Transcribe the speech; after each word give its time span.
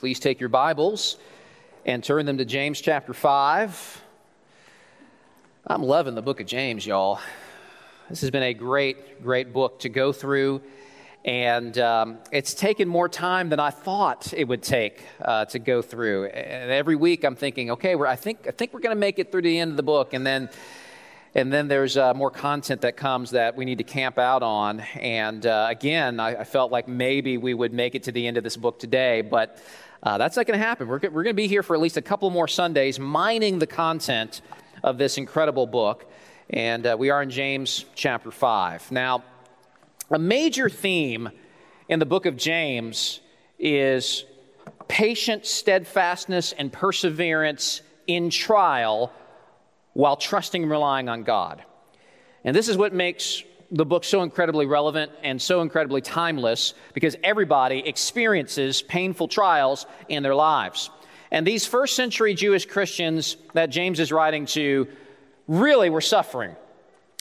Please 0.00 0.20
take 0.20 0.38
your 0.38 0.48
Bibles 0.48 1.16
and 1.84 2.04
turn 2.04 2.24
them 2.24 2.38
to 2.38 2.44
James 2.44 2.80
chapter 2.80 3.12
5. 3.12 4.04
I'm 5.66 5.82
loving 5.82 6.14
the 6.14 6.22
book 6.22 6.40
of 6.40 6.46
James, 6.46 6.86
y'all. 6.86 7.18
This 8.08 8.20
has 8.20 8.30
been 8.30 8.44
a 8.44 8.54
great, 8.54 9.24
great 9.24 9.52
book 9.52 9.80
to 9.80 9.88
go 9.88 10.12
through, 10.12 10.62
and 11.24 11.76
um, 11.78 12.18
it's 12.30 12.54
taken 12.54 12.86
more 12.86 13.08
time 13.08 13.48
than 13.48 13.58
I 13.58 13.70
thought 13.70 14.32
it 14.32 14.44
would 14.44 14.62
take 14.62 15.02
uh, 15.20 15.46
to 15.46 15.58
go 15.58 15.82
through. 15.82 16.26
And 16.26 16.70
every 16.70 16.94
week 16.94 17.24
I'm 17.24 17.34
thinking, 17.34 17.72
okay, 17.72 17.96
I 17.96 18.14
think, 18.14 18.46
I 18.46 18.52
think 18.52 18.72
we're 18.72 18.78
going 18.78 18.94
to 18.94 19.00
make 19.00 19.18
it 19.18 19.32
through 19.32 19.42
the 19.42 19.58
end 19.58 19.72
of 19.72 19.76
the 19.76 19.82
book, 19.82 20.14
and 20.14 20.24
then 20.24 20.48
and 21.34 21.52
then 21.52 21.68
there's 21.68 21.96
uh, 21.96 22.14
more 22.14 22.30
content 22.30 22.80
that 22.80 22.96
comes 22.96 23.32
that 23.32 23.54
we 23.54 23.66
need 23.66 23.78
to 23.78 23.84
camp 23.84 24.18
out 24.18 24.42
on. 24.42 24.80
And 24.80 25.44
uh, 25.44 25.66
again, 25.68 26.20
I, 26.20 26.40
I, 26.40 26.44
felt 26.44 26.72
like 26.72 26.88
maybe 26.88 27.36
we 27.36 27.52
would 27.52 27.74
make 27.74 27.94
it 27.94 28.04
to 28.04 28.12
the 28.12 28.26
end 28.26 28.38
of 28.38 28.44
this 28.44 28.56
book 28.56 28.78
today, 28.78 29.20
but 29.20 29.62
uh, 30.02 30.18
that's 30.18 30.36
not 30.36 30.46
going 30.46 30.58
to 30.58 30.64
happen. 30.64 30.86
We're, 30.86 31.00
we're 31.00 31.24
going 31.24 31.26
to 31.26 31.34
be 31.34 31.48
here 31.48 31.62
for 31.62 31.74
at 31.74 31.80
least 31.80 31.96
a 31.96 32.02
couple 32.02 32.30
more 32.30 32.48
Sundays 32.48 32.98
mining 32.98 33.58
the 33.58 33.66
content 33.66 34.42
of 34.82 34.98
this 34.98 35.18
incredible 35.18 35.66
book. 35.66 36.10
And 36.50 36.86
uh, 36.86 36.96
we 36.98 37.10
are 37.10 37.22
in 37.22 37.30
James 37.30 37.84
chapter 37.94 38.30
5. 38.30 38.92
Now, 38.92 39.24
a 40.10 40.18
major 40.18 40.70
theme 40.70 41.30
in 41.88 41.98
the 41.98 42.06
book 42.06 42.26
of 42.26 42.36
James 42.36 43.20
is 43.58 44.24
patient 44.86 45.44
steadfastness 45.46 46.52
and 46.52 46.72
perseverance 46.72 47.82
in 48.06 48.30
trial 48.30 49.12
while 49.94 50.16
trusting 50.16 50.62
and 50.62 50.70
relying 50.70 51.08
on 51.08 51.24
God. 51.24 51.62
And 52.44 52.54
this 52.54 52.68
is 52.68 52.76
what 52.76 52.94
makes 52.94 53.42
the 53.70 53.84
book 53.84 54.04
so 54.04 54.22
incredibly 54.22 54.66
relevant 54.66 55.12
and 55.22 55.40
so 55.40 55.60
incredibly 55.60 56.00
timeless 56.00 56.74
because 56.94 57.16
everybody 57.22 57.80
experiences 57.86 58.80
painful 58.82 59.28
trials 59.28 59.86
in 60.08 60.22
their 60.22 60.34
lives. 60.34 60.90
And 61.30 61.46
these 61.46 61.66
first 61.66 61.94
century 61.94 62.34
Jewish 62.34 62.64
Christians 62.64 63.36
that 63.52 63.66
James 63.66 64.00
is 64.00 64.10
writing 64.10 64.46
to 64.46 64.88
really 65.46 65.90
were 65.90 66.00
suffering. 66.00 66.56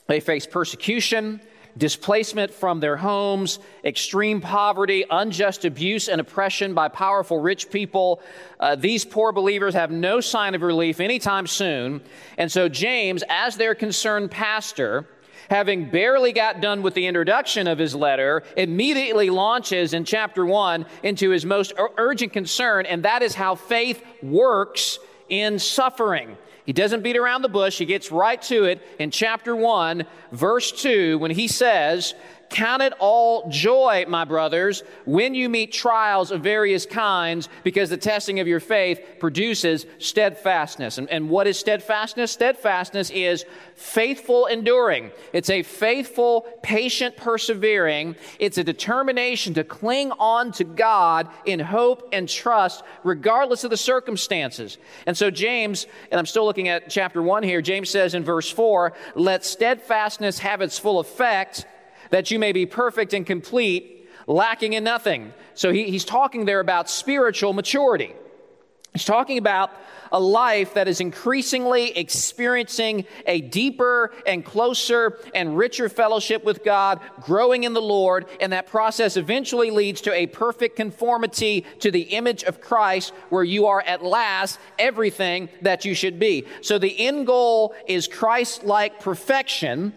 They 0.08 0.22
faced 0.22 0.50
persecution, 0.50 1.42
displacement 1.78 2.54
from 2.54 2.80
their 2.80 2.96
homes, 2.96 3.60
extreme 3.84 4.40
poverty, 4.40 5.06
unjust 5.10 5.66
abuse 5.66 6.08
and 6.08 6.22
oppression 6.22 6.74
by 6.74 6.88
powerful 6.88 7.40
rich 7.40 7.70
people. 7.70 8.22
Uh, 8.60 8.76
these 8.76 9.04
poor 9.04 9.34
believers 9.34 9.74
have 9.74 9.92
no 9.92 10.22
sign 10.22 10.56
of 10.56 10.62
relief 10.62 11.02
anytime 11.02 11.46
soon. 11.46 12.02
And 12.38 12.50
so, 12.50 12.70
James, 12.70 13.24
as 13.30 13.58
their 13.58 13.76
concerned 13.76 14.32
pastor, 14.32 15.06
having 15.50 15.90
barely 15.90 16.32
got 16.32 16.62
done 16.62 16.82
with 16.82 16.94
the 16.94 17.08
introduction 17.08 17.68
of 17.68 17.78
his 17.78 17.96
letter, 17.96 18.44
immediately 18.56 19.30
launches 19.30 19.94
in 19.94 20.06
chapter 20.06 20.46
1 20.46 20.86
into 21.04 21.30
his 21.30 21.46
most 21.46 21.74
urgent 21.98 22.34
concern, 22.34 22.86
and 22.86 23.04
that 23.04 23.22
is 23.22 23.36
how 23.36 23.56
faith 23.56 24.04
works 24.22 25.00
in 25.30 25.60
suffering. 25.60 26.38
He 26.66 26.74
doesn't 26.74 27.02
beat 27.02 27.16
around 27.16 27.44
the 27.44 27.50
bush. 27.50 27.78
He 27.78 27.86
gets 27.86 28.12
right 28.12 28.42
to 28.44 28.66
it 28.66 28.82
in 29.00 29.10
chapter 29.10 29.56
1, 29.56 30.06
verse 30.34 30.72
2, 30.74 31.18
when 31.18 31.32
he 31.32 31.48
says, 31.48 32.14
Count 32.50 32.82
it 32.82 32.94
all 33.00 33.50
joy, 33.50 34.06
my 34.08 34.24
brothers, 34.24 34.84
when 35.06 35.36
you 35.36 35.50
meet 35.50 35.74
trials 35.74 36.32
of 36.32 36.42
various 36.42 36.86
kinds, 36.86 37.50
because 37.64 37.90
the 37.90 37.98
testing 37.98 38.40
of 38.40 38.48
your 38.48 38.62
faith 38.62 39.02
produces 39.20 39.86
steadfastness. 40.00 40.98
And, 40.98 41.10
and, 41.10 41.30
what 41.30 41.46
is 41.46 41.60
steadfastness? 41.60 42.32
Steadfastness 42.32 43.10
is 43.10 43.46
faithful 43.76 44.46
enduring. 44.46 45.12
It's 45.34 45.50
a 45.50 45.62
faithful, 45.62 46.48
patient 46.64 47.18
persevering. 47.18 48.16
It's 48.40 48.58
a 48.58 48.64
determination 48.64 49.54
to 49.56 49.66
cling 49.66 50.12
on 50.14 50.54
to 50.54 50.64
God 50.64 51.28
in 51.46 51.60
hope 51.60 52.08
and 52.14 52.30
trust, 52.30 52.84
regardless 53.04 53.66
of 53.66 53.72
the 53.72 53.78
circumstances. 53.78 54.78
And 55.06 55.18
so, 55.18 55.30
James, 55.30 55.86
and 56.12 56.20
I'm 56.20 56.26
still 56.26 56.46
looking 56.46 56.70
at 56.70 56.90
chapter 56.90 57.22
1 57.22 57.44
here, 57.44 57.62
James 57.62 57.90
says 57.90 58.14
in 58.14 58.24
verse 58.24 58.50
4, 58.50 58.94
let 59.16 59.44
steadfastness 59.44 60.40
have 60.40 60.62
its 60.62 60.80
full 60.80 61.00
effect 61.00 61.66
that 62.10 62.32
you 62.32 62.40
may 62.40 62.52
be 62.52 62.66
perfect 62.66 63.14
and 63.14 63.26
complete, 63.26 64.08
lacking 64.28 64.74
in 64.74 64.84
nothing. 64.84 65.34
So 65.54 65.72
he, 65.72 65.90
he's 65.90 66.06
talking 66.06 66.46
there 66.46 66.60
about 66.60 66.90
spiritual 66.90 67.54
maturity. 67.54 68.14
He's 68.94 69.06
talking 69.06 69.38
about 69.38 69.72
a 70.12 70.20
life 70.20 70.74
that 70.74 70.88
is 70.88 71.02
increasingly 71.02 71.96
experiencing 71.98 73.06
a 73.26 73.42
deeper 73.42 74.12
and 74.26 74.44
closer 74.44 75.20
and 75.36 75.58
richer 75.58 75.90
fellowship 75.90 76.44
with 76.44 76.64
God, 76.64 77.00
growing 77.22 77.64
in 77.64 77.74
the 77.74 77.82
Lord, 77.82 78.26
and 78.40 78.54
that 78.54 78.68
process 78.68 79.18
eventually 79.18 79.70
leads 79.70 80.02
to 80.02 80.14
a 80.14 80.26
perfect 80.28 80.78
conformity 80.78 81.66
to 81.80 81.92
the 81.92 82.02
image 82.02 82.44
of 82.44 82.62
Christ, 82.62 83.14
where 83.30 83.44
you 83.44 83.68
are 83.68 83.82
at 83.82 84.04
last 84.04 84.60
everything 84.80 85.50
that 85.62 85.86
you 85.86 85.94
should 85.94 86.18
be. 86.20 86.46
So 86.62 86.80
the 86.80 87.00
end 87.00 87.28
goal 87.28 87.76
is 87.88 88.08
Christ 88.08 88.64
like 88.64 89.00
perfection 89.00 89.94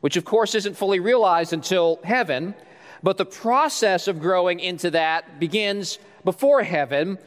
which 0.00 0.16
of 0.16 0.24
course 0.24 0.54
isn't 0.54 0.76
fully 0.76 1.00
realized 1.00 1.52
until 1.52 1.98
heaven, 2.04 2.54
but 3.02 3.16
the 3.16 3.26
process 3.26 4.08
of 4.08 4.20
growing 4.20 4.60
into 4.60 4.90
that 4.90 5.38
begins 5.40 5.98
before 6.24 6.62
heaven 6.62 7.18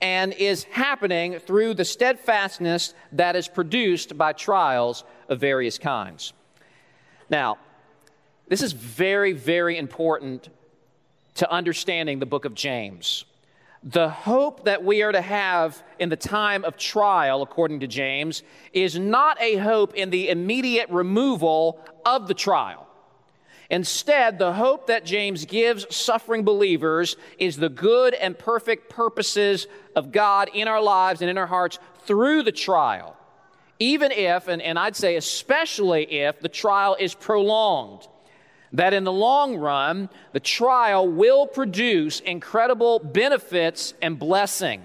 and 0.00 0.32
is 0.34 0.64
happening 0.64 1.38
through 1.38 1.74
the 1.74 1.84
steadfastness 1.84 2.94
that 3.12 3.34
is 3.34 3.48
produced 3.48 4.16
by 4.18 4.32
trials 4.32 5.04
of 5.28 5.40
various 5.40 5.78
kinds. 5.78 6.32
Now, 7.30 7.58
this 8.48 8.62
is 8.62 8.72
very, 8.72 9.32
very 9.32 9.78
important 9.78 10.48
to 11.36 11.50
understanding 11.50 12.18
the 12.18 12.26
book 12.26 12.44
of 12.44 12.54
James 12.54 13.24
the 13.86 14.08
hope 14.08 14.64
that 14.64 14.82
we 14.82 15.02
are 15.02 15.12
to 15.12 15.20
have 15.20 15.80
in 16.00 16.08
the 16.08 16.16
time 16.16 16.64
of 16.64 16.76
trial, 16.76 17.40
according 17.42 17.80
to 17.80 17.86
James, 17.86 18.42
is 18.72 18.98
not 18.98 19.40
a 19.40 19.56
hope 19.56 19.94
in 19.94 20.10
the 20.10 20.28
immediate 20.28 20.90
removal 20.90 21.80
of 22.04 22.26
the 22.26 22.34
trial. 22.34 22.88
Instead, 23.70 24.40
the 24.40 24.52
hope 24.52 24.88
that 24.88 25.04
James 25.04 25.44
gives 25.44 25.94
suffering 25.94 26.42
believers 26.42 27.16
is 27.38 27.56
the 27.56 27.68
good 27.68 28.14
and 28.14 28.36
perfect 28.36 28.90
purposes 28.90 29.68
of 29.94 30.10
God 30.10 30.50
in 30.52 30.66
our 30.66 30.82
lives 30.82 31.20
and 31.20 31.30
in 31.30 31.38
our 31.38 31.46
hearts 31.46 31.78
through 32.06 32.42
the 32.42 32.52
trial. 32.52 33.16
Even 33.78 34.10
if, 34.10 34.48
and, 34.48 34.60
and 34.62 34.80
I'd 34.80 34.96
say 34.96 35.14
especially 35.14 36.10
if, 36.10 36.40
the 36.40 36.48
trial 36.48 36.96
is 36.98 37.14
prolonged 37.14 38.08
that 38.72 38.92
in 38.92 39.04
the 39.04 39.12
long 39.12 39.56
run, 39.56 40.08
the 40.32 40.40
trial 40.40 41.08
will 41.08 41.46
produce 41.46 42.20
incredible 42.20 42.98
benefits 42.98 43.94
and 44.02 44.18
blessing. 44.18 44.82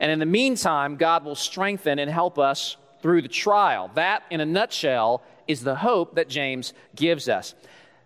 And 0.00 0.10
in 0.10 0.18
the 0.18 0.26
meantime, 0.26 0.96
God 0.96 1.24
will 1.24 1.36
strengthen 1.36 1.98
and 1.98 2.10
help 2.10 2.38
us 2.38 2.76
through 3.02 3.22
the 3.22 3.28
trial. 3.28 3.90
That, 3.94 4.24
in 4.30 4.40
a 4.40 4.46
nutshell, 4.46 5.22
is 5.46 5.62
the 5.62 5.76
hope 5.76 6.16
that 6.16 6.28
James 6.28 6.72
gives 6.94 7.28
us. 7.28 7.54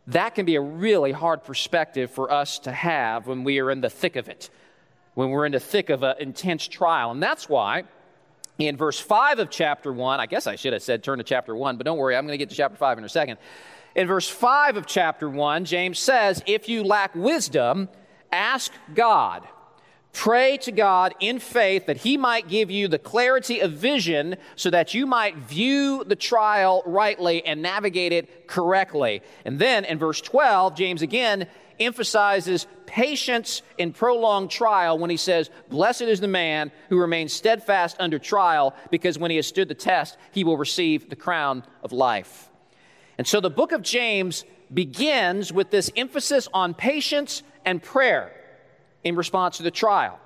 That 0.09 0.35
can 0.35 0.47
be 0.47 0.57
a 0.57 0.61
really 0.61 1.13
hard 1.13 1.43
perspective 1.45 2.11
for 2.11 2.31
us 2.31 2.59
to 2.61 2.73
have 2.73 3.27
when 3.27 3.45
we 3.45 3.59
are 3.61 3.71
in 3.71 3.81
the 3.81 3.91
thick 3.91 4.17
of 4.17 4.29
it, 4.29 4.51
when 5.15 5.31
we're 5.31 5.47
in 5.47 5.53
the 5.53 5.61
thick 5.61 5.91
of 5.91 6.03
an 6.03 6.17
intense 6.21 6.69
trial. 6.69 7.11
And 7.11 7.23
that's 7.23 7.49
why 7.49 7.85
in 8.59 8.77
verse 8.77 8.99
5 8.99 9.39
of 9.39 9.51
chapter 9.51 9.93
1, 9.93 10.21
I 10.21 10.27
guess 10.27 10.47
I 10.47 10.57
should 10.57 10.73
have 10.73 10.83
said 10.83 11.03
turn 11.03 11.19
to 11.19 11.25
chapter 11.25 11.55
1, 11.55 11.77
but 11.77 11.85
don't 11.85 11.99
worry, 11.99 12.17
I'm 12.17 12.27
going 12.27 12.35
to 12.35 12.39
get 12.39 12.51
to 12.51 12.57
chapter 12.57 12.77
5 12.77 12.99
in 12.99 13.05
a 13.05 13.09
second. 13.09 13.39
In 13.97 14.07
verse 14.07 14.29
5 14.29 14.77
of 14.77 14.87
chapter 14.87 15.29
1, 15.29 15.65
James 15.65 15.99
says, 15.99 16.43
If 16.47 16.69
you 16.69 16.85
lack 16.85 17.15
wisdom, 17.15 17.89
ask 18.31 18.71
God. 18.95 19.49
Pray 20.13 20.59
to 20.59 20.73
God 20.73 21.15
in 21.19 21.39
faith 21.39 21.87
that 21.87 21.97
He 21.97 22.19
might 22.19 22.47
give 22.47 22.71
you 22.71 22.89
the 22.89 22.99
clarity 22.99 23.61
of 23.61 23.73
vision 23.73 24.37
so 24.55 24.69
that 24.69 24.93
you 24.93 25.07
might 25.07 25.37
view 25.37 26.05
the 26.05 26.15
trial 26.15 26.83
rightly 26.85 27.45
and 27.47 27.63
navigate 27.63 28.13
it 28.13 28.47
correctly. 28.47 29.23
And 29.47 29.59
then 29.59 29.87
in 29.87 29.99
verse 29.99 30.21
12, 30.21 30.77
James 30.77 31.01
again 31.01 31.47
emphasizes 31.81 32.67
patience 32.85 33.63
in 33.79 33.95
prolonged 33.95 34.51
trial 34.51 34.99
when 34.99 35.09
he 35.09 35.17
says, 35.17 35.49
Blessed 35.71 36.03
is 36.03 36.21
the 36.21 36.29
man 36.29 36.71
who 36.91 36.99
remains 36.99 37.33
steadfast 37.33 37.97
under 37.99 38.19
trial, 38.19 38.75
because 38.91 39.19
when 39.19 39.31
he 39.31 39.39
has 39.39 39.47
stood 39.47 39.69
the 39.69 39.75
test, 39.75 40.19
he 40.33 40.45
will 40.45 40.59
receive 40.59 41.09
the 41.09 41.17
crown 41.17 41.65
of 41.83 41.93
life. 41.93 42.46
And 43.19 43.27
so 43.27 43.41
the 43.41 43.51
book 43.51 43.73
of 43.73 43.83
James 43.83 44.45
begins 44.73 45.53
with 45.53 45.71
this 45.71 45.91
emphasis 45.97 46.49
on 46.53 46.75
patience 46.75 47.43
and 47.65 47.83
prayer 47.83 48.33
in 49.05 49.17
response 49.17 49.59
to 49.59 49.63
the 49.63 49.71
trial. 49.71 50.19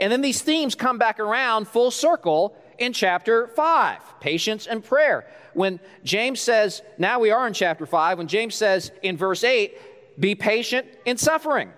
And 0.00 0.10
then 0.10 0.22
these 0.22 0.40
themes 0.40 0.74
come 0.74 0.98
back 0.98 1.20
around 1.20 1.68
full 1.68 1.90
circle 1.90 2.56
in 2.78 2.92
chapter 2.92 3.48
5 3.48 4.20
patience 4.20 4.66
and 4.66 4.82
prayer. 4.82 5.26
When 5.54 5.78
James 6.02 6.40
says, 6.40 6.82
now 6.98 7.20
we 7.20 7.30
are 7.30 7.46
in 7.46 7.52
chapter 7.52 7.86
5, 7.86 8.18
when 8.18 8.28
James 8.28 8.54
says 8.54 8.90
in 9.02 9.16
verse 9.16 9.44
8, 9.44 10.20
be 10.20 10.34
patient 10.34 10.86
in 11.04 11.16
suffering. 11.18 11.72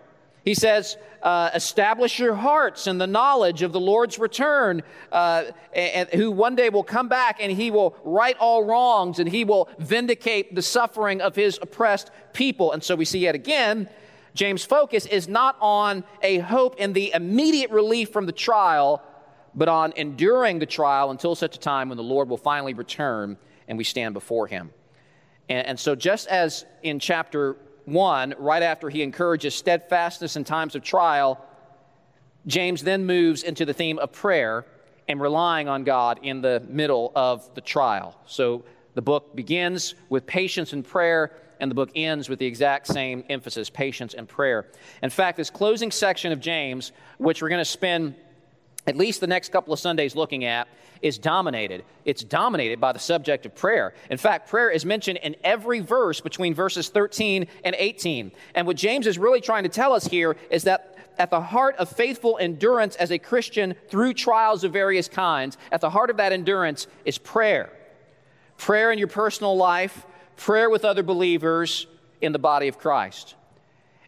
He 0.45 0.55
says, 0.55 0.99
uh, 1.23 1.51
establish 1.55 2.19
your 2.19 2.35
hearts 2.35 2.87
in 2.87 2.99
the 2.99 3.07
knowledge 3.07 3.63
of 3.63 3.73
the 3.73 3.81
Lord's 3.81 4.19
return, 4.19 4.83
uh, 5.11 5.45
and, 5.73 6.09
who 6.11 6.31
one 6.31 6.55
day 6.55 6.69
will 6.69 6.85
come 6.85 7.09
back 7.09 7.39
and 7.41 7.51
he 7.51 7.71
will 7.71 7.97
right 8.05 8.37
all 8.39 8.63
wrongs 8.63 9.19
and 9.19 9.29
he 9.29 9.45
will 9.45 9.71
vindicate 9.79 10.55
the 10.55 10.61
suffering 10.61 11.23
of 11.23 11.35
his 11.35 11.59
oppressed 11.63 12.11
people. 12.35 12.73
And 12.73 12.85
so 12.85 12.95
we 12.95 13.07
see 13.07 13.21
yet 13.21 13.35
again 13.35 13.89
James' 14.35 14.65
focus 14.65 15.07
is 15.07 15.29
not 15.29 15.57
on 15.61 16.05
a 16.21 16.39
hope 16.39 16.77
in 16.77 16.93
the 16.93 17.13
immediate 17.15 17.71
relief 17.71 18.11
from 18.11 18.27
the 18.27 18.33
trial, 18.33 19.01
but 19.55 19.69
on 19.69 19.93
enduring 19.97 20.59
the 20.59 20.67
trial 20.67 21.11
until 21.11 21.37
such 21.37 21.57
a 21.57 21.61
time 21.61 21.89
when 21.89 21.97
the 21.97 22.03
Lord 22.03 22.29
will 22.29 22.37
finally 22.37 22.75
return 22.75 23.37
and 23.69 23.79
we 23.79 23.85
stand 23.85 24.13
before 24.13 24.49
him. 24.49 24.73
And, 25.49 25.67
and 25.69 25.81
so, 25.81 25.95
just 25.95 26.27
as 26.27 26.65
in 26.83 26.99
chapter 26.99 27.57
1, 27.87 28.35
right 28.39 28.63
after 28.63 28.89
he 28.89 29.03
encourages 29.03 29.55
steadfastness 29.55 30.37
in 30.37 30.45
times 30.45 30.75
of 30.75 30.83
trial, 30.83 31.45
James 32.47 32.83
then 32.83 33.07
moves 33.07 33.43
into 33.43 33.65
the 33.65 33.73
theme 33.73 33.99
of 33.99 34.13
prayer 34.13 34.67
and 35.09 35.21
relying 35.21 35.69
on 35.69 35.85
God 35.85 36.21
in 36.23 36.41
the 36.41 36.63
middle 36.69 37.13
of 37.15 37.55
the 37.55 37.61
trial. 37.61 38.19
So 38.27 38.65
the 38.95 39.03
book 39.03 39.35
begins 39.35 39.95
with 40.09 40.27
patience 40.27 40.73
and 40.73 40.85
prayer, 40.85 41.33
and 41.61 41.71
the 41.71 41.75
book 41.75 41.91
ends 41.95 42.29
with 42.29 42.39
the 42.39 42.47
exact 42.47 42.87
same 42.87 43.25
emphasis 43.29 43.71
patience 43.71 44.15
and 44.15 44.29
prayer. 44.29 44.67
In 45.03 45.11
fact, 45.11 45.37
this 45.37 45.51
closing 45.51 45.91
section 45.91 46.33
of 46.33 46.41
James, 46.41 46.93
which 47.19 47.43
we're 47.43 47.49
going 47.49 47.61
to 47.61 47.65
spend 47.65 48.15
at 48.87 48.97
least 48.97 49.21
the 49.21 49.27
next 49.27 49.51
couple 49.51 49.73
of 49.73 49.79
Sundays 49.79 50.15
looking 50.15 50.45
at, 50.45 50.69
is 51.03 51.19
dominated. 51.19 51.85
It's 52.05 52.25
dominated 52.25 52.81
by 52.81 52.93
the 52.93 52.99
subject 52.99 53.47
of 53.47 53.55
prayer. 53.55 53.95
In 54.11 54.19
fact, 54.19 54.49
prayer 54.49 54.71
is 54.71 54.85
mentioned 54.85 55.19
in 55.23 55.37
every 55.45 55.81
verse 55.81 56.21
between 56.21 56.55
verses 56.55 56.89
13 56.89 57.47
and 57.65 57.77
18. 57.79 58.33
And 58.55 58.67
what 58.67 58.77
James 58.77 59.07
is 59.07 59.19
really 59.19 59.41
trying 59.41 59.65
to 59.65 59.69
tell 59.69 59.93
us 59.93 60.07
here 60.07 60.37
is 60.51 60.65
that 60.65 60.97
at 61.19 61.31
the 61.31 61.41
heart 61.41 61.77
of 61.77 61.89
faithful 61.89 62.39
endurance 62.41 62.97
as 62.97 63.11
a 63.11 63.19
Christian 63.19 63.75
through 63.89 64.15
trials 64.15 64.65
of 64.65 64.73
various 64.73 65.09
kinds, 65.09 65.57
at 65.71 65.81
the 65.81 65.91
heart 65.91 66.11
of 66.11 66.17
that 66.17 66.33
endurance 66.33 66.87
is 67.05 67.19
prayer. 67.19 67.73
Prayer 68.57 68.91
in 68.91 68.99
your 68.99 69.09
personal 69.09 69.57
life, 69.57 70.07
prayer 70.37 70.71
with 70.71 70.85
other 70.85 71.03
believers 71.03 71.87
in 72.21 72.33
the 72.33 72.39
body 72.39 72.69
of 72.69 72.79
Christ. 72.79 73.35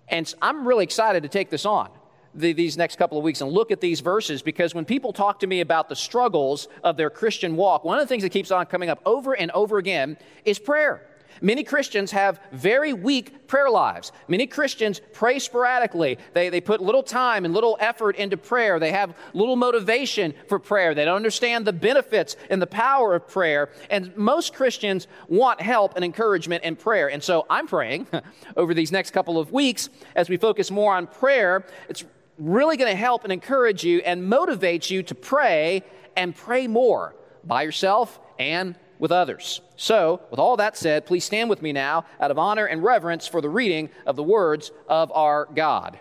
And 0.08 0.32
I'm 0.40 0.66
really 0.66 0.84
excited 0.84 1.22
to 1.22 1.28
take 1.28 1.50
this 1.50 1.64
on 1.66 1.90
the, 2.36 2.52
these 2.52 2.76
next 2.76 2.96
couple 2.96 3.18
of 3.18 3.24
weeks 3.24 3.40
and 3.40 3.50
look 3.50 3.70
at 3.70 3.80
these 3.80 4.00
verses 4.00 4.42
because 4.42 4.74
when 4.74 4.84
people 4.84 5.12
talk 5.12 5.40
to 5.40 5.46
me 5.46 5.60
about 5.60 5.88
the 5.88 5.96
struggles 5.96 6.68
of 6.84 6.96
their 6.96 7.10
Christian 7.10 7.56
walk, 7.56 7.84
one 7.84 7.98
of 7.98 8.04
the 8.04 8.08
things 8.08 8.22
that 8.22 8.30
keeps 8.30 8.50
on 8.50 8.66
coming 8.66 8.88
up 8.88 9.00
over 9.04 9.34
and 9.34 9.50
over 9.52 9.78
again 9.78 10.16
is 10.44 10.58
prayer. 10.58 11.06
Many 11.40 11.64
Christians 11.64 12.12
have 12.12 12.40
very 12.52 12.92
weak 12.92 13.46
prayer 13.46 13.70
lives. 13.70 14.12
Many 14.28 14.46
Christians 14.46 15.00
pray 15.12 15.38
sporadically. 15.38 16.18
They, 16.32 16.48
they 16.48 16.60
put 16.60 16.80
little 16.80 17.02
time 17.02 17.44
and 17.44 17.54
little 17.54 17.76
effort 17.80 18.16
into 18.16 18.36
prayer. 18.36 18.78
They 18.78 18.92
have 18.92 19.14
little 19.34 19.56
motivation 19.56 20.34
for 20.48 20.58
prayer. 20.58 20.94
They 20.94 21.04
don't 21.04 21.16
understand 21.16 21.66
the 21.66 21.72
benefits 21.72 22.36
and 22.50 22.60
the 22.60 22.66
power 22.66 23.14
of 23.14 23.28
prayer. 23.28 23.70
And 23.90 24.16
most 24.16 24.54
Christians 24.54 25.06
want 25.28 25.60
help 25.60 25.96
and 25.96 26.04
encouragement 26.04 26.64
in 26.64 26.76
prayer. 26.76 27.10
And 27.10 27.22
so 27.22 27.46
I'm 27.50 27.66
praying 27.66 28.06
over 28.56 28.74
these 28.74 28.92
next 28.92 29.10
couple 29.10 29.38
of 29.38 29.52
weeks 29.52 29.88
as 30.14 30.28
we 30.28 30.36
focus 30.36 30.70
more 30.70 30.94
on 30.94 31.06
prayer. 31.06 31.66
It's 31.88 32.04
really 32.38 32.76
going 32.76 32.90
to 32.90 32.96
help 32.96 33.24
and 33.24 33.32
encourage 33.32 33.84
you 33.84 33.98
and 34.00 34.28
motivate 34.28 34.90
you 34.90 35.02
to 35.04 35.14
pray 35.14 35.82
and 36.16 36.34
pray 36.34 36.66
more 36.66 37.14
by 37.44 37.62
yourself 37.62 38.18
and 38.38 38.76
with 38.98 39.12
others. 39.12 39.60
So, 39.76 40.22
with 40.30 40.40
all 40.40 40.56
that 40.56 40.76
said, 40.76 41.06
please 41.06 41.24
stand 41.24 41.50
with 41.50 41.60
me 41.62 41.72
now 41.72 42.06
out 42.20 42.30
of 42.30 42.38
honor 42.38 42.64
and 42.64 42.82
reverence 42.82 43.26
for 43.26 43.40
the 43.40 43.48
reading 43.50 43.90
of 44.06 44.16
the 44.16 44.22
words 44.22 44.70
of 44.88 45.12
our 45.12 45.48
God. 45.54 45.98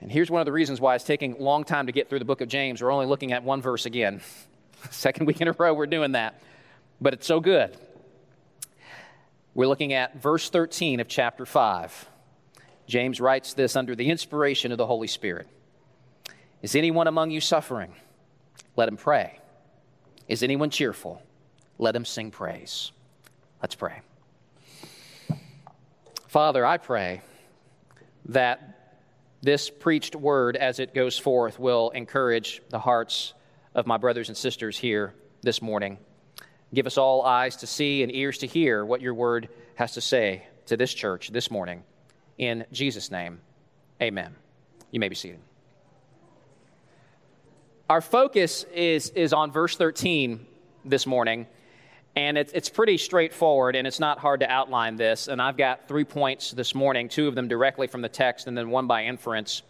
And 0.00 0.10
here's 0.10 0.30
one 0.30 0.40
of 0.40 0.46
the 0.46 0.52
reasons 0.52 0.80
why 0.80 0.94
it's 0.94 1.04
taking 1.04 1.34
a 1.34 1.42
long 1.42 1.64
time 1.64 1.86
to 1.86 1.92
get 1.92 2.08
through 2.08 2.18
the 2.18 2.24
book 2.24 2.40
of 2.40 2.48
James. 2.48 2.82
We're 2.82 2.90
only 2.90 3.06
looking 3.06 3.32
at 3.32 3.44
one 3.44 3.62
verse 3.62 3.86
again. 3.86 4.20
Second 4.90 5.26
week 5.26 5.40
in 5.40 5.46
a 5.46 5.52
row, 5.52 5.72
we're 5.74 5.86
doing 5.86 6.12
that. 6.12 6.42
But 7.00 7.14
it's 7.14 7.26
so 7.26 7.38
good. 7.38 7.76
We're 9.54 9.68
looking 9.68 9.92
at 9.92 10.20
verse 10.20 10.48
13 10.48 11.00
of 11.00 11.08
chapter 11.08 11.44
5. 11.46 12.08
James 12.86 13.20
writes 13.20 13.54
this 13.54 13.76
under 13.76 13.94
the 13.94 14.10
inspiration 14.10 14.72
of 14.72 14.78
the 14.78 14.86
Holy 14.86 15.06
Spirit 15.06 15.48
Is 16.62 16.74
anyone 16.74 17.06
among 17.06 17.30
you 17.30 17.40
suffering? 17.40 17.94
Let 18.76 18.88
him 18.88 18.96
pray. 18.96 19.38
Is 20.28 20.42
anyone 20.42 20.70
cheerful? 20.70 21.22
Let 21.78 21.94
him 21.94 22.04
sing 22.04 22.30
praise. 22.30 22.92
Let's 23.60 23.74
pray. 23.74 24.00
Father, 26.28 26.64
I 26.64 26.78
pray 26.78 27.20
that 28.26 28.78
this 29.42 29.68
preached 29.68 30.14
word 30.14 30.56
as 30.56 30.78
it 30.78 30.94
goes 30.94 31.18
forth 31.18 31.58
will 31.58 31.90
encourage 31.90 32.62
the 32.70 32.78
hearts 32.78 33.34
of 33.74 33.86
my 33.86 33.96
brothers 33.96 34.28
and 34.28 34.36
sisters 34.36 34.78
here 34.78 35.14
this 35.42 35.60
morning. 35.60 35.98
Give 36.72 36.86
us 36.86 36.96
all 36.96 37.22
eyes 37.22 37.56
to 37.56 37.66
see 37.66 38.02
and 38.02 38.14
ears 38.14 38.38
to 38.38 38.46
hear 38.46 38.84
what 38.84 39.00
your 39.00 39.14
word 39.14 39.48
has 39.74 39.94
to 39.94 40.00
say 40.00 40.46
to 40.66 40.76
this 40.76 40.94
church 40.94 41.28
this 41.30 41.50
morning. 41.50 41.82
In 42.38 42.64
Jesus' 42.72 43.10
name, 43.10 43.40
amen. 44.00 44.34
You 44.90 45.00
may 45.00 45.08
be 45.08 45.14
seated. 45.14 45.40
Our 47.88 48.00
focus 48.00 48.64
is, 48.74 49.10
is 49.10 49.32
on 49.32 49.52
verse 49.52 49.76
13 49.76 50.46
this 50.84 51.06
morning, 51.06 51.46
and 52.16 52.38
it's, 52.38 52.52
it's 52.52 52.68
pretty 52.68 52.96
straightforward, 52.96 53.76
and 53.76 53.86
it's 53.86 54.00
not 54.00 54.18
hard 54.18 54.40
to 54.40 54.50
outline 54.50 54.96
this. 54.96 55.28
And 55.28 55.40
I've 55.42 55.56
got 55.56 55.88
three 55.88 56.04
points 56.04 56.52
this 56.52 56.74
morning, 56.74 57.08
two 57.08 57.28
of 57.28 57.34
them 57.34 57.48
directly 57.48 57.86
from 57.86 58.02
the 58.02 58.08
text, 58.08 58.46
and 58.46 58.56
then 58.56 58.70
one 58.70 58.86
by 58.86 59.04
inference. 59.04 59.62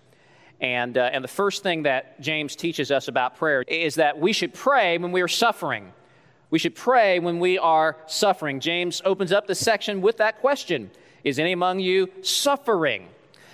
And, 0.60 0.96
uh, 0.96 1.10
and 1.12 1.24
the 1.24 1.28
first 1.28 1.64
thing 1.64 1.82
that 1.82 2.20
James 2.20 2.54
teaches 2.54 2.92
us 2.92 3.08
about 3.08 3.36
prayer 3.36 3.62
is 3.62 3.96
that 3.96 4.18
we 4.18 4.32
should 4.32 4.54
pray 4.54 4.98
when 4.98 5.10
we 5.10 5.20
are 5.20 5.28
suffering. 5.28 5.92
We 6.50 6.60
should 6.60 6.76
pray 6.76 7.18
when 7.18 7.40
we 7.40 7.58
are 7.58 7.96
suffering. 8.06 8.60
James 8.60 9.02
opens 9.04 9.32
up 9.32 9.48
the 9.48 9.54
section 9.56 10.00
with 10.00 10.18
that 10.18 10.40
question 10.40 10.90
Is 11.24 11.38
any 11.38 11.52
among 11.52 11.80
you 11.80 12.08
suffering? 12.22 13.08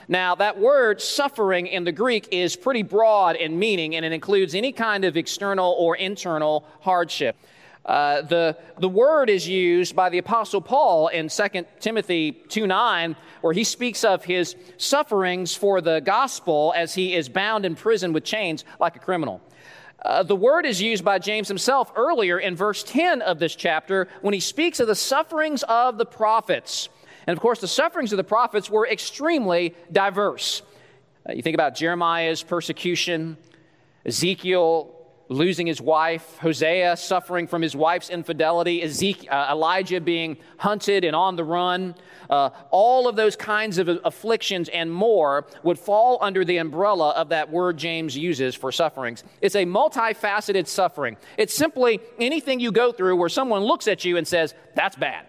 Now, 0.09 0.35
that 0.37 0.59
word 0.59 1.03
suffering 1.03 1.67
in 1.67 1.85
the 1.85 1.93
Greek 1.93 2.29
is 2.31 2.57
pretty 2.57 2.83
broad 2.83 3.37
in 3.37 3.59
meaning, 3.59 3.95
and 3.95 4.07
it 4.07 4.13
includes 4.13 4.55
any 4.55 4.73
kind 4.73 5.05
of 5.05 5.19
external 5.19 5.77
or 5.79 5.97
internal 5.97 6.65
hardship. 6.81 7.37
Uh, 7.85 8.23
the, 8.23 8.57
the 8.79 8.89
word 8.89 9.31
is 9.31 9.47
used 9.47 9.95
by 9.95 10.09
the 10.09 10.19
Apostle 10.19 10.61
Paul 10.61 11.09
in 11.09 11.29
2 11.29 11.65
Timothy 11.81 12.33
2 12.33 12.67
9, 12.67 13.17
where 13.41 13.53
he 13.53 13.65
speaks 13.65 14.05
of 14.05 14.25
his 14.25 14.57
sufferings 14.77 15.55
for 15.55 15.81
the 15.81 16.01
gospel 16.01 16.73
as 16.77 16.95
he 16.95 17.15
is 17.15 17.29
bound 17.29 17.65
in 17.65 17.75
prison 17.75 18.13
with 18.13 18.25
chains 18.25 18.65
like 18.81 18.97
a 18.97 18.99
criminal. 18.99 19.41
Uh, 20.03 20.23
the 20.23 20.37
word 20.37 20.65
is 20.65 20.81
used 20.81 21.05
by 21.05 21.19
James 21.19 21.49
himself 21.49 21.93
earlier 21.97 22.39
in 22.39 22.55
verse 22.55 22.83
10 22.85 23.21
of 23.21 23.39
this 23.39 23.55
chapter 23.55 24.07
when 24.21 24.33
he 24.33 24.41
speaks 24.41 24.81
of 24.81 24.87
the 24.87 24.95
sufferings 24.95 25.63
of 25.65 25.99
the 25.99 26.07
prophets. 26.07 26.89
And 27.29 27.37
of 27.37 27.43
course, 27.43 27.61
the 27.61 27.69
sufferings 27.69 28.11
of 28.11 28.17
the 28.17 28.25
prophets 28.25 28.71
were 28.71 28.89
extremely 28.89 29.75
diverse. 29.93 30.63
Uh, 31.29 31.35
you 31.35 31.43
think 31.43 31.53
about 31.53 31.75
Jeremiah's 31.75 32.43
persecution, 32.43 33.37
Ezekiel 34.07 34.95
losing 35.29 35.67
his 35.67 35.79
wife, 35.79 36.39
Hosea 36.39 36.97
suffering 36.97 37.47
from 37.47 37.61
his 37.61 37.77
wife's 37.77 38.09
infidelity, 38.09 38.83
Ezekiel, 38.83 39.31
uh, 39.31 39.49
Elijah 39.51 40.01
being 40.01 40.39
hunted 40.57 41.05
and 41.05 41.15
on 41.15 41.37
the 41.37 41.45
run. 41.45 41.95
Uh, 42.31 42.49
all 42.71 43.07
of 43.07 43.15
those 43.15 43.37
kinds 43.37 43.77
of 43.77 43.91
afflictions 44.07 44.71
and 44.71 44.91
more 44.91 45.47
would 45.63 45.79
fall 45.79 46.17
under 46.23 46.47
the 46.47 46.57
umbrella 46.57 47.11
of 47.11 47.29
that 47.29 47.51
word 47.51 47.77
James 47.77 48.17
uses 48.17 48.55
for 48.55 48.73
sufferings. 48.73 49.23
It's 49.43 49.55
a 49.55 49.67
multifaceted 49.67 50.67
suffering. 50.67 51.19
It's 51.37 51.53
simply 51.53 52.01
anything 52.19 52.59
you 52.59 52.73
go 52.73 52.91
through 52.91 53.17
where 53.17 53.29
someone 53.29 53.65
looks 53.65 53.87
at 53.87 54.03
you 54.03 54.17
and 54.17 54.27
says, 54.27 54.55
That's 54.75 54.97
bad. 54.97 55.27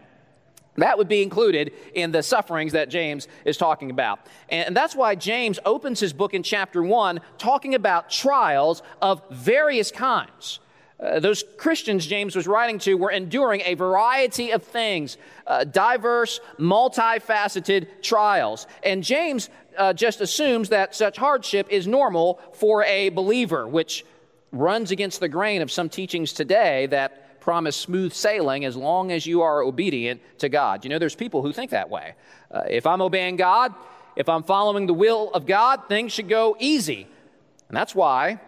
That 0.80 0.98
would 0.98 1.08
be 1.08 1.22
included 1.22 1.74
in 1.94 2.12
the 2.12 2.24
sufferings 2.24 2.74
that 2.74 2.90
James 2.90 3.28
is 3.46 3.58
talking 3.58 3.92
about. 3.92 4.20
And 4.50 4.76
that's 4.76 4.96
why 4.96 5.16
James 5.16 5.60
opens 5.66 6.00
his 6.00 6.14
book 6.14 6.34
in 6.34 6.44
chapter 6.44 6.84
1 6.84 7.22
talking 7.38 7.76
about 7.76 8.10
trials 8.10 8.82
of 9.02 9.22
various 9.30 9.92
kinds. 9.92 10.60
Uh, 11.00 11.20
those 11.20 11.46
Christians 11.58 12.06
James 12.06 12.36
was 12.36 12.46
writing 12.46 12.78
to 12.80 12.96
were 12.96 13.12
enduring 13.12 13.62
a 13.64 13.74
variety 13.76 14.52
of 14.52 14.64
things, 14.64 15.18
uh, 15.48 15.64
diverse, 15.64 16.42
multifaceted 16.58 17.88
trials. 18.02 18.68
And 18.84 19.02
James 19.02 19.50
uh, 19.78 19.94
just 19.94 20.20
assumes 20.20 20.70
that 20.70 20.94
such 20.94 21.16
hardship 21.16 21.68
is 21.70 21.88
normal 21.88 22.42
for 22.52 22.84
a 22.84 23.10
believer, 23.10 23.66
which 23.66 24.06
runs 24.52 24.92
against 24.92 25.22
the 25.22 25.30
grain 25.30 25.62
of 25.62 25.72
some 25.72 25.88
teachings 25.88 26.34
today 26.34 26.88
that 26.88 27.29
promise 27.40 27.76
smooth 27.76 28.14
sailing 28.14 28.66
as 28.66 28.76
long 28.76 29.12
as 29.12 29.26
you 29.26 29.42
are 29.42 29.62
obedient 29.62 30.22
to 30.40 30.50
God. 30.50 30.84
You 30.84 30.90
know, 30.90 31.00
there's 31.00 31.16
people 31.16 31.42
who 31.42 31.54
think 31.54 31.72
that 31.72 31.90
way. 31.90 32.14
Uh, 32.52 32.64
if 32.70 32.86
I'm 32.86 33.02
obeying 33.02 33.36
God, 33.36 33.74
if 34.16 34.28
I'm 34.28 34.44
following 34.44 34.88
the 34.88 34.94
will 34.94 35.32
of 35.34 35.46
God, 35.46 35.88
things 35.88 36.12
should 36.12 36.30
go 36.30 36.56
easy. 36.60 37.08
And 37.68 37.78
that's 37.78 37.96
why 37.96 38.40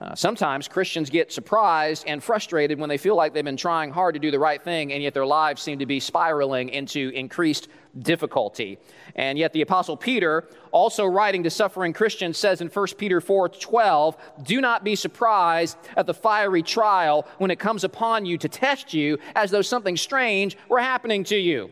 uh, 0.00 0.14
sometimes 0.14 0.66
Christians 0.66 1.10
get 1.10 1.30
surprised 1.30 2.04
and 2.06 2.24
frustrated 2.24 2.78
when 2.78 2.88
they 2.88 2.96
feel 2.96 3.16
like 3.16 3.34
they've 3.34 3.44
been 3.44 3.56
trying 3.56 3.90
hard 3.90 4.14
to 4.14 4.18
do 4.18 4.30
the 4.30 4.38
right 4.38 4.62
thing, 4.62 4.94
and 4.94 5.02
yet 5.02 5.12
their 5.12 5.26
lives 5.26 5.60
seem 5.60 5.78
to 5.78 5.84
be 5.84 6.00
spiraling 6.00 6.70
into 6.70 7.10
increased 7.10 7.68
difficulty. 7.98 8.78
And 9.14 9.36
yet 9.38 9.52
the 9.52 9.60
apostle 9.60 9.98
Peter, 9.98 10.48
also 10.72 11.04
writing 11.04 11.42
to 11.42 11.50
suffering 11.50 11.92
Christians, 11.92 12.38
says 12.38 12.62
in 12.62 12.68
1 12.68 12.96
Peter 12.96 13.20
4:12, 13.20 14.16
"Do 14.42 14.62
not 14.62 14.84
be 14.84 14.94
surprised 14.96 15.76
at 15.96 16.06
the 16.06 16.14
fiery 16.14 16.62
trial 16.62 17.26
when 17.36 17.50
it 17.50 17.58
comes 17.58 17.84
upon 17.84 18.24
you 18.24 18.38
to 18.38 18.48
test 18.48 18.94
you 18.94 19.18
as 19.34 19.50
though 19.50 19.62
something 19.62 19.98
strange 19.98 20.56
were 20.70 20.80
happening 20.80 21.24
to 21.24 21.36
you." 21.36 21.70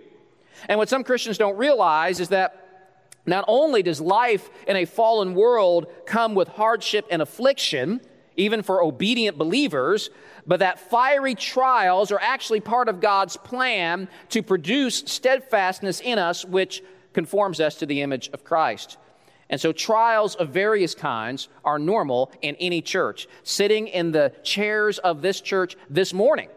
And 0.68 0.78
what 0.78 0.90
some 0.90 1.02
Christians 1.02 1.38
don't 1.38 1.56
realize 1.56 2.20
is 2.20 2.28
that 2.28 2.64
Not 3.26 3.44
only 3.46 3.82
does 3.82 4.00
life 4.00 4.48
in 4.66 4.74
a 4.76 4.86
fallen 4.86 5.34
world 5.34 5.86
come 6.06 6.34
with 6.34 6.48
hardship 6.48 7.06
and 7.10 7.20
affliction, 7.20 8.00
even 8.38 8.62
for 8.62 8.82
obedient 8.82 9.36
believers, 9.36 10.08
but 10.46 10.60
that 10.60 10.78
fiery 10.78 11.34
trials 11.34 12.10
are 12.10 12.20
actually 12.20 12.60
part 12.60 12.88
of 12.88 13.00
God's 13.00 13.36
plan 13.36 14.08
to 14.30 14.42
produce 14.42 15.00
steadfastness 15.06 16.00
in 16.00 16.18
us, 16.18 16.44
which 16.44 16.82
conforms 17.12 17.60
us 17.60 17.74
to 17.76 17.86
the 17.86 18.00
image 18.00 18.30
of 18.32 18.44
Christ. 18.44 18.96
And 19.50 19.60
so, 19.60 19.72
trials 19.72 20.34
of 20.34 20.50
various 20.50 20.94
kinds 20.94 21.48
are 21.64 21.78
normal 21.78 22.30
in 22.42 22.54
any 22.56 22.82
church. 22.82 23.26
Sitting 23.42 23.88
in 23.88 24.12
the 24.12 24.32
chairs 24.42 24.98
of 24.98 25.22
this 25.22 25.40
church 25.40 25.76
this 25.90 26.12
morning 26.12 26.48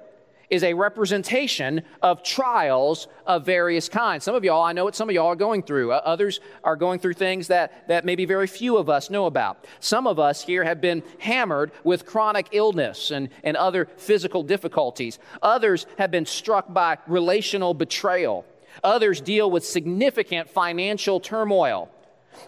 is 0.51 0.63
a 0.63 0.74
representation 0.74 1.81
of 2.01 2.22
trials 2.22 3.08
of 3.25 3.46
various 3.46 3.88
kinds. 3.88 4.25
Some 4.25 4.36
of 4.36 4.43
y'all, 4.43 4.62
I 4.62 4.74
know 4.74 4.84
what 4.84 4.96
some 4.96 5.10
of 5.10 5.15
y'all 5.15 5.27
are 5.27 5.36
going 5.36 5.63
through. 5.63 5.93
Uh, 5.93 6.01
others 6.03 6.41
are 6.63 6.75
going 6.75 7.00
through 7.00 7.13
things 7.13 7.48
that, 7.48 7.88
that 7.88 8.03
maybe 8.03 8.25
very 8.25 8.48
few 8.48 8.77
of 8.77 8.89
us 8.89 9.10
know 9.10 9.25
about. 9.25 9.65
Some 9.79 10.05
of 10.05 10.20
us 10.20 10.43
here 10.43 10.65
have 10.65 10.81
been 10.81 11.03
hammered 11.20 11.72
with 11.86 12.05
chronic 12.05 12.50
illness 12.51 13.12
and, 13.12 13.29
and 13.46 13.55
other 13.55 13.88
physical 13.96 14.43
difficulties. 14.43 15.20
Others 15.41 15.88
have 15.98 16.12
been 16.12 16.25
struck 16.25 16.72
by 16.72 16.98
relational 17.08 17.74
betrayal. 17.74 18.46
Others 18.84 19.22
deal 19.22 19.50
with 19.50 19.65
significant 19.65 20.50
financial 20.50 21.22
turmoil 21.22 21.89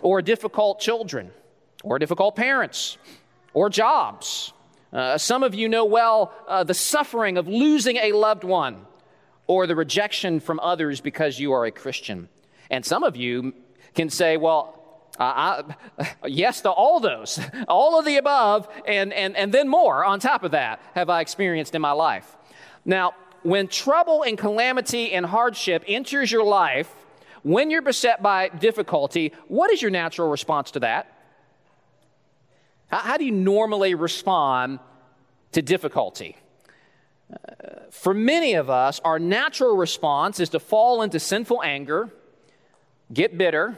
or 0.02 0.22
difficult 0.22 0.82
children 0.82 1.32
or 1.84 2.00
difficult 2.00 2.36
parents 2.36 2.98
or 3.54 3.70
jobs 3.70 4.52
uh, 4.94 5.18
some 5.18 5.44
of 5.44 5.56
you 5.56 5.68
know 5.68 5.86
well 5.86 6.32
uh, 6.48 6.64
the 6.64 6.74
suffering 6.74 7.38
of 7.38 7.48
losing 7.48 7.98
a 7.98 8.12
loved 8.12 8.44
one 8.44 8.86
or 9.48 9.68
the 9.68 9.76
rejection 9.76 10.40
from 10.40 10.60
others 10.60 11.02
because 11.02 11.40
you 11.40 11.52
are 11.54 11.66
a 11.66 11.72
Christian. 11.72 12.30
And 12.70 12.86
some 12.86 13.04
of 13.04 13.16
you 13.16 13.54
can 13.94 14.10
say, 14.10 14.38
well, 14.38 14.80
uh, 15.20 15.64
I, 16.00 16.16
yes 16.28 16.62
to 16.62 16.70
all 16.70 17.00
those, 17.00 17.40
all 17.68 18.00
of 18.00 18.06
the 18.06 18.18
above, 18.18 18.68
and, 18.88 19.12
and, 19.14 19.36
and 19.36 19.54
then 19.54 19.68
more 19.68 20.06
on 20.06 20.20
top 20.20 20.44
of 20.44 20.52
that 20.52 20.82
have 20.96 21.10
I 21.10 21.22
experienced 21.22 21.76
in 21.76 21.82
my 21.82 21.92
life. 21.92 22.36
Now, 22.86 23.14
when 23.44 23.68
trouble 23.68 24.24
and 24.24 24.38
calamity 24.38 25.12
and 25.12 25.26
hardship 25.26 25.84
enters 25.88 26.32
your 26.32 26.44
life, 26.44 26.90
when 27.44 27.70
you're 27.70 27.82
beset 27.82 28.24
by 28.24 28.48
difficulty, 28.48 29.34
what 29.48 29.72
is 29.72 29.82
your 29.82 29.92
natural 29.92 30.30
response 30.30 30.72
to 30.72 30.80
that? 30.80 31.13
How, 32.88 33.00
how 33.00 33.18
do 33.18 33.26
you 33.26 33.32
normally 33.32 33.96
respond 33.96 34.80
to 35.52 35.62
difficulty? 35.62 36.38
Uh, 37.32 37.36
for 37.90 38.14
many 38.14 38.54
of 38.54 38.70
us, 38.70 39.00
our 39.04 39.20
natural 39.20 39.76
response 39.76 40.40
is 40.40 40.50
to 40.50 40.60
fall 40.60 41.02
into 41.02 41.20
sinful 41.20 41.62
anger, 41.64 42.10
get 43.12 43.38
bitter, 43.38 43.78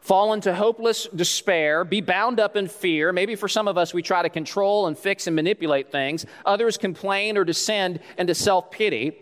fall 0.00 0.34
into 0.34 0.54
hopeless 0.54 1.08
despair, 1.14 1.82
be 1.82 2.02
bound 2.02 2.38
up 2.38 2.56
in 2.56 2.68
fear. 2.68 3.10
Maybe 3.10 3.36
for 3.36 3.48
some 3.48 3.66
of 3.66 3.78
us, 3.78 3.94
we 3.94 4.02
try 4.02 4.22
to 4.22 4.28
control 4.28 4.86
and 4.86 4.98
fix 4.98 5.26
and 5.26 5.34
manipulate 5.34 5.90
things. 5.90 6.26
Others 6.44 6.76
complain 6.76 7.38
or 7.38 7.44
descend 7.44 8.00
into 8.18 8.34
self 8.34 8.70
pity. 8.70 9.16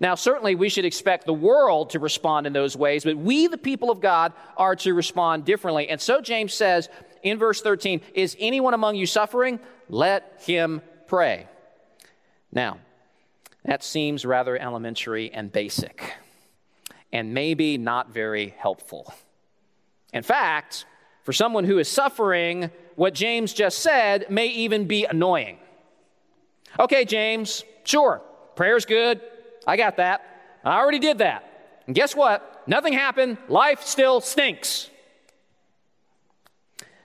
Now, 0.00 0.14
certainly 0.14 0.54
we 0.54 0.68
should 0.68 0.84
expect 0.84 1.26
the 1.26 1.34
world 1.34 1.90
to 1.90 1.98
respond 1.98 2.46
in 2.46 2.52
those 2.52 2.76
ways, 2.76 3.04
but 3.04 3.16
we, 3.16 3.48
the 3.48 3.58
people 3.58 3.90
of 3.90 4.00
God, 4.00 4.32
are 4.56 4.76
to 4.76 4.94
respond 4.94 5.44
differently. 5.44 5.88
And 5.88 6.00
so 6.00 6.20
James 6.20 6.54
says, 6.54 6.88
in 7.22 7.38
verse 7.38 7.60
13, 7.60 8.00
Is 8.14 8.36
anyone 8.38 8.74
among 8.74 8.96
you 8.96 9.06
suffering? 9.06 9.60
Let 9.88 10.42
him 10.44 10.82
pray. 11.06 11.46
Now, 12.52 12.78
that 13.64 13.84
seems 13.84 14.24
rather 14.24 14.56
elementary 14.56 15.30
and 15.32 15.52
basic, 15.52 16.14
and 17.12 17.34
maybe 17.34 17.78
not 17.78 18.10
very 18.12 18.54
helpful. 18.58 19.12
In 20.12 20.22
fact, 20.22 20.86
for 21.22 21.32
someone 21.32 21.64
who 21.64 21.78
is 21.78 21.88
suffering, 21.88 22.70
what 22.96 23.14
James 23.14 23.52
just 23.52 23.78
said 23.80 24.26
may 24.30 24.46
even 24.48 24.86
be 24.86 25.04
annoying. 25.04 25.58
Okay, 26.78 27.04
James, 27.04 27.64
sure, 27.84 28.22
prayer's 28.56 28.84
good. 28.84 29.20
I 29.66 29.76
got 29.76 29.96
that. 29.98 30.22
I 30.64 30.78
already 30.78 30.98
did 30.98 31.18
that. 31.18 31.44
And 31.86 31.94
guess 31.94 32.14
what? 32.14 32.62
Nothing 32.66 32.92
happened. 32.92 33.38
Life 33.48 33.82
still 33.82 34.20
stinks. 34.20 34.90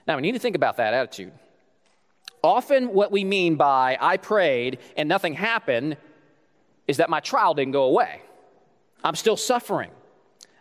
Now, 0.06 0.16
we 0.16 0.22
need 0.22 0.32
to 0.32 0.38
think 0.38 0.56
about 0.56 0.76
that 0.76 0.94
attitude. 0.94 1.32
Often, 2.42 2.92
what 2.92 3.10
we 3.10 3.24
mean 3.24 3.56
by 3.56 3.98
I 4.00 4.18
prayed 4.18 4.78
and 4.96 5.08
nothing 5.08 5.34
happened 5.34 5.96
is 6.86 6.98
that 6.98 7.10
my 7.10 7.20
trial 7.20 7.54
didn't 7.54 7.72
go 7.72 7.84
away. 7.84 8.22
I'm 9.02 9.16
still 9.16 9.36
suffering. 9.36 9.90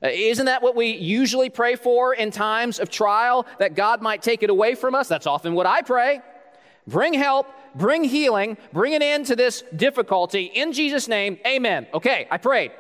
Uh, 0.04 0.10
isn't 0.12 0.48
that 0.48 0.62
what 0.62 0.76
we 0.76 0.88
usually 0.88 1.50
pray 1.50 1.76
for 1.76 2.14
in 2.14 2.32
times 2.32 2.80
of 2.80 2.90
trial? 2.90 3.46
That 3.60 3.76
God 3.76 4.02
might 4.02 4.22
take 4.22 4.44
it 4.44 4.50
away 4.50 4.76
from 4.76 4.96
us? 4.96 5.08
That's 5.08 5.28
often 5.28 5.54
what 5.54 5.66
I 5.66 5.82
pray. 5.82 6.22
Bring 6.88 7.14
help, 7.14 7.48
bring 7.74 8.04
healing, 8.04 8.58
bring 8.72 8.94
an 8.94 9.02
end 9.02 9.28
to 9.28 9.36
this 9.36 9.64
difficulty. 9.76 10.44
In 10.44 10.74
Jesus' 10.74 11.08
name, 11.08 11.40
amen. 11.46 11.88
Okay, 11.94 12.28
I 12.30 12.38
prayed. 12.38 12.72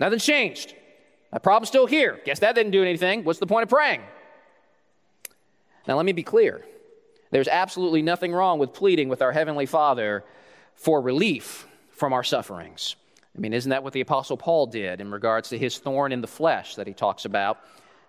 Nothing's 0.00 0.24
changed. 0.24 0.74
My 1.32 1.38
problem's 1.38 1.68
still 1.68 1.86
here. 1.86 2.20
Guess 2.24 2.40
that 2.40 2.54
didn't 2.54 2.72
do 2.72 2.82
anything. 2.82 3.24
What's 3.24 3.38
the 3.38 3.46
point 3.46 3.62
of 3.64 3.68
praying? 3.68 4.00
Now, 5.86 5.96
let 5.96 6.06
me 6.06 6.12
be 6.12 6.22
clear. 6.22 6.64
There's 7.30 7.48
absolutely 7.48 8.02
nothing 8.02 8.32
wrong 8.32 8.58
with 8.58 8.72
pleading 8.72 9.08
with 9.08 9.22
our 9.22 9.32
Heavenly 9.32 9.66
Father 9.66 10.24
for 10.74 11.00
relief 11.00 11.66
from 11.90 12.12
our 12.12 12.22
sufferings. 12.22 12.96
I 13.36 13.40
mean, 13.40 13.52
isn't 13.52 13.70
that 13.70 13.82
what 13.82 13.94
the 13.94 14.02
Apostle 14.02 14.36
Paul 14.36 14.66
did 14.66 15.00
in 15.00 15.10
regards 15.10 15.48
to 15.48 15.58
his 15.58 15.78
thorn 15.78 16.12
in 16.12 16.20
the 16.20 16.26
flesh 16.26 16.74
that 16.74 16.86
he 16.86 16.92
talks 16.92 17.24
about? 17.24 17.58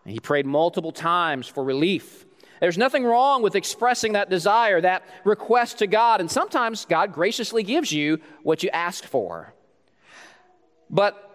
He 0.06 0.20
prayed 0.20 0.46
multiple 0.46 0.92
times 0.92 1.48
for 1.48 1.64
relief. 1.64 2.26
There's 2.60 2.78
nothing 2.78 3.06
wrong 3.06 3.42
with 3.42 3.56
expressing 3.56 4.14
that 4.14 4.30
desire, 4.30 4.82
that 4.82 5.04
request 5.24 5.80
to 5.80 5.88
God, 5.88 6.20
and 6.20 6.30
sometimes 6.30 6.86
God 6.86 7.14
graciously 7.14 7.64
gives 7.64 7.92
you 7.92 8.20
what 8.42 8.64
you 8.64 8.70
asked 8.70 9.06
for. 9.06 9.54
But 10.90 11.30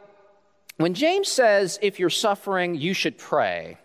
when 0.76 0.94
James 0.94 1.28
says, 1.28 1.78
if 1.82 1.98
you're 1.98 2.10
suffering, 2.10 2.74
you 2.74 2.92
should 2.92 3.18
pray, 3.18 3.78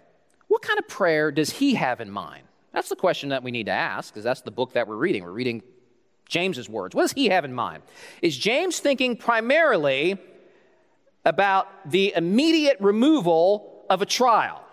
what 0.54 0.62
kind 0.62 0.78
of 0.78 0.88
prayer 0.88 1.32
does 1.32 1.50
he 1.50 1.74
have 1.74 2.00
in 2.00 2.12
mind? 2.12 2.44
That's 2.74 2.88
the 2.88 2.96
question 2.96 3.30
that 3.30 3.42
we 3.42 3.50
need 3.50 3.66
to 3.66 3.72
ask, 3.72 4.14
because 4.14 4.24
that's 4.24 4.42
the 4.42 4.52
book 4.52 4.74
that 4.74 4.88
we're 4.88 4.98
reading. 4.98 5.24
We're 5.24 5.32
reading 5.32 5.64
James's 6.30 6.70
words. 6.70 6.94
What 6.94 7.02
does 7.02 7.14
he 7.14 7.30
have 7.30 7.44
in 7.44 7.54
mind? 7.54 7.82
Is 8.22 8.38
James 8.38 8.80
thinking 8.80 9.18
primarily 9.18 10.20
about 11.26 11.90
the 11.90 12.14
immediate 12.16 12.78
removal 12.82 13.84
of 13.90 14.04
a 14.04 14.06
trial? 14.06 14.64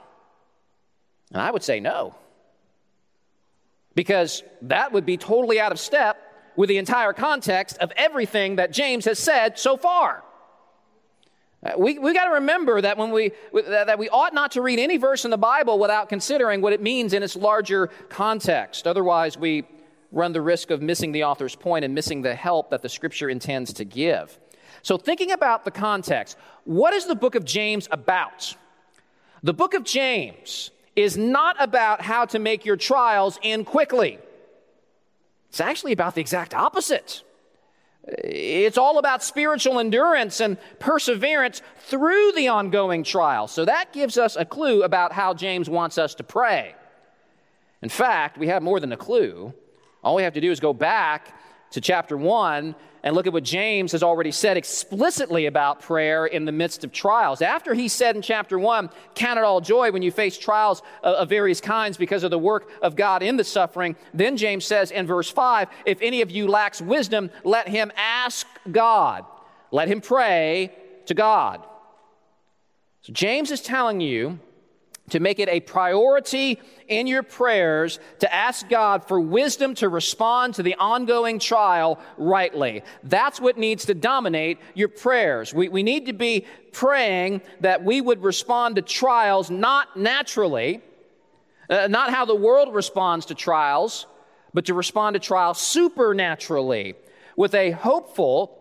And 1.32 1.40
I 1.40 1.50
would 1.50 1.62
say 1.62 1.80
no. 1.80 2.14
Because 3.94 4.42
that 4.60 4.92
would 4.92 5.06
be 5.06 5.16
totally 5.16 5.58
out 5.58 5.72
of 5.72 5.80
step 5.80 6.18
with 6.56 6.68
the 6.68 6.76
entire 6.76 7.14
context 7.14 7.78
of 7.78 7.90
everything 7.96 8.56
that 8.56 8.70
James 8.70 9.06
has 9.06 9.18
said 9.18 9.58
so 9.58 9.78
far. 9.78 10.24
Uh, 11.62 11.72
we, 11.76 11.98
we 11.98 12.14
got 12.14 12.24
to 12.24 12.34
remember 12.34 12.80
that 12.80 12.96
when 12.96 13.10
we 13.10 13.32
that 13.52 13.98
we 13.98 14.08
ought 14.08 14.32
not 14.32 14.52
to 14.52 14.62
read 14.62 14.78
any 14.78 14.96
verse 14.96 15.26
in 15.26 15.30
the 15.30 15.38
bible 15.38 15.78
without 15.78 16.08
considering 16.08 16.62
what 16.62 16.72
it 16.72 16.80
means 16.80 17.12
in 17.12 17.22
its 17.22 17.36
larger 17.36 17.88
context. 18.08 18.86
Otherwise 18.86 19.36
we 19.36 19.64
run 20.10 20.32
the 20.32 20.40
risk 20.40 20.70
of 20.70 20.80
missing 20.80 21.12
the 21.12 21.22
author's 21.22 21.54
point 21.54 21.84
and 21.84 21.94
missing 21.94 22.22
the 22.22 22.34
help 22.34 22.70
that 22.70 22.80
the 22.80 22.88
scripture 22.88 23.28
intends 23.28 23.74
to 23.74 23.84
give. 23.84 24.38
So 24.82 24.96
thinking 24.96 25.32
about 25.32 25.64
the 25.66 25.70
context 25.70 26.38
what 26.64 26.94
is 26.94 27.06
the 27.06 27.14
book 27.14 27.34
of 27.34 27.44
james 27.44 27.88
about? 27.90 28.56
The 29.42 29.54
book 29.54 29.74
of 29.74 29.84
james 29.84 30.70
is 30.96 31.18
not 31.18 31.56
about 31.58 32.00
how 32.00 32.24
to 32.26 32.38
make 32.38 32.64
your 32.64 32.76
trials 32.76 33.38
end 33.42 33.66
quickly. 33.66 34.18
It's 35.50 35.60
actually 35.60 35.92
about 35.92 36.14
the 36.14 36.20
exact 36.22 36.54
opposite 36.54 37.22
it's 38.08 38.78
all 38.78 38.98
about 38.98 39.22
spiritual 39.22 39.78
endurance 39.78 40.40
and 40.40 40.56
perseverance 40.78 41.62
through 41.80 42.32
the 42.32 42.48
ongoing 42.48 43.04
trial. 43.04 43.46
So 43.46 43.64
that 43.64 43.92
gives 43.92 44.18
us 44.18 44.36
a 44.36 44.44
clue 44.44 44.82
about 44.82 45.12
how 45.12 45.34
James 45.34 45.68
wants 45.68 45.98
us 45.98 46.14
to 46.16 46.24
pray. 46.24 46.74
In 47.82 47.88
fact, 47.88 48.38
we 48.38 48.48
have 48.48 48.62
more 48.62 48.80
than 48.80 48.92
a 48.92 48.96
clue. 48.96 49.52
All 50.02 50.14
we 50.14 50.22
have 50.22 50.34
to 50.34 50.40
do 50.40 50.50
is 50.50 50.60
go 50.60 50.72
back 50.72 51.34
to 51.72 51.80
chapter 51.80 52.16
1 52.16 52.74
and 53.02 53.14
look 53.14 53.26
at 53.26 53.32
what 53.32 53.44
James 53.44 53.92
has 53.92 54.02
already 54.02 54.30
said 54.30 54.56
explicitly 54.56 55.46
about 55.46 55.80
prayer 55.80 56.26
in 56.26 56.44
the 56.44 56.52
midst 56.52 56.84
of 56.84 56.92
trials. 56.92 57.42
After 57.42 57.74
he 57.74 57.88
said 57.88 58.16
in 58.16 58.22
chapter 58.22 58.58
1, 58.58 58.90
Count 59.14 59.38
it 59.38 59.44
all 59.44 59.60
joy 59.60 59.90
when 59.90 60.02
you 60.02 60.10
face 60.10 60.36
trials 60.36 60.82
of 61.02 61.28
various 61.28 61.60
kinds 61.60 61.96
because 61.96 62.22
of 62.24 62.30
the 62.30 62.38
work 62.38 62.70
of 62.82 62.96
God 62.96 63.22
in 63.22 63.36
the 63.36 63.44
suffering, 63.44 63.96
then 64.12 64.36
James 64.36 64.64
says 64.64 64.90
in 64.90 65.06
verse 65.06 65.30
5, 65.30 65.68
If 65.86 66.02
any 66.02 66.22
of 66.22 66.30
you 66.30 66.48
lacks 66.48 66.80
wisdom, 66.80 67.30
let 67.44 67.68
him 67.68 67.90
ask 67.96 68.46
God. 68.70 69.24
Let 69.70 69.88
him 69.88 70.00
pray 70.00 70.72
to 71.06 71.14
God. 71.14 71.64
So 73.02 73.12
James 73.12 73.50
is 73.50 73.60
telling 73.60 74.00
you 74.00 74.38
to 75.10 75.20
make 75.20 75.38
it 75.38 75.48
a 75.48 75.60
priority 75.60 76.60
in 76.88 77.06
your 77.06 77.22
prayers 77.22 78.00
to 78.18 78.34
ask 78.34 78.68
God 78.68 79.06
for 79.06 79.20
wisdom 79.20 79.74
to 79.76 79.88
respond 79.88 80.54
to 80.54 80.62
the 80.62 80.74
ongoing 80.74 81.38
trial 81.38 81.98
rightly. 82.18 82.82
That's 83.04 83.40
what 83.40 83.58
needs 83.58 83.86
to 83.86 83.94
dominate 83.94 84.58
your 84.74 84.88
prayers. 84.88 85.54
We, 85.54 85.68
we 85.68 85.82
need 85.82 86.06
to 86.06 86.12
be 86.12 86.46
praying 86.72 87.42
that 87.60 87.84
we 87.84 88.00
would 88.00 88.22
respond 88.22 88.76
to 88.76 88.82
trials 88.82 89.50
not 89.50 89.96
naturally, 89.96 90.82
uh, 91.68 91.86
not 91.88 92.10
how 92.10 92.24
the 92.24 92.34
world 92.34 92.74
responds 92.74 93.26
to 93.26 93.34
trials, 93.34 94.06
but 94.52 94.66
to 94.66 94.74
respond 94.74 95.14
to 95.14 95.20
trials 95.20 95.60
supernaturally 95.60 96.94
with 97.36 97.54
a 97.54 97.70
hopeful, 97.70 98.59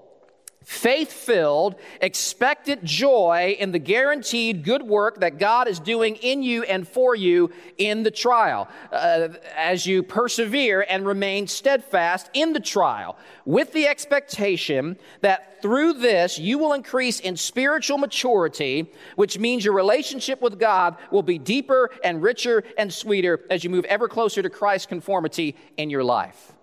faith 0.70 1.12
filled, 1.12 1.74
expectant 2.00 2.84
joy 2.84 3.58
in 3.58 3.72
the 3.72 3.80
guaranteed 3.80 4.64
good 4.64 4.84
work 4.84 5.20
that 5.20 5.40
God 5.40 5.68
is 5.68 5.80
doing 5.80 6.16
in 6.18 6.44
you 6.44 6.62
and 6.62 6.88
for 6.88 7.16
you 7.16 7.50
in 7.80 8.04
the 8.04 8.12
trial. 8.12 8.68
Uh, 8.92 9.30
as 9.58 9.88
you 9.88 10.04
persevere 10.04 10.86
and 10.88 11.08
remain 11.08 11.48
steadfast 11.48 12.30
in 12.36 12.54
the 12.54 12.60
trial, 12.60 13.18
with 13.46 13.74
the 13.74 13.88
expectation 13.88 14.96
that 15.22 15.60
through 15.64 15.94
this 15.94 16.38
you 16.38 16.60
will 16.60 16.74
increase 16.74 17.20
in 17.20 17.36
spiritual 17.36 17.98
maturity, 17.98 18.92
which 19.16 19.40
means 19.40 19.66
your 19.66 19.74
relationship 19.74 20.40
with 20.40 20.60
God 20.60 20.98
will 21.10 21.24
be 21.24 21.40
deeper 21.40 21.90
and 22.04 22.22
richer 22.22 22.64
and 22.78 22.94
sweeter 22.94 23.44
as 23.50 23.64
you 23.64 23.72
move 23.72 23.86
ever 23.86 24.08
closer 24.08 24.44
to 24.44 24.52
Christ's 24.52 24.86
conformity 24.86 25.56
in 25.78 25.90
your 25.90 26.04
life. 26.04 26.54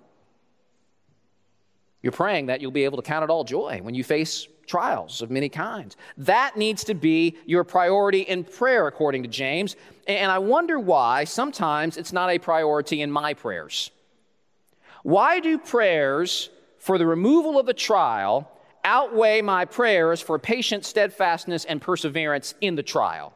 You're 2.06 2.12
praying 2.12 2.46
that 2.46 2.60
you'll 2.60 2.70
be 2.70 2.84
able 2.84 2.98
to 2.98 3.02
count 3.02 3.24
it 3.24 3.30
all 3.30 3.42
joy 3.42 3.80
when 3.82 3.96
you 3.96 4.04
face 4.04 4.46
trials 4.64 5.22
of 5.22 5.30
many 5.32 5.48
kinds. 5.48 5.96
That 6.18 6.56
needs 6.56 6.84
to 6.84 6.94
be 6.94 7.36
your 7.46 7.64
priority 7.64 8.20
in 8.20 8.44
prayer, 8.44 8.86
according 8.86 9.24
to 9.24 9.28
James. 9.28 9.74
And 10.06 10.30
I 10.30 10.38
wonder 10.38 10.78
why 10.78 11.24
sometimes 11.24 11.96
it's 11.96 12.12
not 12.12 12.30
a 12.30 12.38
priority 12.38 13.02
in 13.02 13.10
my 13.10 13.34
prayers. 13.34 13.90
Why 15.02 15.40
do 15.40 15.58
prayers 15.58 16.48
for 16.78 16.96
the 16.96 17.06
removal 17.06 17.58
of 17.58 17.68
a 17.68 17.74
trial 17.74 18.48
outweigh 18.84 19.42
my 19.42 19.64
prayers 19.64 20.20
for 20.20 20.38
patient 20.38 20.84
steadfastness 20.84 21.64
and 21.64 21.82
perseverance 21.82 22.54
in 22.60 22.76
the 22.76 22.84
trial? 22.84 23.34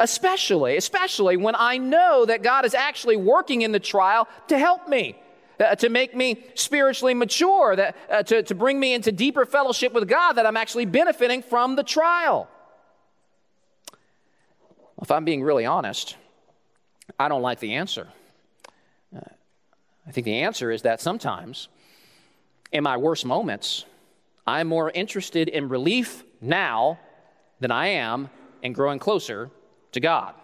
Especially, 0.00 0.76
especially 0.76 1.36
when 1.36 1.54
I 1.56 1.78
know 1.78 2.24
that 2.24 2.42
God 2.42 2.64
is 2.64 2.74
actually 2.74 3.14
working 3.14 3.62
in 3.62 3.70
the 3.70 3.78
trial 3.78 4.26
to 4.48 4.58
help 4.58 4.88
me 4.88 5.16
uh, 5.60 5.74
to 5.76 5.88
make 5.88 6.14
me 6.14 6.42
spiritually 6.54 7.14
mature, 7.14 7.76
that, 7.76 7.96
uh, 8.10 8.22
to, 8.22 8.42
to 8.42 8.54
bring 8.54 8.80
me 8.80 8.94
into 8.94 9.12
deeper 9.12 9.44
fellowship 9.44 9.92
with 9.92 10.08
God, 10.08 10.34
that 10.34 10.46
I'm 10.46 10.56
actually 10.56 10.86
benefiting 10.86 11.42
from 11.42 11.76
the 11.76 11.82
trial. 11.82 12.48
If 15.02 15.10
I'm 15.10 15.24
being 15.24 15.42
really 15.42 15.66
honest, 15.66 16.16
I 17.18 17.28
don't 17.28 17.42
like 17.42 17.60
the 17.60 17.74
answer. 17.74 18.08
Uh, 19.14 19.20
I 20.06 20.10
think 20.12 20.24
the 20.24 20.40
answer 20.40 20.70
is 20.70 20.82
that 20.82 21.00
sometimes, 21.00 21.68
in 22.72 22.82
my 22.82 22.96
worst 22.96 23.24
moments, 23.24 23.84
I'm 24.46 24.68
more 24.68 24.90
interested 24.90 25.48
in 25.48 25.68
relief 25.68 26.24
now 26.40 26.98
than 27.60 27.70
I 27.70 27.88
am 27.88 28.30
in 28.62 28.72
growing 28.72 28.98
closer 28.98 29.50
to 29.92 30.00
God. 30.00 30.34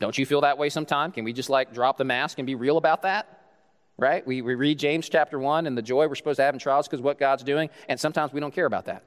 Don't 0.00 0.16
you 0.16 0.26
feel 0.26 0.42
that 0.42 0.58
way 0.58 0.68
sometimes? 0.68 1.14
Can 1.14 1.24
we 1.24 1.32
just 1.32 1.50
like 1.50 1.74
drop 1.74 1.96
the 1.96 2.04
mask 2.04 2.38
and 2.38 2.46
be 2.46 2.54
real 2.54 2.76
about 2.76 3.02
that? 3.02 3.37
Right? 3.98 4.24
We, 4.26 4.42
we 4.42 4.54
read 4.54 4.78
James 4.78 5.08
chapter 5.08 5.38
1 5.38 5.66
and 5.66 5.76
the 5.76 5.82
joy 5.82 6.06
we're 6.06 6.14
supposed 6.14 6.36
to 6.36 6.44
have 6.44 6.54
in 6.54 6.60
trials 6.60 6.86
because 6.86 7.00
what 7.00 7.18
God's 7.18 7.42
doing, 7.42 7.68
and 7.88 7.98
sometimes 7.98 8.32
we 8.32 8.40
don't 8.40 8.54
care 8.54 8.66
about 8.66 8.86
that. 8.86 9.02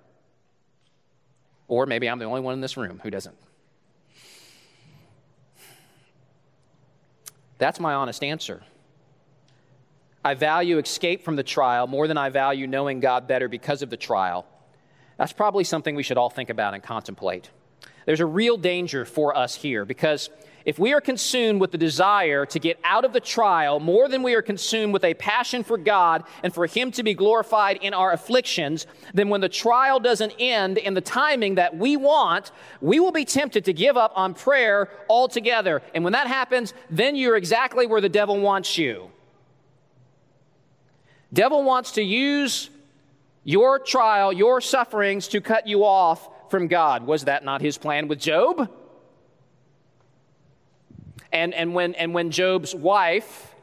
Or 1.68 1.86
maybe 1.86 2.10
I'm 2.10 2.20
the 2.20 2.26
only 2.26 2.42
one 2.42 2.54
in 2.54 2.62
this 2.62 2.76
room 2.76 3.00
who 3.02 3.10
doesn't. 3.10 3.38
That's 7.58 7.80
my 7.80 7.94
honest 7.94 8.24
answer. 8.24 8.64
I 10.24 10.34
value 10.34 10.78
escape 10.78 11.24
from 11.24 11.36
the 11.36 11.44
trial 11.44 11.88
more 11.88 12.08
than 12.08 12.18
I 12.18 12.30
value 12.30 12.68
knowing 12.68 13.00
God 13.00 13.28
better 13.28 13.48
because 13.48 13.82
of 13.82 13.90
the 13.90 13.98
trial. 13.98 14.46
That's 15.18 15.34
probably 15.34 15.64
something 15.64 15.96
we 15.96 16.04
should 16.04 16.18
all 16.18 16.30
think 16.30 16.50
about 16.50 16.74
and 16.74 16.84
contemplate. 16.84 17.50
There's 18.06 18.20
a 18.20 18.26
real 18.26 18.58
danger 18.58 19.06
for 19.06 19.38
us 19.38 19.56
here 19.56 19.86
because 19.86 20.30
if 20.66 20.78
we 20.78 20.94
are 20.94 21.02
consumed 21.02 21.62
with 21.62 21.72
the 21.72 21.78
desire 21.78 22.46
to 22.46 22.60
get 22.60 22.80
out 22.84 23.06
of 23.06 23.14
the 23.14 23.20
trial 23.20 23.80
more 23.80 24.08
than 24.08 24.24
we 24.24 24.36
are 24.36 24.42
consumed 24.42 24.94
with 24.94 25.04
a 25.04 25.14
passion 25.14 25.64
for 25.64 25.78
God 25.78 26.24
and 26.44 26.54
for 26.54 26.66
Him 26.68 26.92
to 26.92 27.04
be 27.04 27.14
glorified 27.14 27.78
in 27.78 27.94
our 27.94 28.12
afflictions, 28.12 28.88
then 29.14 29.30
when 29.30 29.42
the 29.42 29.50
trial 29.50 30.00
doesn't 30.00 30.34
end 30.40 30.78
in 30.78 30.94
the 30.94 31.02
timing 31.02 31.56
that 31.56 31.76
we 31.76 31.98
want, 31.98 32.52
we 32.82 33.00
will 33.00 33.12
be 33.12 33.26
tempted 33.26 33.66
to 33.66 33.74
give 33.74 33.98
up 33.98 34.14
on 34.16 34.34
prayer 34.34 34.90
altogether. 35.10 35.82
And 35.94 36.04
when 36.04 36.14
that 36.14 36.28
happens, 36.28 36.74
then 36.90 37.16
you're 37.16 37.38
exactly 37.38 37.88
where 37.88 38.02
the 38.02 38.10
devil 38.10 38.40
wants 38.40 38.78
you. 38.78 39.10
Devil 41.34 41.64
wants 41.64 41.94
to 41.94 42.04
use 42.04 42.70
your 43.44 43.80
trial, 43.80 44.34
your 44.34 44.62
sufferings 44.62 45.28
to 45.30 45.42
cut 45.42 45.66
you 45.66 45.86
off 45.86 46.30
from 46.52 46.68
God. 46.68 47.08
Was 47.08 47.26
that 47.26 47.44
not 47.44 47.62
his 47.62 47.78
plan 47.78 48.08
with 48.08 48.20
Job? 48.20 48.70
And, 51.32 51.54
and, 51.54 51.74
when, 51.74 51.94
and 51.96 52.14
when 52.14 52.32
Job's 52.32 52.76
wife, 52.76 53.54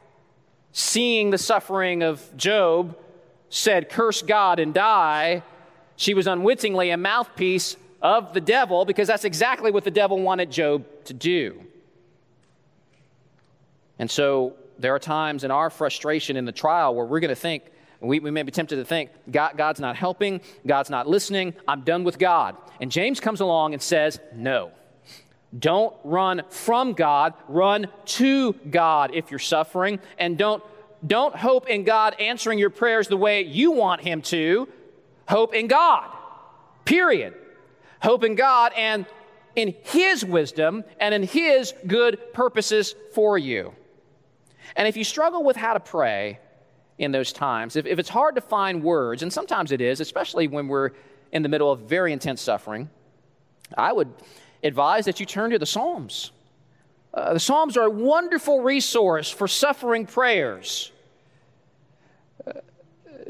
seeing 0.71 1.29
the 1.29 1.37
suffering 1.37 2.03
of 2.03 2.25
Job, 2.35 2.97
said, 3.49 3.89
Curse 3.89 4.21
God 4.21 4.59
and 4.59 4.73
die, 4.73 5.43
she 5.95 6.13
was 6.13 6.27
unwittingly 6.27 6.91
a 6.91 6.97
mouthpiece 6.97 7.75
of 8.01 8.33
the 8.33 8.41
devil 8.41 8.85
because 8.85 9.07
that's 9.07 9.25
exactly 9.25 9.71
what 9.71 9.83
the 9.83 9.91
devil 9.91 10.19
wanted 10.19 10.51
Job 10.51 10.85
to 11.05 11.13
do. 11.13 11.61
And 13.97 14.09
so 14.09 14.55
there 14.77 14.95
are 14.95 14.99
times 14.99 15.43
in 15.43 15.51
our 15.51 15.69
frustration 15.69 16.37
in 16.37 16.45
the 16.45 16.51
trial 16.51 16.95
where 16.95 17.05
we're 17.05 17.19
going 17.19 17.29
to 17.29 17.35
think, 17.35 17.63
we, 17.99 18.21
we 18.21 18.31
may 18.31 18.43
be 18.43 18.51
tempted 18.51 18.77
to 18.77 18.85
think, 18.85 19.09
God, 19.29 19.57
God's 19.57 19.81
not 19.81 19.97
helping, 19.97 20.39
God's 20.65 20.89
not 20.89 21.07
listening, 21.07 21.53
I'm 21.67 21.81
done 21.81 22.05
with 22.05 22.17
God. 22.17 22.55
And 22.79 22.89
James 22.89 23.19
comes 23.19 23.41
along 23.41 23.73
and 23.73 23.81
says, 23.81 24.19
No. 24.33 24.71
Don't 25.57 25.95
run 26.03 26.43
from 26.49 26.93
God, 26.93 27.33
run 27.47 27.87
to 28.05 28.53
God 28.53 29.11
if 29.13 29.31
you're 29.31 29.39
suffering, 29.39 29.99
and 30.19 30.37
don't, 30.37 30.63
don't 31.05 31.35
hope 31.35 31.67
in 31.67 31.83
God 31.83 32.15
answering 32.19 32.59
your 32.59 32.69
prayers 32.69 33.07
the 33.07 33.17
way 33.17 33.41
you 33.41 33.71
want 33.71 34.01
Him 34.01 34.21
to. 34.23 34.67
Hope 35.27 35.55
in 35.55 35.67
God, 35.67 36.09
period. 36.85 37.33
Hope 38.01 38.23
in 38.23 38.35
God 38.35 38.73
and 38.75 39.05
in 39.55 39.75
His 39.83 40.23
wisdom 40.23 40.83
and 40.99 41.15
in 41.15 41.23
His 41.23 41.73
good 41.87 42.33
purposes 42.33 42.93
for 43.13 43.37
you. 43.37 43.73
And 44.75 44.87
if 44.87 44.95
you 44.95 45.03
struggle 45.03 45.43
with 45.43 45.55
how 45.55 45.73
to 45.73 45.79
pray 45.79 46.39
in 46.99 47.11
those 47.11 47.33
times, 47.33 47.75
if, 47.75 47.87
if 47.87 47.97
it's 47.97 48.09
hard 48.09 48.35
to 48.35 48.41
find 48.41 48.83
words, 48.83 49.23
and 49.23 49.33
sometimes 49.33 49.71
it 49.71 49.81
is, 49.81 49.99
especially 49.99 50.47
when 50.47 50.67
we're 50.67 50.91
in 51.31 51.41
the 51.41 51.49
middle 51.49 51.71
of 51.71 51.81
very 51.81 52.13
intense 52.13 52.41
suffering, 52.41 52.89
I 53.75 53.93
would 53.93 54.09
advise 54.63 55.05
that 55.05 55.19
you 55.19 55.25
turn 55.25 55.51
to 55.51 55.59
the 55.59 55.65
Psalms. 55.65 56.31
Uh, 57.13 57.33
the 57.33 57.39
Psalms 57.39 57.77
are 57.77 57.85
a 57.85 57.89
wonderful 57.89 58.61
resource 58.61 59.29
for 59.29 59.47
suffering 59.47 60.05
prayers. 60.05 60.91
Uh, 62.45 62.53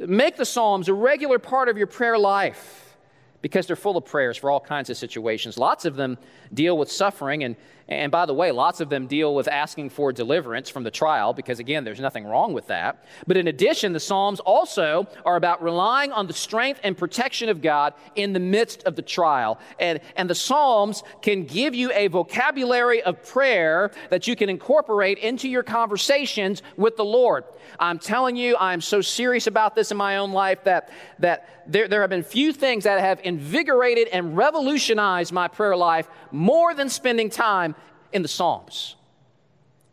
make 0.06 0.36
the 0.36 0.46
Psalms 0.46 0.90
a 0.90 0.94
regular 0.94 1.40
part 1.40 1.70
of 1.70 1.78
your 1.78 1.88
prayer 1.88 2.18
life 2.18 2.98
because 3.42 3.68
they're 3.68 3.76
full 3.76 3.96
of 3.96 4.06
prayers 4.06 4.38
for 4.38 4.52
all 4.52 4.60
kinds 4.60 4.90
of 4.90 4.98
situations. 4.98 5.58
Lots 5.58 5.86
of 5.86 5.96
them 5.96 6.18
deal 6.54 6.78
with 6.78 6.92
suffering, 6.92 7.44
and, 7.44 7.56
and 7.90 8.12
by 8.12 8.28
the 8.28 8.36
way, 8.36 8.52
lots 8.52 8.82
of 8.82 8.90
them 8.90 9.08
deal 9.08 9.34
with 9.34 9.48
asking 9.48 9.90
for 9.90 10.14
deliverance 10.14 10.70
from 10.70 10.84
the 10.84 10.92
trial, 10.92 11.34
because 11.34 11.58
again, 11.58 11.84
there's 11.84 12.00
nothing 12.00 12.24
wrong 12.24 12.54
with 12.54 12.68
that. 12.68 13.04
But 13.26 13.36
in 13.36 13.48
addition, 13.48 13.94
the 13.94 14.00
Psalms 14.00 14.40
also 14.40 15.08
are 15.26 15.36
about 15.36 15.64
relying 15.64 16.12
on 16.12 16.28
the 16.28 16.34
strength 16.34 16.80
and 16.84 16.96
protection 16.96 17.50
of 17.50 17.64
God 17.64 17.96
in 18.16 18.34
the 18.34 18.40
midst 18.40 18.84
of 18.84 18.96
the 18.96 19.02
trial. 19.02 19.60
And, 19.80 20.02
and 20.16 20.30
the 20.30 20.36
Psalms 20.36 21.02
can 21.24 21.46
give 21.46 21.74
you 21.74 21.92
a 21.92 22.08
vocabulary 22.08 23.02
of 23.02 23.26
prayer 23.28 23.90
that 24.12 24.28
you 24.28 24.36
can 24.36 24.50
incorporate 24.50 25.18
into 25.18 25.50
your 25.50 25.64
conversations 25.64 26.62
with 26.78 26.96
the 26.96 27.06
Lord. 27.06 27.44
I'm 27.80 27.98
telling 27.98 28.36
you, 28.36 28.56
I'm 28.60 28.82
so 28.82 29.02
serious 29.02 29.48
about 29.48 29.76
this 29.76 29.90
in 29.90 29.98
my 29.98 30.18
own 30.18 30.32
life 30.32 30.64
that, 30.66 30.92
that 31.20 31.64
there, 31.66 31.88
there 31.88 32.02
have 32.02 32.10
been 32.10 32.24
few 32.24 32.54
things 32.54 32.84
that 32.84 33.00
have 33.00 33.20
invigorated 33.24 34.08
and 34.10 34.38
revolutionized 34.38 35.32
my 35.32 35.48
prayer 35.48 35.76
life 35.76 36.08
more 36.32 36.74
than 36.74 36.90
spending 36.90 37.30
time 37.30 37.76
in 38.12 38.22
the 38.22 38.28
Psalms. 38.28 38.96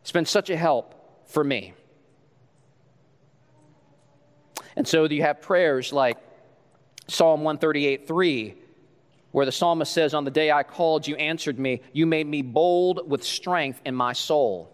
It's 0.01 0.11
been 0.11 0.25
such 0.25 0.49
a 0.49 0.57
help 0.57 1.27
for 1.27 1.43
me. 1.43 1.73
And 4.75 4.87
so 4.87 5.05
you 5.05 5.23
have 5.23 5.41
prayers 5.41 5.91
like 5.91 6.17
Psalm 7.07 7.43
138 7.43 8.07
3, 8.07 8.55
where 9.31 9.45
the 9.45 9.51
psalmist 9.51 9.91
says, 9.91 10.13
On 10.13 10.23
the 10.23 10.31
day 10.31 10.51
I 10.51 10.63
called, 10.63 11.07
you 11.07 11.15
answered 11.15 11.57
me. 11.57 11.81
You 11.93 12.05
made 12.05 12.27
me 12.27 12.41
bold 12.41 13.09
with 13.09 13.23
strength 13.23 13.81
in 13.85 13.95
my 13.95 14.13
soul. 14.13 14.71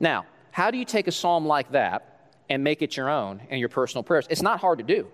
Now, 0.00 0.26
how 0.50 0.70
do 0.70 0.78
you 0.78 0.84
take 0.84 1.06
a 1.06 1.12
psalm 1.12 1.46
like 1.46 1.72
that 1.72 2.30
and 2.48 2.64
make 2.64 2.82
it 2.82 2.96
your 2.96 3.10
own 3.10 3.40
in 3.50 3.58
your 3.58 3.68
personal 3.68 4.02
prayers? 4.02 4.26
It's 4.30 4.42
not 4.42 4.60
hard 4.60 4.78
to 4.78 4.84
do. 4.84 5.08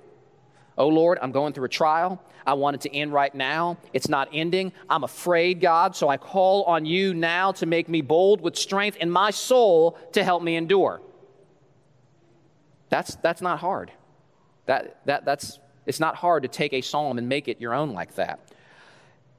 Oh 0.81 0.89
Lord, 0.89 1.19
I'm 1.21 1.31
going 1.31 1.53
through 1.53 1.67
a 1.67 1.69
trial. 1.69 2.23
I 2.47 2.55
want 2.55 2.75
it 2.75 2.81
to 2.81 2.97
end 2.97 3.13
right 3.13 3.35
now. 3.35 3.77
It's 3.93 4.09
not 4.09 4.31
ending. 4.33 4.73
I'm 4.89 5.05
afraid, 5.05 5.61
God, 5.61 5.95
so 5.95 6.09
I 6.09 6.17
call 6.17 6.65
on 6.65 6.87
you 6.87 7.13
now 7.13 7.53
to 7.53 7.67
make 7.67 7.87
me 7.87 8.01
bold 8.01 8.41
with 8.41 8.57
strength 8.57 8.97
in 8.97 9.11
my 9.11 9.31
soul 9.31 9.99
to 10.13 10.25
help 10.25 10.43
me 10.43 10.57
endure. 10.57 11.03
That's, 12.89 13.15
that's 13.17 13.43
not 13.43 13.59
hard. 13.59 13.93
That, 14.65 15.05
that, 15.05 15.27
that's, 15.27 15.59
it's 15.85 16.01
not 16.01 16.17
hard 16.17 16.45
to 16.45 16.49
take 16.49 16.73
a 16.73 16.81
psalm 16.81 17.19
and 17.19 17.29
make 17.29 17.47
it 17.47 17.61
your 17.61 17.75
own 17.75 17.93
like 17.93 18.15
that. 18.15 18.41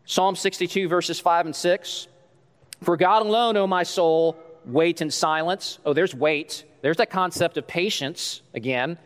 Psalm 0.06 0.36
62, 0.36 0.88
verses 0.88 1.19
5 1.19 1.47
and 1.47 1.56
6. 1.56 2.08
For 2.84 2.97
God 2.97 3.25
alone, 3.25 3.58
O 3.58 3.65
my 3.65 3.82
soul, 3.82 4.38
wait 4.63 5.01
in 5.01 5.10
silence. 5.10 5.80
Oh, 5.88 5.93
there's 5.93 6.13
wait. 6.13 6.65
There's 6.84 6.97
that 6.97 7.10
concept 7.10 7.58
of 7.58 7.65
patience 7.65 8.43
again. 8.54 8.99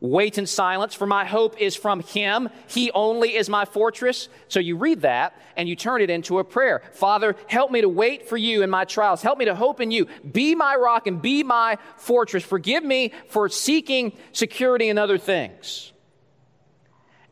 Wait 0.00 0.36
in 0.36 0.46
silence, 0.46 0.94
for 0.94 1.06
my 1.06 1.24
hope 1.24 1.58
is 1.58 1.74
from 1.74 2.00
him. 2.00 2.50
He 2.66 2.90
only 2.90 3.34
is 3.34 3.48
my 3.48 3.64
fortress. 3.64 4.28
So 4.48 4.60
you 4.60 4.76
read 4.76 5.00
that 5.02 5.34
and 5.56 5.68
you 5.68 5.74
turn 5.74 6.02
it 6.02 6.10
into 6.10 6.38
a 6.38 6.44
prayer. 6.44 6.82
Father, 6.92 7.34
help 7.46 7.70
me 7.70 7.80
to 7.80 7.88
wait 7.88 8.28
for 8.28 8.36
you 8.36 8.62
in 8.62 8.68
my 8.68 8.84
trials. 8.84 9.22
Help 9.22 9.38
me 9.38 9.46
to 9.46 9.54
hope 9.54 9.80
in 9.80 9.90
you. 9.90 10.06
Be 10.30 10.54
my 10.54 10.74
rock 10.76 11.06
and 11.06 11.22
be 11.22 11.42
my 11.42 11.78
fortress. 11.96 12.44
Forgive 12.44 12.84
me 12.84 13.12
for 13.28 13.48
seeking 13.48 14.12
security 14.32 14.90
in 14.90 14.98
other 14.98 15.16
things. 15.16 15.92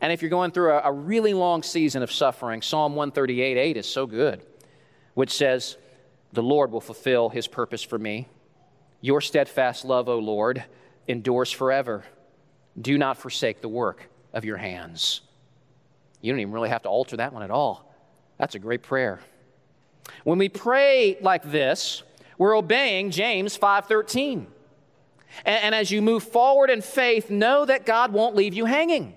And 0.01 0.11
if 0.11 0.23
you're 0.23 0.31
going 0.31 0.51
through 0.51 0.73
a, 0.73 0.83
a 0.85 0.93
really 0.93 1.35
long 1.35 1.63
season 1.63 2.03
of 2.03 2.11
suffering, 2.11 2.63
Psalm 2.63 2.95
138 2.95 3.59
8 3.59 3.77
is 3.77 3.87
so 3.87 4.07
good, 4.07 4.43
which 5.13 5.33
says, 5.33 5.77
The 6.33 6.43
Lord 6.43 6.73
will 6.73 6.81
fulfill 6.81 7.29
his 7.29 7.47
purpose 7.47 7.83
for 7.83 7.99
me. 7.99 8.27
Your 9.03 9.21
steadfast 9.21 9.85
love, 9.85 10.09
O 10.09 10.19
Lord, 10.19 10.65
endures 11.07 11.51
forever. 11.51 12.05
Do 12.81 12.99
not 12.99 13.19
forsake 13.19 13.61
the 13.61 13.69
work 13.69 14.09
of 14.33 14.45
your 14.45 14.57
hands. 14.57 15.21
You 16.21 16.33
don't 16.33 16.41
even 16.41 16.53
really 16.53 16.71
have 16.71 16.83
to 16.83 16.89
alter 16.89 17.17
that 17.19 17.33
one 17.33 17.43
at 17.43 17.51
all. 17.51 17.93
That's 18.39 18.55
a 18.55 18.59
great 18.59 18.83
prayer. 18.83 19.21
When 20.25 20.39
we 20.39 20.49
pray 20.49 21.17
like 21.21 21.51
this, 21.51 22.03
we're 22.39 22.57
obeying 22.57 23.11
James 23.11 23.57
5:13. 23.57 24.47
And, 25.45 25.65
and 25.65 25.75
as 25.75 25.91
you 25.91 26.03
move 26.03 26.23
forward 26.23 26.71
in 26.71 26.81
faith, 26.81 27.31
know 27.31 27.65
that 27.65 27.87
God 27.87 28.13
won't 28.13 28.37
leave 28.37 28.55
you 28.55 28.65
hanging 28.65 29.15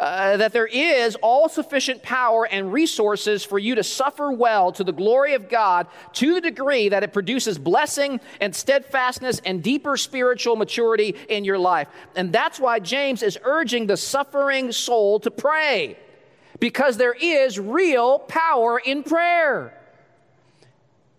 uh, 0.00 0.38
that 0.38 0.54
there 0.54 0.66
is 0.66 1.14
all 1.16 1.46
sufficient 1.46 2.02
power 2.02 2.46
and 2.46 2.72
resources 2.72 3.44
for 3.44 3.58
you 3.58 3.74
to 3.74 3.84
suffer 3.84 4.32
well 4.32 4.72
to 4.72 4.82
the 4.82 4.94
glory 4.94 5.34
of 5.34 5.50
God 5.50 5.86
to 6.14 6.32
the 6.32 6.40
degree 6.40 6.88
that 6.88 7.02
it 7.02 7.12
produces 7.12 7.58
blessing 7.58 8.18
and 8.40 8.56
steadfastness 8.56 9.42
and 9.44 9.62
deeper 9.62 9.98
spiritual 9.98 10.56
maturity 10.56 11.14
in 11.28 11.44
your 11.44 11.58
life. 11.58 11.86
And 12.16 12.32
that's 12.32 12.58
why 12.58 12.78
James 12.78 13.22
is 13.22 13.38
urging 13.44 13.86
the 13.86 13.96
suffering 13.98 14.72
soul 14.72 15.20
to 15.20 15.30
pray, 15.30 15.98
because 16.58 16.96
there 16.96 17.12
is 17.12 17.60
real 17.60 18.20
power 18.20 18.78
in 18.78 19.02
prayer. 19.02 19.78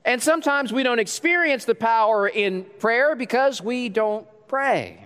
And 0.03 0.23
sometimes 0.23 0.73
we 0.73 0.81
don't 0.81 0.97
experience 0.97 1.65
the 1.65 1.75
power 1.75 2.27
in 2.27 2.65
prayer 2.79 3.15
because 3.15 3.61
we 3.61 3.89
don't 3.89 4.25
pray. 4.47 5.05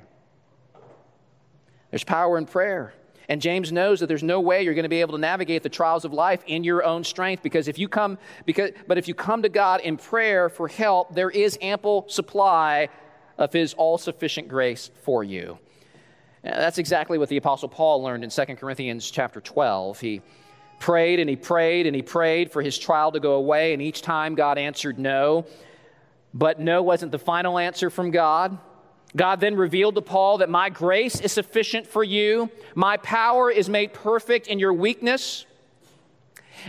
There's 1.92 2.06
power 2.06 2.38
in 2.38 2.46
prayer. 2.46 2.94
And 3.28 3.42
James 3.42 3.72
knows 3.72 4.00
that 4.00 4.08
there's 4.08 4.24
no 4.24 4.40
way 4.40 4.64
you're 4.64 4.74
going 4.74 4.84
to 4.84 4.90
be 4.90 5.02
able 5.02 5.14
to 5.14 5.20
navigate 5.20 5.64
the 5.64 5.70
trials 5.70 6.06
of 6.06 6.14
life 6.14 6.44
in 6.48 6.64
your 6.64 6.84
own 6.84 7.04
strength 7.04 7.42
because 7.44 7.68
if 7.68 7.80
you 7.80 7.88
come 7.88 8.18
because 8.46 8.72
but 8.88 8.98
if 8.98 9.08
you 9.08 9.14
come 9.14 9.42
to 9.42 9.50
God 9.50 9.82
in 9.82 9.98
prayer 9.98 10.50
for 10.50 10.68
help, 10.68 11.14
there 11.14 11.30
is 11.30 11.58
ample 11.62 12.06
supply 12.08 12.90
of 13.38 13.52
his 13.52 13.74
all-sufficient 13.74 14.48
grace 14.48 14.92
for 15.04 15.24
you. 15.24 15.58
Uh, 16.44 16.52
that's 16.52 16.78
exactly 16.78 17.18
what 17.18 17.30
the 17.30 17.38
apostle 17.38 17.68
Paul 17.68 18.04
learned 18.04 18.24
in 18.24 18.30
2 18.30 18.46
Corinthians 18.56 19.10
chapter 19.10 19.42
12. 19.42 20.00
He 20.00 20.22
prayed 20.80 21.20
and 21.20 21.30
he 21.30 21.36
prayed 21.36 21.88
and 21.88 21.96
he 21.96 22.02
prayed 22.02 22.52
for 22.52 22.62
his 22.62 22.78
trial 22.78 23.12
to 23.12 23.20
go 23.20 23.34
away 23.34 23.74
and 23.74 23.82
each 23.82 24.02
time 24.02 24.36
God 24.36 24.58
answered 24.58 25.00
no. 25.00 25.46
But 26.34 26.60
no 26.60 26.84
wasn't 26.84 27.12
the 27.12 27.20
final 27.20 27.58
answer 27.58 27.90
from 27.90 28.12
God. 28.12 28.58
God 29.16 29.40
then 29.40 29.56
revealed 29.56 29.96
to 29.96 30.02
Paul 30.02 30.40
that 30.40 30.50
my 30.50 30.70
grace 30.70 31.22
is 31.22 31.32
sufficient 31.32 31.88
for 31.88 32.04
you. 32.04 32.50
My 32.74 32.98
power 32.98 33.50
is 33.50 33.70
made 33.70 33.94
perfect 33.94 34.48
in 34.48 34.60
your 34.60 34.74
weakness. 34.74 35.46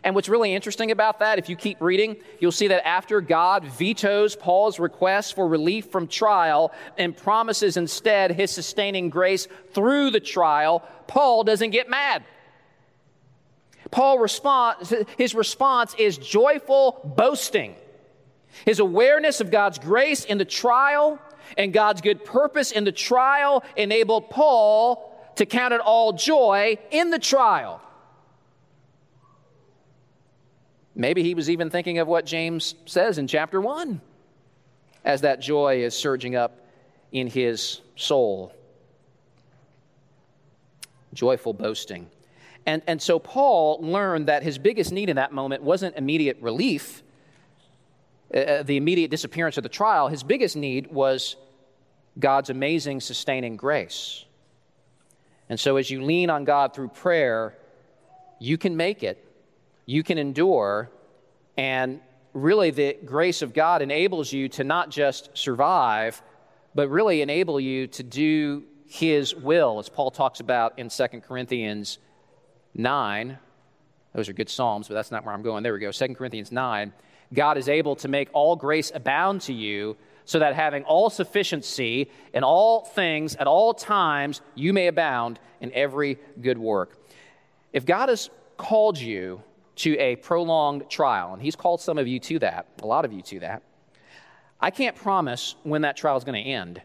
And 0.04 0.14
what's 0.14 0.28
really 0.28 0.52
interesting 0.52 0.90
about 0.90 1.20
that, 1.20 1.38
if 1.38 1.48
you 1.48 1.56
keep 1.56 1.80
reading, 1.80 2.16
you'll 2.38 2.52
see 2.52 2.68
that 2.68 2.87
after 2.87 3.20
God 3.20 3.64
vetoes 3.64 4.37
Paul's 4.37 4.78
request 4.78 5.35
for 5.35 5.48
relief 5.48 5.87
from 5.87 6.06
trial 6.06 6.72
and 6.98 7.16
promises 7.16 7.76
instead 7.76 8.32
his 8.32 8.50
sustaining 8.50 9.11
grace 9.11 9.48
through 9.72 10.11
the 10.11 10.20
trial, 10.20 10.87
Paul 11.06 11.44
doesn't 11.44 11.70
get 11.70 11.88
mad. 11.88 12.24
Paul 13.90 14.18
response, 14.18 14.92
his 15.16 15.35
response 15.35 15.94
is 15.98 16.18
joyful 16.18 17.00
boasting. 17.16 17.74
His 18.64 18.78
awareness 18.80 19.40
of 19.40 19.50
God's 19.50 19.78
grace 19.78 20.24
in 20.24 20.38
the 20.38 20.44
trial 20.44 21.20
and 21.56 21.72
God's 21.72 22.00
good 22.00 22.24
purpose 22.24 22.72
in 22.72 22.85
the 22.85 22.92
trial 22.92 23.64
enabled 23.76 24.30
Paul 24.30 25.12
to 25.37 25.46
count 25.46 25.74
it 25.74 25.80
all 25.80 26.12
joy 26.12 26.78
in 26.90 27.11
the 27.11 27.18
trial. 27.18 27.80
Maybe 30.94 31.22
he 31.22 31.35
was 31.35 31.50
even 31.50 31.68
thinking 31.68 31.98
of 31.98 32.09
what 32.09 32.24
James 32.24 32.74
says 32.87 33.18
in 33.18 33.26
chapter 33.26 33.61
1 33.61 34.00
as 35.04 35.20
that 35.20 35.40
joy 35.40 35.82
is 35.82 35.94
surging 35.94 36.35
up 36.35 36.66
in 37.12 37.26
his 37.28 37.82
soul. 37.94 38.52
Joyful 41.12 41.52
boasting. 41.52 42.11
And, 42.66 42.82
and 42.87 43.00
so 43.00 43.18
Paul 43.18 43.78
learned 43.80 44.26
that 44.26 44.42
his 44.42 44.59
biggest 44.59 44.90
need 44.90 45.09
in 45.09 45.16
that 45.16 45.32
moment 45.32 45.62
wasn't 45.62 45.96
immediate 45.96 46.38
relief, 46.40 47.02
uh, 48.34 48.38
uh, 48.38 48.62
the 48.62 48.76
immediate 48.76 49.10
disappearance 49.10 49.56
of 49.56 49.62
the 49.62 49.68
trial, 49.68 50.08
his 50.08 50.22
biggest 50.22 50.56
need 50.56 50.88
was 50.88 51.36
God's 52.18 52.50
amazing 52.50 53.00
sustaining 53.00 53.56
grace. 53.56 54.24
And 55.48 55.60
so, 55.60 55.76
as 55.76 55.90
you 55.90 56.02
lean 56.02 56.28
on 56.30 56.44
God 56.44 56.74
through 56.74 56.88
prayer, 56.88 57.56
you 58.40 58.58
can 58.58 58.76
make 58.76 59.02
it, 59.02 59.24
you 59.84 60.02
can 60.02 60.18
endure, 60.18 60.90
and 61.56 62.00
really 62.32 62.70
the 62.70 62.96
grace 63.04 63.42
of 63.42 63.54
God 63.54 63.80
enables 63.80 64.32
you 64.32 64.48
to 64.50 64.64
not 64.64 64.90
just 64.90 65.30
survive, 65.34 66.20
but 66.74 66.88
really 66.90 67.22
enable 67.22 67.60
you 67.60 67.86
to 67.86 68.02
do 68.02 68.64
His 68.86 69.34
will, 69.34 69.78
as 69.78 69.88
Paul 69.88 70.10
talks 70.10 70.40
about 70.40 70.78
in 70.78 70.88
2 70.88 71.06
Corinthians 71.20 71.98
9. 72.74 73.38
Those 74.14 74.28
are 74.28 74.32
good 74.32 74.48
Psalms, 74.48 74.88
but 74.88 74.94
that's 74.94 75.10
not 75.10 75.24
where 75.24 75.34
I'm 75.34 75.42
going. 75.42 75.62
There 75.62 75.72
we 75.72 75.80
go. 75.80 75.92
2 75.92 76.14
Corinthians 76.14 76.50
9. 76.50 76.92
God 77.32 77.58
is 77.58 77.68
able 77.68 77.96
to 77.96 78.08
make 78.08 78.28
all 78.32 78.56
grace 78.56 78.92
abound 78.94 79.40
to 79.42 79.52
you, 79.52 79.96
so 80.26 80.40
that 80.40 80.54
having 80.54 80.82
all 80.84 81.08
sufficiency 81.08 82.10
in 82.34 82.42
all 82.42 82.84
things 82.84 83.36
at 83.36 83.46
all 83.46 83.72
times, 83.72 84.40
you 84.56 84.72
may 84.72 84.88
abound 84.88 85.38
in 85.60 85.72
every 85.72 86.18
good 86.42 86.58
work. 86.58 86.98
If 87.72 87.86
God 87.86 88.08
has 88.08 88.28
called 88.56 88.98
you 88.98 89.40
to 89.76 89.96
a 89.98 90.16
prolonged 90.16 90.90
trial, 90.90 91.32
and 91.32 91.40
He's 91.40 91.54
called 91.54 91.80
some 91.80 91.96
of 91.96 92.08
you 92.08 92.18
to 92.20 92.38
that, 92.40 92.66
a 92.82 92.86
lot 92.86 93.04
of 93.04 93.12
you 93.12 93.22
to 93.22 93.40
that, 93.40 93.62
I 94.60 94.70
can't 94.70 94.96
promise 94.96 95.54
when 95.62 95.82
that 95.82 95.96
trial 95.96 96.16
is 96.16 96.24
going 96.24 96.42
to 96.42 96.50
end, 96.50 96.82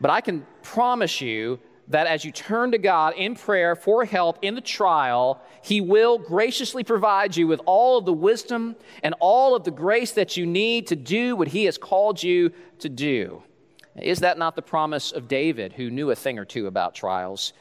but 0.00 0.10
I 0.10 0.20
can 0.20 0.46
promise 0.62 1.20
you 1.20 1.60
that 1.88 2.06
as 2.06 2.24
you 2.24 2.32
turn 2.32 2.72
to 2.72 2.78
God 2.78 3.14
in 3.16 3.34
prayer 3.34 3.74
for 3.74 4.04
help 4.04 4.38
in 4.42 4.54
the 4.54 4.60
trial, 4.60 5.40
He 5.62 5.80
will 5.80 6.18
graciously 6.18 6.84
provide 6.84 7.36
you 7.36 7.46
with 7.46 7.60
all 7.66 7.98
of 7.98 8.04
the 8.04 8.12
wisdom 8.12 8.76
and 9.02 9.14
all 9.20 9.54
of 9.54 9.64
the 9.64 9.70
grace 9.70 10.12
that 10.12 10.36
you 10.36 10.44
need 10.44 10.86
to 10.88 10.96
do 10.96 11.34
what 11.34 11.48
He 11.48 11.64
has 11.64 11.78
called 11.78 12.22
you 12.22 12.52
to 12.80 12.88
do. 12.88 13.42
Is 13.96 14.20
that 14.20 14.38
not 14.38 14.54
the 14.54 14.62
promise 14.62 15.12
of 15.12 15.28
David, 15.28 15.72
who 15.72 15.90
knew 15.90 16.10
a 16.10 16.14
thing 16.14 16.38
or 16.38 16.44
two 16.44 16.66
about 16.66 16.94
trials? 16.94 17.52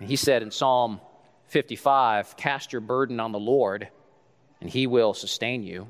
He 0.00 0.16
said 0.16 0.42
in 0.42 0.50
Psalm 0.50 1.00
55 1.48 2.36
Cast 2.36 2.72
your 2.72 2.80
burden 2.80 3.18
on 3.18 3.32
the 3.32 3.38
Lord, 3.38 3.88
and 4.60 4.70
He 4.70 4.86
will 4.86 5.12
sustain 5.12 5.64
you. 5.64 5.88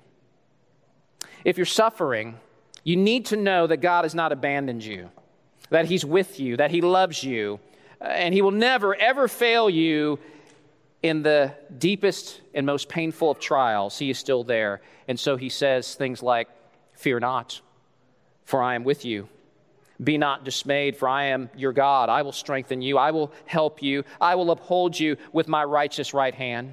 If 1.44 1.58
you're 1.58 1.66
suffering, 1.66 2.38
you 2.84 2.96
need 2.96 3.26
to 3.26 3.36
know 3.36 3.66
that 3.66 3.78
God 3.78 4.04
has 4.04 4.14
not 4.14 4.32
abandoned 4.32 4.82
you 4.82 5.10
that 5.70 5.87
He's 5.87 6.05
with 6.05 6.40
you, 6.40 6.57
that 6.57 6.70
He 6.70 6.81
loves 6.81 7.22
you, 7.22 7.61
uh, 8.00 8.05
and 8.05 8.35
He 8.35 8.42
will 8.42 8.50
never, 8.50 8.94
ever 8.94 9.29
fail 9.29 9.68
you 9.70 10.18
in 11.02 11.22
the 11.22 11.55
deepest 11.79 12.40
and 12.55 12.66
most 12.66 12.88
painful 12.88 13.31
of 13.31 13.38
trials. 13.38 13.98
He 13.98 14.11
is 14.11 14.18
still 14.18 14.44
there. 14.44 14.81
And 15.09 15.18
so 15.18 15.37
He 15.37 15.48
says 15.48 15.94
things 15.94 16.22
like, 16.22 16.48
Fear 16.94 17.20
not, 17.20 17.61
for 18.44 18.62
I 18.62 18.74
am 18.74 18.83
with 18.83 19.05
you. 19.05 19.29
Be 20.02 20.18
not 20.18 20.44
dismayed, 20.44 20.96
for 20.96 21.09
I 21.09 21.26
am 21.26 21.48
your 21.57 21.72
God. 21.72 22.09
I 22.09 22.22
will 22.22 22.33
strengthen 22.33 22.83
you. 22.83 22.98
I 22.98 23.11
will 23.11 23.33
help 23.46 23.83
you. 23.83 24.05
I 24.20 24.35
will 24.35 24.50
uphold 24.50 24.98
you 24.98 25.16
with 25.33 25.48
my 25.48 25.64
righteous 25.64 26.12
right 26.12 26.35
hand. 26.35 26.72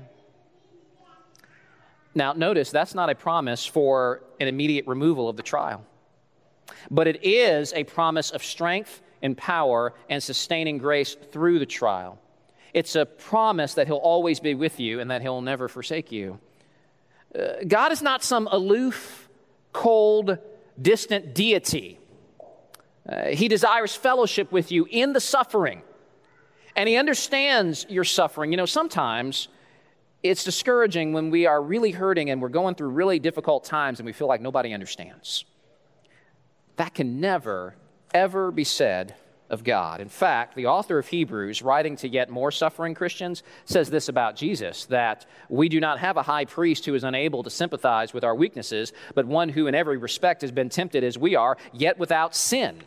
Now, 2.15 2.33
notice 2.33 2.69
that's 2.69 2.93
not 2.93 3.09
a 3.09 3.15
promise 3.15 3.65
for 3.65 4.21
an 4.39 4.47
immediate 4.47 4.87
removal 4.87 5.29
of 5.29 5.37
the 5.37 5.43
trial. 5.43 5.85
But 6.91 7.07
it 7.07 7.23
is 7.25 7.73
a 7.73 7.83
promise 7.83 8.31
of 8.31 8.43
strength 8.43 9.01
and 9.21 9.37
power 9.37 9.93
and 10.09 10.21
sustaining 10.21 10.77
grace 10.77 11.15
through 11.31 11.59
the 11.59 11.65
trial. 11.65 12.19
it's 12.73 12.95
a 12.95 13.05
promise 13.05 13.75
that 13.75 13.87
He'll 13.87 13.97
always 13.97 14.39
be 14.39 14.55
with 14.55 14.79
you 14.79 14.99
and 14.99 15.11
that 15.11 15.21
He'll 15.21 15.41
never 15.41 15.67
forsake 15.67 16.11
you. 16.11 16.39
Uh, 17.37 17.63
God 17.67 17.91
is 17.91 18.01
not 18.01 18.23
some 18.23 18.47
aloof, 18.51 19.29
cold, 19.71 20.37
distant 20.81 21.33
deity. 21.33 21.99
Uh, 23.07 23.27
he 23.27 23.47
desires 23.47 23.95
fellowship 23.95 24.51
with 24.51 24.71
you 24.71 24.87
in 24.89 25.13
the 25.13 25.19
suffering, 25.19 25.81
and 26.75 26.89
He 26.89 26.97
understands 26.97 27.85
your 27.89 28.03
suffering. 28.03 28.51
You 28.51 28.57
know, 28.57 28.65
sometimes 28.65 29.49
it's 30.23 30.43
discouraging 30.43 31.11
when 31.13 31.29
we 31.29 31.45
are 31.45 31.61
really 31.61 31.91
hurting 31.91 32.29
and 32.29 32.41
we're 32.41 32.49
going 32.49 32.75
through 32.75 32.89
really 32.89 33.19
difficult 33.19 33.65
times 33.65 33.99
and 33.99 34.05
we 34.05 34.13
feel 34.13 34.27
like 34.27 34.41
nobody 34.41 34.73
understands. 34.73 35.45
That 36.77 36.93
can 36.93 37.19
never, 37.19 37.75
ever 38.13 38.51
be 38.51 38.63
said 38.63 39.15
of 39.49 39.63
God. 39.63 40.01
In 40.01 40.09
fact, 40.09 40.55
the 40.55 40.65
author 40.65 40.97
of 40.97 41.07
Hebrews, 41.07 41.61
writing 41.61 41.95
to 41.97 42.07
yet 42.09 42.29
more 42.29 42.49
suffering 42.49 42.95
Christians, 42.95 43.43
says 43.65 43.89
this 43.89 44.09
about 44.09 44.35
Jesus 44.35 44.85
that 44.85 45.27
we 45.47 45.69
do 45.69 45.79
not 45.79 45.99
have 45.99 46.17
a 46.17 46.23
high 46.23 46.45
priest 46.45 46.85
who 46.85 46.95
is 46.95 47.03
unable 47.03 47.43
to 47.43 47.49
sympathize 47.49 48.13
with 48.13 48.23
our 48.23 48.33
weaknesses, 48.33 48.93
but 49.13 49.27
one 49.27 49.49
who 49.49 49.67
in 49.67 49.75
every 49.75 49.97
respect 49.97 50.41
has 50.41 50.51
been 50.51 50.69
tempted 50.69 51.03
as 51.03 51.17
we 51.17 51.35
are, 51.35 51.57
yet 51.71 51.99
without 51.99 52.35
sin. 52.35 52.81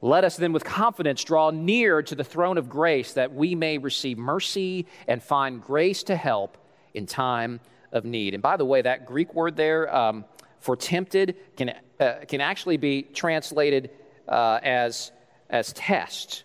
Let 0.00 0.22
us 0.22 0.36
then 0.36 0.52
with 0.52 0.64
confidence 0.64 1.24
draw 1.24 1.50
near 1.50 2.02
to 2.02 2.14
the 2.14 2.24
throne 2.24 2.58
of 2.58 2.68
grace 2.68 3.14
that 3.14 3.32
we 3.32 3.54
may 3.54 3.78
receive 3.78 4.18
mercy 4.18 4.86
and 5.08 5.22
find 5.22 5.62
grace 5.62 6.02
to 6.04 6.14
help 6.14 6.58
in 6.92 7.06
time 7.06 7.58
of 7.90 8.04
need. 8.04 8.34
And 8.34 8.42
by 8.42 8.56
the 8.56 8.66
way, 8.66 8.82
that 8.82 9.06
Greek 9.06 9.34
word 9.34 9.56
there 9.56 9.92
um, 9.94 10.26
for 10.60 10.76
tempted 10.76 11.36
can, 11.56 11.72
uh, 12.00 12.14
can 12.26 12.40
actually 12.40 12.76
be 12.76 13.02
translated 13.02 13.90
uh, 14.28 14.60
as, 14.62 15.12
as 15.50 15.72
test, 15.72 16.44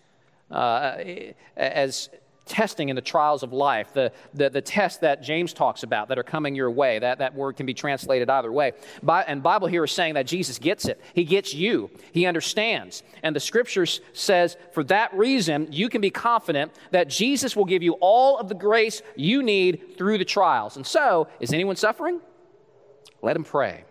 uh, 0.52 0.98
as 1.58 2.10
testing 2.50 2.90
in 2.90 2.96
the 2.96 3.02
trials 3.02 3.44
of 3.44 3.54
life, 3.54 3.94
the, 3.94 4.12
the, 4.34 4.50
the 4.50 4.62
tests 4.62 5.00
that 5.00 5.22
James 5.22 5.54
talks 5.54 5.84
about 5.84 6.10
that 6.10 6.18
are 6.18 6.24
coming 6.24 6.56
your 6.56 6.70
way. 6.70 7.00
That, 7.00 7.20
that 7.20 7.36
word 7.36 7.56
can 7.56 7.66
be 7.66 7.74
translated 7.74 8.30
either 8.30 8.52
way. 8.52 8.74
By, 9.02 9.24
and 9.24 9.42
Bible 9.42 9.68
here 9.68 9.84
is 9.84 9.92
saying 9.92 10.16
that 10.16 10.26
Jesus 10.28 10.58
gets 10.58 10.86
it. 10.86 11.00
He 11.14 11.24
gets 11.24 11.54
you. 11.54 11.92
He 12.12 12.26
understands. 12.26 13.04
And 13.24 13.36
the 13.36 13.40
scriptures 13.40 14.02
says 14.14 14.58
for 14.74 14.84
that 14.86 15.14
reason, 15.14 15.68
you 15.72 15.88
can 15.88 16.02
be 16.02 16.10
confident 16.10 16.74
that 16.92 17.08
Jesus 17.08 17.56
will 17.56 17.66
give 17.66 17.84
you 17.84 17.94
all 18.02 18.38
of 18.38 18.50
the 18.50 18.56
grace 18.56 19.02
you 19.16 19.44
need 19.44 19.96
through 19.98 20.18
the 20.18 20.26
trials. 20.26 20.76
And 20.76 20.86
so, 20.86 21.28
is 21.40 21.54
anyone 21.54 21.76
suffering? 21.76 22.20
Let 23.22 23.36
him 23.36 23.44
pray. 23.44 23.84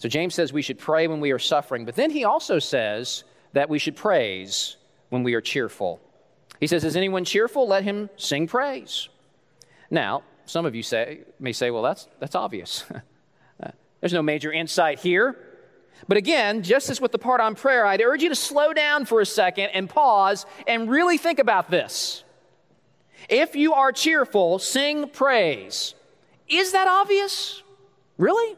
So 0.00 0.08
James 0.08 0.34
says 0.34 0.50
we 0.50 0.62
should 0.62 0.78
pray 0.78 1.06
when 1.08 1.20
we 1.20 1.30
are 1.30 1.38
suffering, 1.38 1.84
but 1.84 1.94
then 1.94 2.10
he 2.10 2.24
also 2.24 2.58
says 2.58 3.22
that 3.52 3.68
we 3.68 3.78
should 3.78 3.96
praise 3.96 4.78
when 5.10 5.22
we 5.22 5.34
are 5.34 5.42
cheerful. 5.42 6.00
He 6.58 6.66
says, 6.66 6.84
Is 6.84 6.96
anyone 6.96 7.26
cheerful? 7.26 7.68
Let 7.68 7.84
him 7.84 8.08
sing 8.16 8.46
praise. 8.46 9.10
Now, 9.90 10.22
some 10.46 10.64
of 10.64 10.74
you 10.74 10.82
say, 10.82 11.20
may 11.38 11.52
say, 11.52 11.70
Well, 11.70 11.82
that's, 11.82 12.08
that's 12.18 12.34
obvious. 12.34 12.84
Uh, 13.62 13.72
there's 14.00 14.14
no 14.14 14.22
major 14.22 14.50
insight 14.50 15.00
here. 15.00 15.36
But 16.08 16.16
again, 16.16 16.62
just 16.62 16.88
as 16.88 16.98
with 16.98 17.12
the 17.12 17.18
part 17.18 17.42
on 17.42 17.54
prayer, 17.54 17.84
I'd 17.84 18.00
urge 18.00 18.22
you 18.22 18.30
to 18.30 18.34
slow 18.34 18.72
down 18.72 19.04
for 19.04 19.20
a 19.20 19.26
second 19.26 19.68
and 19.74 19.86
pause 19.86 20.46
and 20.66 20.88
really 20.88 21.18
think 21.18 21.38
about 21.38 21.70
this. 21.70 22.24
If 23.28 23.54
you 23.54 23.74
are 23.74 23.92
cheerful, 23.92 24.58
sing 24.58 25.10
praise. 25.10 25.94
Is 26.48 26.72
that 26.72 26.88
obvious? 26.88 27.62
Really? 28.16 28.56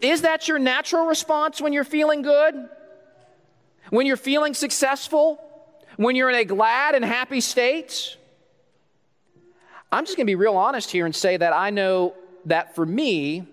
Is 0.00 0.22
that 0.22 0.48
your 0.48 0.58
natural 0.58 1.06
response 1.06 1.60
when 1.60 1.72
you're 1.72 1.84
feeling 1.84 2.22
good? 2.22 2.68
When 3.90 4.06
you're 4.06 4.16
feeling 4.16 4.54
successful? 4.54 5.40
when 5.96 6.16
you're 6.16 6.30
in 6.30 6.36
a 6.36 6.44
glad 6.44 6.94
and 6.94 7.04
happy 7.04 7.40
state? 7.40 8.16
I'm 9.92 10.04
just 10.04 10.16
going 10.16 10.26
to 10.26 10.30
be 10.30 10.34
real 10.34 10.56
honest 10.56 10.90
here 10.90 11.06
and 11.06 11.14
say 11.14 11.36
that 11.36 11.52
I 11.52 11.70
know 11.70 12.14
that 12.46 12.74
for 12.74 12.84
me, 12.84 13.46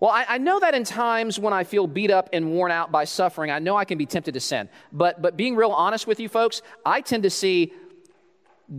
well, 0.00 0.10
I, 0.10 0.26
I, 0.28 0.38
know 0.38 0.60
that 0.60 0.74
in 0.74 0.84
times 0.84 1.38
when 1.38 1.52
I 1.52 1.64
feel 1.64 1.86
beat 1.86 2.10
up 2.10 2.28
and 2.32 2.52
worn 2.52 2.70
out 2.70 2.92
by 2.92 3.04
suffering, 3.04 3.50
I 3.50 3.58
know 3.58 3.76
I 3.76 3.84
can 3.84 3.98
be 3.98 4.06
tempted 4.06 4.34
to 4.34 4.40
sin. 4.40 4.68
But, 4.92 5.20
but 5.22 5.36
being 5.36 5.56
real 5.56 5.70
honest 5.70 6.06
with 6.06 6.20
you 6.20 6.28
folks, 6.28 6.62
I 6.84 7.00
tend 7.00 7.24
to 7.24 7.30
see 7.30 7.72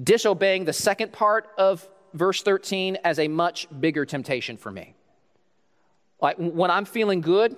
disobeying 0.04 0.65
the 0.65 0.74
second 0.74 1.12
part 1.12 1.50
of 1.58 1.88
verse 2.13 2.41
13 2.41 3.00
as 3.04 3.19
a 3.19 3.28
much 3.28 3.67
bigger 3.80 4.06
temptation 4.06 4.56
for 4.56 4.72
me. 4.72 4.95
Like 6.21 6.38
when 6.38 6.71
I'm 6.71 6.86
feeling 6.86 7.21
good, 7.21 7.55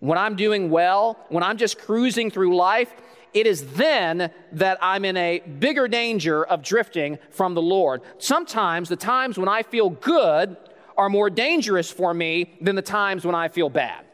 when 0.00 0.18
I'm 0.18 0.36
doing 0.36 0.70
well, 0.70 1.18
when 1.28 1.42
I'm 1.42 1.56
just 1.56 1.78
cruising 1.78 2.30
through 2.30 2.56
life, 2.56 2.92
it 3.32 3.46
is 3.46 3.74
then 3.74 4.30
that 4.52 4.78
I'm 4.80 5.04
in 5.04 5.16
a 5.16 5.40
bigger 5.40 5.86
danger 5.88 6.44
of 6.44 6.62
drifting 6.62 7.18
from 7.30 7.54
the 7.54 7.62
Lord. 7.62 8.02
Sometimes 8.18 8.88
the 8.88 8.96
times 8.96 9.38
when 9.38 9.48
I 9.48 9.62
feel 9.62 9.90
good 9.90 10.56
are 10.96 11.08
more 11.08 11.30
dangerous 11.30 11.90
for 11.90 12.12
me 12.12 12.52
than 12.60 12.76
the 12.76 12.82
times 12.82 13.24
when 13.24 13.34
I 13.34 13.48
feel 13.48 13.70
bad. 13.70 14.04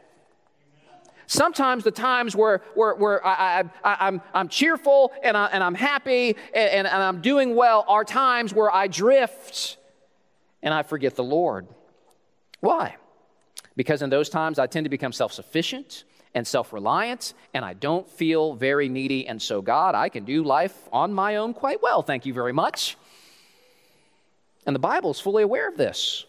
Sometimes 1.25 1.83
the 1.83 1.91
times 1.91 2.35
where, 2.35 2.61
where, 2.73 2.95
where 2.95 3.25
I, 3.25 3.59
am 3.59 3.71
I'm, 3.83 4.21
I'm 4.33 4.47
cheerful 4.47 5.11
and, 5.21 5.35
I, 5.35 5.47
and 5.47 5.61
I'm 5.61 5.75
happy 5.75 6.37
and, 6.53 6.69
and, 6.69 6.87
and 6.87 7.03
I'm 7.03 7.21
doing 7.21 7.55
well 7.55 7.83
are 7.87 8.05
times 8.05 8.53
where 8.53 8.73
I 8.73 8.87
drift 8.87 9.75
and 10.63 10.73
I 10.73 10.83
forget 10.83 11.15
the 11.15 11.23
Lord. 11.23 11.67
Why? 12.61 12.95
Because 13.77 14.01
in 14.01 14.09
those 14.09 14.27
times 14.27 14.59
I 14.59 14.67
tend 14.67 14.83
to 14.83 14.89
become 14.89 15.13
self 15.13 15.31
sufficient 15.31 16.03
and 16.33 16.45
self 16.45 16.73
reliant, 16.73 17.33
and 17.53 17.63
I 17.63 17.73
don't 17.73 18.09
feel 18.09 18.55
very 18.55 18.89
needy. 18.89 19.25
And 19.25 19.41
so, 19.41 19.61
God, 19.61 19.95
I 19.95 20.09
can 20.09 20.25
do 20.25 20.43
life 20.43 20.75
on 20.91 21.13
my 21.13 21.37
own 21.37 21.53
quite 21.53 21.81
well. 21.81 22.01
Thank 22.01 22.25
you 22.25 22.33
very 22.33 22.51
much. 22.51 22.97
And 24.65 24.75
the 24.75 24.79
Bible 24.79 25.11
is 25.11 25.19
fully 25.21 25.43
aware 25.43 25.69
of 25.69 25.77
this. 25.77 26.25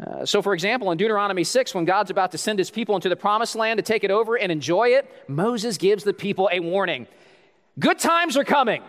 Uh, 0.00 0.24
so, 0.24 0.40
for 0.40 0.54
example, 0.54 0.92
in 0.92 0.98
Deuteronomy 0.98 1.42
6, 1.42 1.74
when 1.74 1.84
God's 1.84 2.10
about 2.10 2.30
to 2.30 2.38
send 2.38 2.58
his 2.58 2.70
people 2.70 2.94
into 2.94 3.08
the 3.08 3.16
promised 3.16 3.56
land 3.56 3.78
to 3.78 3.82
take 3.82 4.04
it 4.04 4.10
over 4.10 4.38
and 4.38 4.52
enjoy 4.52 4.90
it, 4.90 5.10
Moses 5.28 5.76
gives 5.76 6.04
the 6.04 6.14
people 6.14 6.48
a 6.52 6.60
warning 6.60 7.08
Good 7.78 7.98
times 7.98 8.36
are 8.36 8.44
coming. 8.44 8.82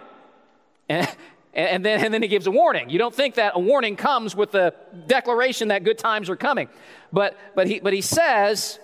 And, 1.54 1.86
then, 1.86 2.04
and 2.04 2.14
then 2.14 2.22
he 2.22 2.30
gives 2.30 2.48
a 2.48 2.52
warning. 2.52 2.90
You 2.90 2.98
don't 2.98 3.14
think 3.14 3.36
that 3.36 3.54
a 3.56 3.60
warning 3.60 3.98
comes 3.98 4.36
with 4.36 4.52
the 4.52 4.74
declaration 5.08 5.68
that 5.68 5.84
good 5.84 5.98
times 5.98 6.30
are 6.30 6.38
coming. 6.38 6.70
But, 7.12 7.38
but, 7.56 7.68
he, 7.68 7.82
but 7.82 7.92
he 7.92 8.02
says, 8.02 8.80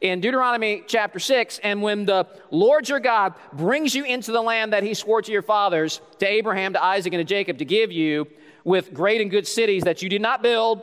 in 0.00 0.20
Deuteronomy 0.20 0.82
chapter 0.86 1.18
6 1.18 1.60
and 1.62 1.82
when 1.82 2.06
the 2.06 2.26
Lord 2.50 2.88
your 2.88 3.00
God 3.00 3.34
brings 3.52 3.94
you 3.94 4.04
into 4.04 4.32
the 4.32 4.40
land 4.40 4.72
that 4.72 4.82
he 4.82 4.94
swore 4.94 5.20
to 5.20 5.30
your 5.30 5.42
fathers, 5.42 6.00
to 6.20 6.26
Abraham, 6.26 6.72
to 6.72 6.82
Isaac, 6.82 7.12
and 7.12 7.20
to 7.20 7.24
Jacob, 7.24 7.58
to 7.58 7.66
give 7.66 7.92
you 7.92 8.26
with 8.64 8.94
great 8.94 9.20
and 9.20 9.30
good 9.30 9.46
cities 9.46 9.84
that 9.84 10.00
you 10.02 10.08
did 10.08 10.22
not 10.22 10.42
build, 10.42 10.82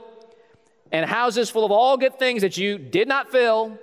and 0.91 1.09
houses 1.09 1.49
full 1.49 1.65
of 1.65 1.71
all 1.71 1.97
good 1.97 2.17
things 2.19 2.43
that 2.43 2.57
you 2.57 2.77
did 2.77 3.07
not 3.07 3.31
fill, 3.31 3.77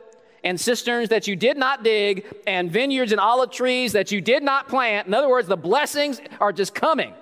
and 0.45 0.61
cisterns 0.61 1.09
that 1.09 1.27
you 1.27 1.35
did 1.35 1.57
not 1.57 1.83
dig, 1.83 2.25
and 2.47 2.71
vineyards 2.71 3.13
and 3.13 3.21
olive 3.21 3.51
trees 3.51 3.93
that 3.93 4.13
you 4.13 4.21
did 4.21 4.43
not 4.43 4.69
plant. 4.69 5.09
In 5.09 5.15
other 5.15 5.29
words, 5.29 5.49
the 5.49 5.57
blessings 5.57 6.21
are 6.41 6.53
just 6.53 6.75
coming. 6.75 7.13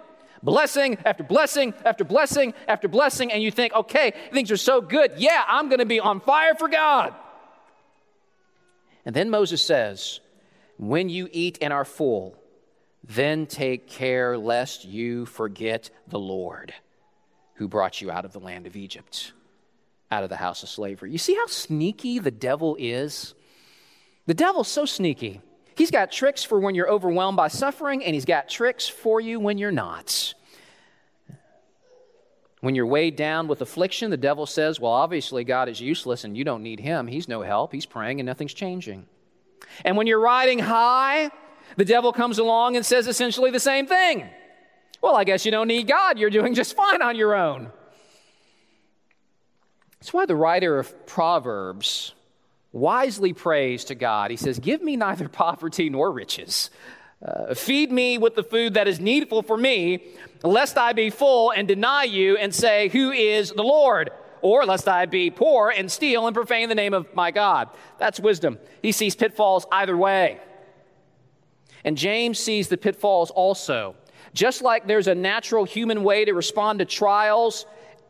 Blessing 0.42 0.98
after 1.05 1.22
blessing 1.22 1.72
after 1.85 2.05
blessing 2.05 2.55
after 2.66 2.88
blessing, 2.88 3.33
and 3.33 3.42
you 3.42 3.50
think, 3.50 3.72
okay, 3.74 4.12
things 4.33 4.50
are 4.50 4.57
so 4.57 4.81
good. 4.81 5.12
Yeah, 5.16 5.42
I'm 5.46 5.68
going 5.68 5.78
to 5.78 5.87
be 5.87 6.00
on 6.00 6.20
fire 6.20 6.55
for 6.55 6.68
God. 6.68 7.14
And 9.05 9.14
then 9.14 9.31
Moses 9.31 9.62
says, 9.62 10.20
When 10.78 11.09
you 11.09 11.28
eat 11.31 11.59
and 11.61 11.72
are 11.72 11.85
full, 11.85 12.37
then 13.05 13.46
take 13.46 13.88
care 13.88 14.38
lest 14.38 14.85
you 14.85 15.26
forget 15.26 15.90
the 16.09 16.18
Lord 16.18 16.72
who 17.55 17.68
brought 17.68 18.00
you 18.00 18.11
out 18.11 18.24
of 18.24 18.33
the 18.33 18.40
land 18.40 18.66
of 18.66 18.76
Egypt, 18.76 19.33
out 20.11 20.24
of 20.24 20.31
the 20.31 20.37
house 20.37 20.62
of 20.62 20.68
slavery. 20.68 21.11
You 21.11 21.18
see 21.18 21.35
how 21.35 21.46
sneaky 21.46 22.18
the 22.18 22.31
devil 22.31 22.76
is? 22.78 23.35
The 24.26 24.35
devil's 24.35 24.68
so 24.68 24.85
sneaky. 24.85 25.40
He's 25.74 25.90
got 25.90 26.12
tricks 26.12 26.44
for 26.44 26.58
when 26.58 26.74
you're 26.74 26.90
overwhelmed 26.90 27.37
by 27.37 27.48
suffering, 27.48 28.04
and 28.04 28.14
he's 28.14 28.24
got 28.24 28.48
tricks 28.48 28.88
for 28.88 29.20
you 29.20 29.40
when 29.40 29.58
you're 29.58 29.72
not. 29.72 30.35
When 32.61 32.76
you're 32.76 32.87
weighed 32.87 33.16
down 33.16 33.48
with 33.48 33.61
affliction, 33.61 34.11
the 34.11 34.16
devil 34.16 34.46
says, 34.46 34.78
Well, 34.78 34.92
obviously 34.92 35.42
God 35.42 35.68
is 35.68 35.80
useless 35.80 36.22
and 36.22 36.37
you 36.37 36.44
don't 36.44 36.62
need 36.62 36.78
him. 36.78 37.08
He's 37.08 37.26
no 37.26 37.42
help. 37.42 37.72
He's 37.72 37.87
praying 37.87 38.20
and 38.20 38.26
nothing's 38.26 38.54
changing. 38.54 39.06
And 39.85 39.96
when 39.96 40.06
you're 40.06 40.20
riding 40.20 40.61
high, 40.61 41.30
the 41.76 41.85
devil 41.85 42.12
comes 42.12 42.38
along 42.38 42.76
and 42.76 42.87
says 42.87 43.08
essentially 43.08 43.50
the 43.50 43.58
same 43.58 43.88
thing. 43.88 44.28
Well, 45.02 45.16
I 45.16 45.24
guess 45.24 45.44
you 45.44 45.50
don't 45.50 45.66
need 45.66 45.88
God. 45.88 46.20
You're 46.20 46.30
doing 46.30 46.54
just 46.54 46.76
fine 46.76 47.02
on 47.02 47.16
your 47.16 47.35
own. 47.35 47.72
That's 49.98 50.12
why 50.12 50.26
the 50.26 50.37
writer 50.37 50.78
of 50.78 51.06
Proverbs 51.06 52.14
wisely 52.72 53.32
prays 53.32 53.85
to 53.85 53.94
God. 53.94 54.30
He 54.30 54.37
says, 54.37 54.58
Give 54.58 54.82
me 54.82 54.96
neither 54.96 55.28
poverty 55.28 55.90
nor 55.90 56.11
riches. 56.11 56.70
Uh, 57.24 57.54
feed 57.54 57.92
me 57.92 58.18
with 58.18 58.35
the 58.35 58.42
food 58.42 58.74
that 58.74 58.88
is 58.88 58.98
needful 58.98 59.42
for 59.42 59.56
me, 59.56 60.02
lest 60.42 60.76
I 60.76 60.92
be 60.92 61.08
full 61.08 61.52
and 61.52 61.68
deny 61.68 62.04
you 62.04 62.37
and 62.37 62.52
say, 62.52 62.88
Who 62.88 63.12
is 63.12 63.52
the 63.52 63.62
Lord? 63.62 64.11
Or 64.40 64.66
lest 64.66 64.88
I 64.88 65.06
be 65.06 65.30
poor 65.30 65.70
and 65.70 65.90
steal 65.90 66.26
and 66.26 66.35
profane 66.35 66.68
the 66.68 66.74
name 66.74 66.94
of 66.94 67.14
my 67.14 67.30
God. 67.30 67.68
That's 67.98 68.18
wisdom. 68.18 68.58
He 68.82 68.90
sees 68.90 69.14
pitfalls 69.14 69.66
either 69.70 69.96
way. 69.96 70.40
And 71.85 71.96
James 71.96 72.40
sees 72.40 72.66
the 72.66 72.76
pitfalls 72.76 73.30
also. 73.30 73.94
Just 74.35 74.61
like 74.61 74.88
there's 74.88 75.06
a 75.06 75.14
natural 75.14 75.64
human 75.64 76.02
way 76.02 76.24
to 76.24 76.32
respond 76.32 76.80
to 76.80 76.85
trials 76.85 77.66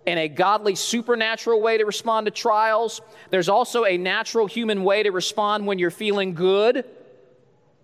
and 0.06 0.18
a 0.18 0.28
godly 0.28 0.74
supernatural 0.74 1.60
way 1.60 1.78
to 1.78 1.84
respond 1.84 2.26
to 2.26 2.30
trials, 2.30 3.00
there's 3.30 3.48
also 3.48 3.84
a 3.84 3.96
natural 3.96 4.46
human 4.46 4.84
way 4.84 5.02
to 5.02 5.10
respond 5.10 5.66
when 5.66 5.78
you're 5.78 5.90
feeling 5.90 6.34
good 6.34 6.84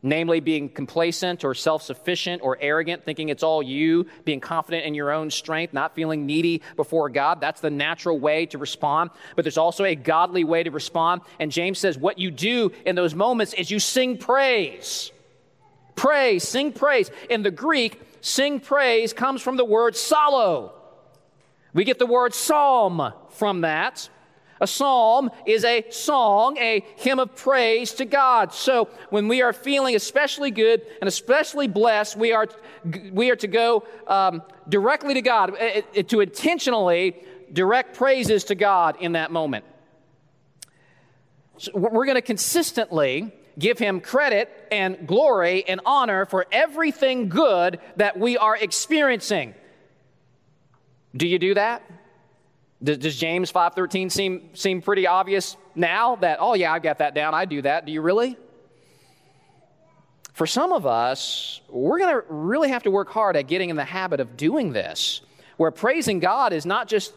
namely 0.02 0.40
being 0.40 0.68
complacent 0.68 1.44
or 1.44 1.54
self 1.54 1.82
sufficient 1.82 2.42
or 2.42 2.56
arrogant, 2.60 3.04
thinking 3.04 3.28
it's 3.28 3.42
all 3.42 3.62
you, 3.62 4.06
being 4.24 4.40
confident 4.40 4.84
in 4.84 4.94
your 4.94 5.10
own 5.10 5.30
strength, 5.30 5.72
not 5.72 5.94
feeling 5.94 6.26
needy 6.26 6.62
before 6.76 7.08
God. 7.08 7.40
That's 7.40 7.60
the 7.60 7.70
natural 7.70 8.18
way 8.18 8.46
to 8.46 8.58
respond. 8.58 9.10
But 9.36 9.44
there's 9.44 9.58
also 9.58 9.84
a 9.84 9.94
godly 9.94 10.44
way 10.44 10.62
to 10.62 10.70
respond. 10.70 11.22
And 11.38 11.50
James 11.50 11.78
says 11.78 11.98
what 11.98 12.18
you 12.18 12.30
do 12.30 12.72
in 12.86 12.94
those 12.94 13.14
moments 13.14 13.54
is 13.54 13.70
you 13.70 13.78
sing 13.78 14.18
praise. 14.18 15.10
Praise, 15.94 16.46
sing 16.46 16.72
praise. 16.72 17.10
In 17.28 17.42
the 17.42 17.50
Greek, 17.50 18.00
sing 18.20 18.60
praise 18.60 19.12
comes 19.12 19.42
from 19.42 19.56
the 19.56 19.64
word 19.64 19.94
psallo. 19.94 20.72
We 21.78 21.84
get 21.84 22.00
the 22.00 22.06
word 22.06 22.34
psalm 22.34 23.12
from 23.30 23.60
that. 23.60 24.08
A 24.60 24.66
psalm 24.66 25.30
is 25.46 25.62
a 25.62 25.88
song, 25.90 26.58
a 26.58 26.84
hymn 26.96 27.20
of 27.20 27.36
praise 27.36 27.92
to 27.92 28.04
God. 28.04 28.52
So 28.52 28.88
when 29.10 29.28
we 29.28 29.42
are 29.42 29.52
feeling 29.52 29.94
especially 29.94 30.50
good 30.50 30.84
and 31.00 31.06
especially 31.06 31.68
blessed, 31.68 32.16
we 32.16 32.32
are, 32.32 32.48
we 33.12 33.30
are 33.30 33.36
to 33.36 33.46
go 33.46 33.84
um, 34.08 34.42
directly 34.68 35.14
to 35.14 35.22
God, 35.22 35.50
uh, 35.50 35.82
uh, 35.96 36.02
to 36.02 36.18
intentionally 36.18 37.22
direct 37.52 37.96
praises 37.96 38.42
to 38.46 38.56
God 38.56 38.96
in 38.98 39.12
that 39.12 39.30
moment. 39.30 39.64
So 41.58 41.70
we're 41.76 42.06
going 42.06 42.16
to 42.16 42.22
consistently 42.22 43.32
give 43.56 43.78
him 43.78 44.00
credit 44.00 44.50
and 44.72 45.06
glory 45.06 45.62
and 45.68 45.80
honor 45.86 46.26
for 46.26 46.44
everything 46.50 47.28
good 47.28 47.78
that 47.98 48.18
we 48.18 48.36
are 48.36 48.56
experiencing. 48.56 49.54
Do 51.16 51.26
you 51.26 51.38
do 51.38 51.54
that? 51.54 51.82
Does 52.82 53.16
James 53.16 53.50
5:13 53.50 54.10
seem 54.10 54.50
seem 54.54 54.82
pretty 54.82 55.06
obvious 55.06 55.56
now 55.74 56.16
that 56.16 56.38
oh 56.40 56.54
yeah, 56.54 56.72
I've 56.72 56.82
got 56.82 56.98
that 56.98 57.14
down. 57.14 57.34
I 57.34 57.44
do 57.44 57.62
that. 57.62 57.86
Do 57.86 57.92
you 57.92 58.00
really? 58.00 58.36
For 60.32 60.46
some 60.46 60.70
of 60.70 60.86
us, 60.86 61.60
we're 61.68 61.98
going 61.98 62.14
to 62.14 62.22
really 62.28 62.68
have 62.68 62.84
to 62.84 62.92
work 62.92 63.10
hard 63.10 63.36
at 63.36 63.48
getting 63.48 63.70
in 63.70 63.76
the 63.76 63.84
habit 63.84 64.20
of 64.20 64.36
doing 64.36 64.72
this. 64.72 65.20
Where 65.56 65.72
praising 65.72 66.20
God 66.20 66.52
is 66.52 66.64
not 66.64 66.86
just 66.86 67.12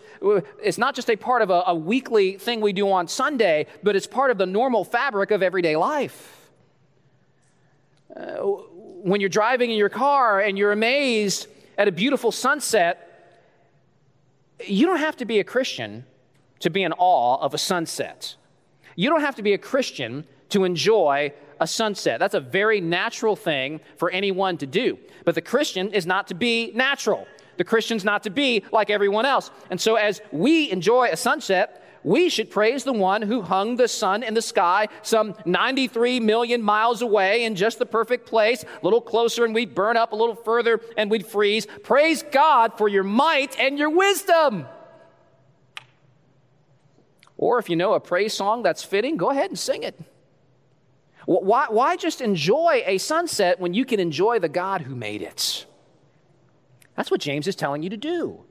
it's 0.63 0.79
not 0.79 0.95
just 0.95 1.07
a 1.11 1.15
part 1.15 1.43
of 1.43 1.51
a, 1.51 1.63
a 1.67 1.75
weekly 1.75 2.37
thing 2.37 2.61
we 2.61 2.73
do 2.73 2.91
on 2.91 3.07
Sunday, 3.07 3.67
but 3.83 3.95
it's 3.95 4.07
part 4.07 4.31
of 4.31 4.39
the 4.39 4.47
normal 4.47 4.83
fabric 4.83 5.29
of 5.29 5.43
everyday 5.43 5.75
life. 5.75 6.49
Uh, 8.15 8.37
when 9.03 9.21
you're 9.21 9.29
driving 9.29 9.69
in 9.69 9.77
your 9.77 9.89
car 9.89 10.39
and 10.39 10.57
you're 10.57 10.71
amazed 10.71 11.45
at 11.77 11.87
a 11.87 11.91
beautiful 11.91 12.31
sunset, 12.31 13.10
you 14.67 14.85
don't 14.85 14.99
have 14.99 15.17
to 15.17 15.25
be 15.25 15.39
a 15.39 15.43
Christian 15.43 16.05
to 16.59 16.69
be 16.69 16.83
in 16.83 16.93
awe 16.93 17.37
of 17.41 17.53
a 17.53 17.57
sunset. 17.57 18.35
You 18.95 19.09
don't 19.09 19.21
have 19.21 19.35
to 19.35 19.43
be 19.43 19.53
a 19.53 19.57
Christian 19.57 20.25
to 20.49 20.63
enjoy 20.63 21.33
a 21.59 21.67
sunset. 21.67 22.19
That's 22.19 22.33
a 22.33 22.39
very 22.39 22.81
natural 22.81 23.35
thing 23.35 23.79
for 23.97 24.09
anyone 24.11 24.57
to 24.57 24.67
do. 24.67 24.97
But 25.25 25.35
the 25.35 25.41
Christian 25.41 25.91
is 25.93 26.05
not 26.05 26.27
to 26.27 26.33
be 26.33 26.71
natural. 26.73 27.27
The 27.57 27.63
Christian's 27.63 28.03
not 28.03 28.23
to 28.23 28.29
be 28.29 28.63
like 28.71 28.89
everyone 28.89 29.25
else. 29.25 29.51
And 29.69 29.79
so, 29.79 29.95
as 29.95 30.21
we 30.31 30.71
enjoy 30.71 31.09
a 31.11 31.17
sunset, 31.17 31.80
we 32.03 32.29
should 32.29 32.49
praise 32.49 32.83
the 32.83 32.93
one 32.93 33.21
who 33.21 33.41
hung 33.41 33.75
the 33.75 33.87
sun 33.87 34.23
in 34.23 34.33
the 34.33 34.41
sky 34.41 34.87
some 35.03 35.35
93 35.45 36.19
million 36.19 36.61
miles 36.61 37.01
away 37.01 37.43
in 37.43 37.55
just 37.55 37.79
the 37.79 37.85
perfect 37.85 38.25
place, 38.25 38.63
a 38.63 38.83
little 38.83 39.01
closer, 39.01 39.45
and 39.45 39.53
we'd 39.53 39.75
burn 39.75 39.97
up 39.97 40.11
a 40.11 40.15
little 40.15 40.35
further 40.35 40.81
and 40.97 41.11
we'd 41.11 41.25
freeze. 41.25 41.67
Praise 41.83 42.23
God 42.31 42.77
for 42.77 42.87
your 42.87 43.03
might 43.03 43.59
and 43.59 43.77
your 43.77 43.89
wisdom. 43.89 44.65
Or 47.37 47.59
if 47.59 47.69
you 47.69 47.75
know 47.75 47.93
a 47.93 47.99
praise 47.99 48.33
song 48.33 48.63
that's 48.63 48.83
fitting, 48.83 49.17
go 49.17 49.29
ahead 49.29 49.49
and 49.49 49.57
sing 49.57 49.83
it. 49.83 49.99
Why, 51.25 51.67
why 51.69 51.97
just 51.97 52.21
enjoy 52.21 52.83
a 52.85 52.97
sunset 52.97 53.59
when 53.59 53.73
you 53.73 53.85
can 53.85 53.99
enjoy 53.99 54.39
the 54.39 54.49
God 54.49 54.81
who 54.81 54.95
made 54.95 55.21
it? 55.21 55.65
That's 56.95 57.11
what 57.11 57.21
James 57.21 57.47
is 57.47 57.55
telling 57.55 57.83
you 57.83 57.89
to 57.89 57.97
do. 57.97 58.43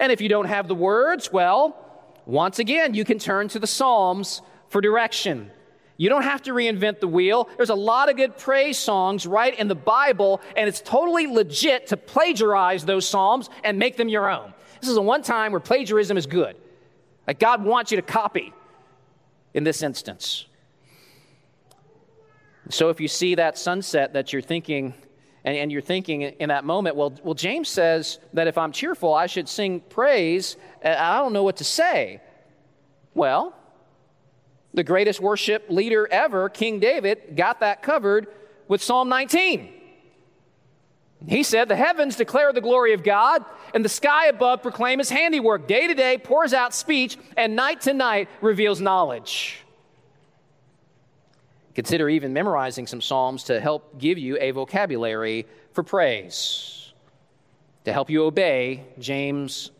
And 0.00 0.10
if 0.10 0.20
you 0.20 0.28
don't 0.28 0.46
have 0.46 0.68
the 0.68 0.74
words, 0.74 1.32
well, 1.32 1.81
once 2.26 2.58
again, 2.58 2.94
you 2.94 3.04
can 3.04 3.18
turn 3.18 3.48
to 3.48 3.58
the 3.58 3.66
Psalms 3.66 4.42
for 4.68 4.80
direction. 4.80 5.50
You 5.96 6.08
don't 6.08 6.22
have 6.22 6.42
to 6.42 6.52
reinvent 6.52 7.00
the 7.00 7.08
wheel. 7.08 7.48
There's 7.56 7.70
a 7.70 7.74
lot 7.74 8.08
of 8.08 8.16
good 8.16 8.36
praise 8.38 8.78
songs 8.78 9.26
right 9.26 9.56
in 9.56 9.68
the 9.68 9.74
Bible, 9.74 10.40
and 10.56 10.68
it's 10.68 10.80
totally 10.80 11.26
legit 11.26 11.88
to 11.88 11.96
plagiarize 11.96 12.84
those 12.84 13.08
Psalms 13.08 13.50
and 13.62 13.78
make 13.78 13.96
them 13.96 14.08
your 14.08 14.30
own. 14.30 14.54
This 14.80 14.88
is 14.88 14.96
the 14.96 15.02
one 15.02 15.22
time 15.22 15.52
where 15.52 15.60
plagiarism 15.60 16.16
is 16.16 16.26
good. 16.26 16.56
Like 17.26 17.38
God 17.38 17.64
wants 17.64 17.92
you 17.92 17.96
to 17.96 18.02
copy 18.02 18.52
in 19.54 19.64
this 19.64 19.82
instance. 19.82 20.46
So 22.70 22.88
if 22.88 23.00
you 23.00 23.08
see 23.08 23.34
that 23.34 23.58
sunset 23.58 24.12
that 24.14 24.32
you're 24.32 24.42
thinking, 24.42 24.94
and, 25.44 25.56
and, 25.56 25.72
you're 25.72 25.82
thinking 25.82 26.22
in 26.22 26.48
that 26.50 26.64
moment, 26.64 26.94
well, 26.94 27.12
well, 27.24 27.34
James 27.34 27.68
says 27.68 28.18
that 28.32 28.46
if 28.46 28.56
I'm 28.56 28.70
cheerful, 28.70 29.12
I 29.12 29.26
should 29.26 29.48
sing 29.48 29.80
praise. 29.80 30.56
Uh, 30.84 30.94
I 30.96 31.18
don't 31.18 31.32
know 31.32 31.42
what 31.42 31.56
to 31.56 31.64
say. 31.64 32.20
Well, 33.14 33.54
the 34.72 34.84
greatest 34.84 35.20
worship 35.20 35.66
leader 35.68 36.08
ever, 36.10 36.48
King 36.48 36.78
David, 36.78 37.36
got 37.36 37.60
that 37.60 37.82
covered 37.82 38.28
with 38.68 38.82
Psalm 38.82 39.08
19. 39.08 39.80
He 41.28 41.42
said, 41.42 41.68
The 41.68 41.76
heavens 41.76 42.16
declare 42.16 42.52
the 42.52 42.60
glory 42.60 42.94
of 42.94 43.02
God, 43.02 43.44
and 43.74 43.84
the 43.84 43.88
sky 43.88 44.26
above 44.26 44.62
proclaim 44.62 44.98
his 44.98 45.10
handiwork. 45.10 45.68
Day 45.68 45.86
to 45.86 45.94
day 45.94 46.18
pours 46.18 46.52
out 46.52 46.74
speech, 46.74 47.16
and 47.36 47.54
night 47.54 47.82
to 47.82 47.94
night 47.94 48.28
reveals 48.40 48.80
knowledge. 48.80 49.62
Consider 51.74 52.08
even 52.08 52.32
memorizing 52.32 52.86
some 52.86 53.00
Psalms 53.00 53.44
to 53.44 53.60
help 53.60 53.98
give 53.98 54.18
you 54.18 54.36
a 54.38 54.50
vocabulary 54.50 55.46
for 55.72 55.82
praise, 55.82 56.92
to 57.84 57.92
help 57.92 58.10
you 58.10 58.24
obey 58.24 58.84
James 58.98 59.70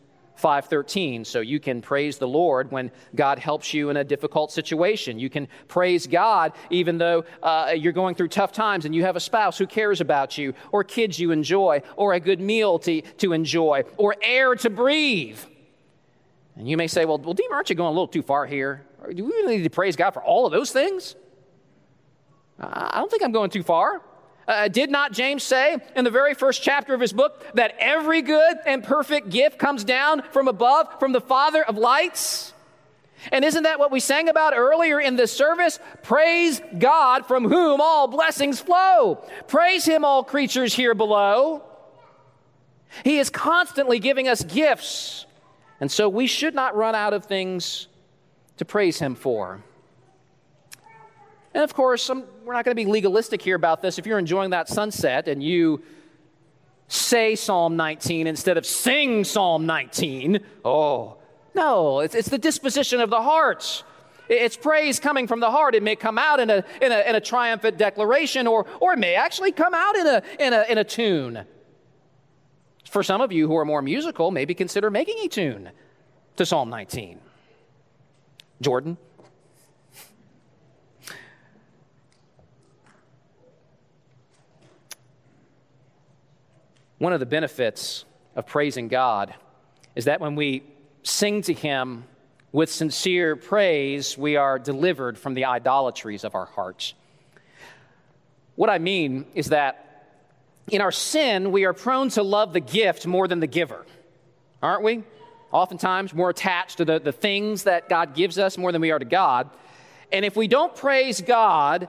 5:13 0.43 1.25
so 1.25 1.41
you 1.41 1.61
can 1.61 1.81
praise 1.81 2.19
the 2.19 2.27
Lord 2.27 2.73
when 2.73 2.91
God 3.15 3.39
helps 3.39 3.73
you 3.73 3.91
in 3.91 3.97
a 3.97 4.05
difficult 4.05 4.51
situation. 4.51 5.19
You 5.19 5.31
can 5.31 5.47
praise 5.69 6.07
God 6.07 6.53
even 6.69 6.99
though 6.99 7.25
uh, 7.43 7.75
you're 7.77 7.93
going 7.93 8.17
through 8.17 8.29
tough 8.29 8.53
times 8.53 8.85
and 8.85 8.95
you 8.95 9.05
have 9.05 9.15
a 9.15 9.21
spouse 9.21 9.57
who 9.57 9.67
cares 9.67 10.01
about 10.01 10.37
you 10.37 10.55
or 10.73 10.83
kids 10.83 11.19
you 11.19 11.31
enjoy 11.31 11.83
or 11.97 12.15
a 12.15 12.21
good 12.21 12.41
meal 12.41 12.79
to, 12.81 13.03
to 13.19 13.33
enjoy 13.33 13.85
or 13.97 14.17
air 14.21 14.57
to 14.57 14.69
breathe. 14.69 15.39
And 16.57 16.69
you 16.69 16.77
may 16.77 16.89
say, 16.89 17.05
well, 17.05 17.19
well, 17.19 17.35
Dean, 17.35 17.49
aren't 17.53 17.71
you 17.71 17.77
going 17.77 17.89
a 17.89 17.93
little 17.93 18.09
too 18.09 18.23
far 18.23 18.45
here? 18.45 18.85
Do 19.15 19.25
we 19.25 19.31
really 19.31 19.59
need 19.59 19.65
to 19.65 19.71
praise 19.71 19.97
God 19.97 20.11
for 20.11 20.23
all 20.23 20.45
of 20.45 20.53
those 20.53 20.73
things? 20.73 21.15
I 22.63 22.99
don't 22.99 23.11
think 23.11 23.23
I'm 23.23 23.33
going 23.33 23.51
too 23.51 23.63
far. 23.63 24.01
Uh, 24.47 24.69
did 24.69 24.91
not 24.91 25.13
James 25.13 25.43
say 25.43 25.77
in 25.95 26.05
the 26.05 26.11
very 26.11 26.35
first 26.35 26.63
chapter 26.63 26.95
of 26.95 27.01
his 27.01 27.13
book 27.13 27.45
that 27.55 27.75
every 27.79 28.23
good 28.23 28.57
and 28.67 28.83
perfect 28.83 29.31
gift 29.31 29.59
comes 29.59 29.85
down 29.85 30.23
from 30.33 30.49
above, 30.49 30.99
from 30.99 31.13
the 31.13 31.21
Father 31.21 31.63
of 31.63 31.77
lights? 31.77 32.53
And 33.31 33.45
isn't 33.45 33.63
that 33.63 33.79
what 33.79 33.93
we 33.93 34.01
sang 34.01 34.29
about 34.29 34.53
earlier 34.57 35.01
in 35.01 35.15
this 35.15 35.33
service? 35.33 35.79
Praise 36.03 36.61
God 36.77 37.27
from 37.27 37.45
whom 37.45 37.81
all 37.81 38.09
blessings 38.09 38.61
flow. 38.61 39.25
Praise 39.47 39.85
Him, 39.85 40.05
all 40.05 40.25
creatures 40.25 40.75
here 40.75 40.95
below. 40.95 41.63
He 43.05 43.19
is 43.19 43.31
constantly 43.31 44.01
giving 44.01 44.27
us 44.27 44.43
gifts. 44.43 45.27
And 45.81 45.91
so 45.91 46.09
we 46.09 46.27
should 46.27 46.55
not 46.55 46.75
run 46.75 46.95
out 46.95 47.13
of 47.13 47.27
things 47.27 47.87
to 48.57 48.65
praise 48.65 48.99
Him 48.99 49.15
for. 49.15 49.63
And 51.55 51.63
of 51.63 51.75
course, 51.75 52.03
some, 52.03 52.25
we're 52.45 52.55
not 52.55 52.65
going 52.65 52.77
to 52.77 52.83
be 52.83 52.91
legalistic 52.91 53.43
here 53.43 53.57
about 53.57 53.83
this. 53.83 53.99
If 53.99 54.07
you're 54.07 54.19
enjoying 54.19 54.51
that 54.51 54.69
sunset 54.69 55.29
and 55.29 55.43
you 55.43 55.83
say 56.89 57.37
Psalm 57.37 57.77
19 57.77 58.27
instead 58.27 58.57
of 58.57 58.67
sing 58.67 59.25
Psalm 59.25 59.67
19, 59.67 60.41
oh, 60.65 61.17
no, 61.55 62.01
it's, 62.01 62.15
it's 62.15 62.29
the 62.29 62.39
disposition 62.39 63.01
of 63.01 63.11
the 63.11 63.21
heart. 63.21 63.85
It's 64.29 64.57
praise 64.57 64.99
coming 64.99 65.27
from 65.27 65.41
the 65.41 65.51
heart. 65.51 65.75
It 65.75 65.83
may 65.83 65.97
come 65.97 66.17
out 66.17 66.41
in 66.41 66.49
a, 66.49 66.65
in 66.81 66.93
a, 66.93 67.09
in 67.09 67.15
a 67.15 67.21
triumphant 67.21 67.77
declaration, 67.77 68.47
or, 68.47 68.67
or 68.81 68.95
it 68.95 68.99
may 68.99 69.15
actually 69.15 69.53
come 69.53 69.75
out 69.75 69.97
in 69.97 70.07
a, 70.07 70.23
in, 70.39 70.53
a, 70.53 70.65
in 70.71 70.79
a 70.79 70.85
tune. 70.85 71.45
For 72.89 73.03
some 73.03 73.21
of 73.21 73.33
you 73.33 73.47
who 73.47 73.57
are 73.57 73.65
more 73.65 73.83
musical, 73.83 74.31
maybe 74.31 74.55
consider 74.55 74.91
making 74.91 75.19
a 75.25 75.29
tune 75.29 75.71
to 76.37 76.47
Psalm 76.47 76.71
19. 76.71 77.21
Jordan? 78.61 78.97
One 87.03 87.13
of 87.13 87.19
the 87.19 87.27
benefits 87.27 88.05
of 88.37 88.47
praising 88.47 88.87
God 88.87 89.35
is 89.97 90.05
that 90.05 90.21
when 90.21 90.37
we 90.37 90.63
sing 91.03 91.43
to 91.43 91.53
Him 91.53 92.05
with 92.53 92.71
sincere 92.71 93.35
praise, 93.35 94.17
we 94.17 94.37
are 94.37 94.57
delivered 94.57 95.19
from 95.19 95.35
the 95.35 95.47
idolatries 95.47 96.23
of 96.23 96.37
our 96.37 96.45
hearts. 96.45 96.95
What 98.55 98.71
I 98.71 98.79
mean 98.79 99.27
is 99.35 99.49
that 99.49 100.15
in 100.69 100.81
our 100.81 100.93
sin, 100.93 101.51
we 101.51 101.65
are 101.65 101.73
prone 101.73 102.09
to 102.11 102.23
love 102.23 102.53
the 102.53 102.61
gift 102.61 103.05
more 103.05 103.27
than 103.27 103.41
the 103.41 103.49
giver, 103.49 103.85
aren't 104.63 104.85
we? 104.85 105.03
Oftentimes, 105.51 106.15
more 106.15 106.31
attached 106.31 106.79
to 106.79 106.85
the, 106.85 107.01
the 107.01 107.11
things 107.11 107.65
that 107.65 107.89
God 107.89 108.15
gives 108.15 108.39
us 108.39 108.57
more 108.57 108.71
than 108.71 108.81
we 108.81 108.93
are 108.93 109.01
to 109.01 109.05
God. 109.05 109.51
And 110.13 110.25
if 110.25 110.37
we 110.37 110.47
don't 110.47 110.77
praise 110.77 111.21
God, 111.21 111.89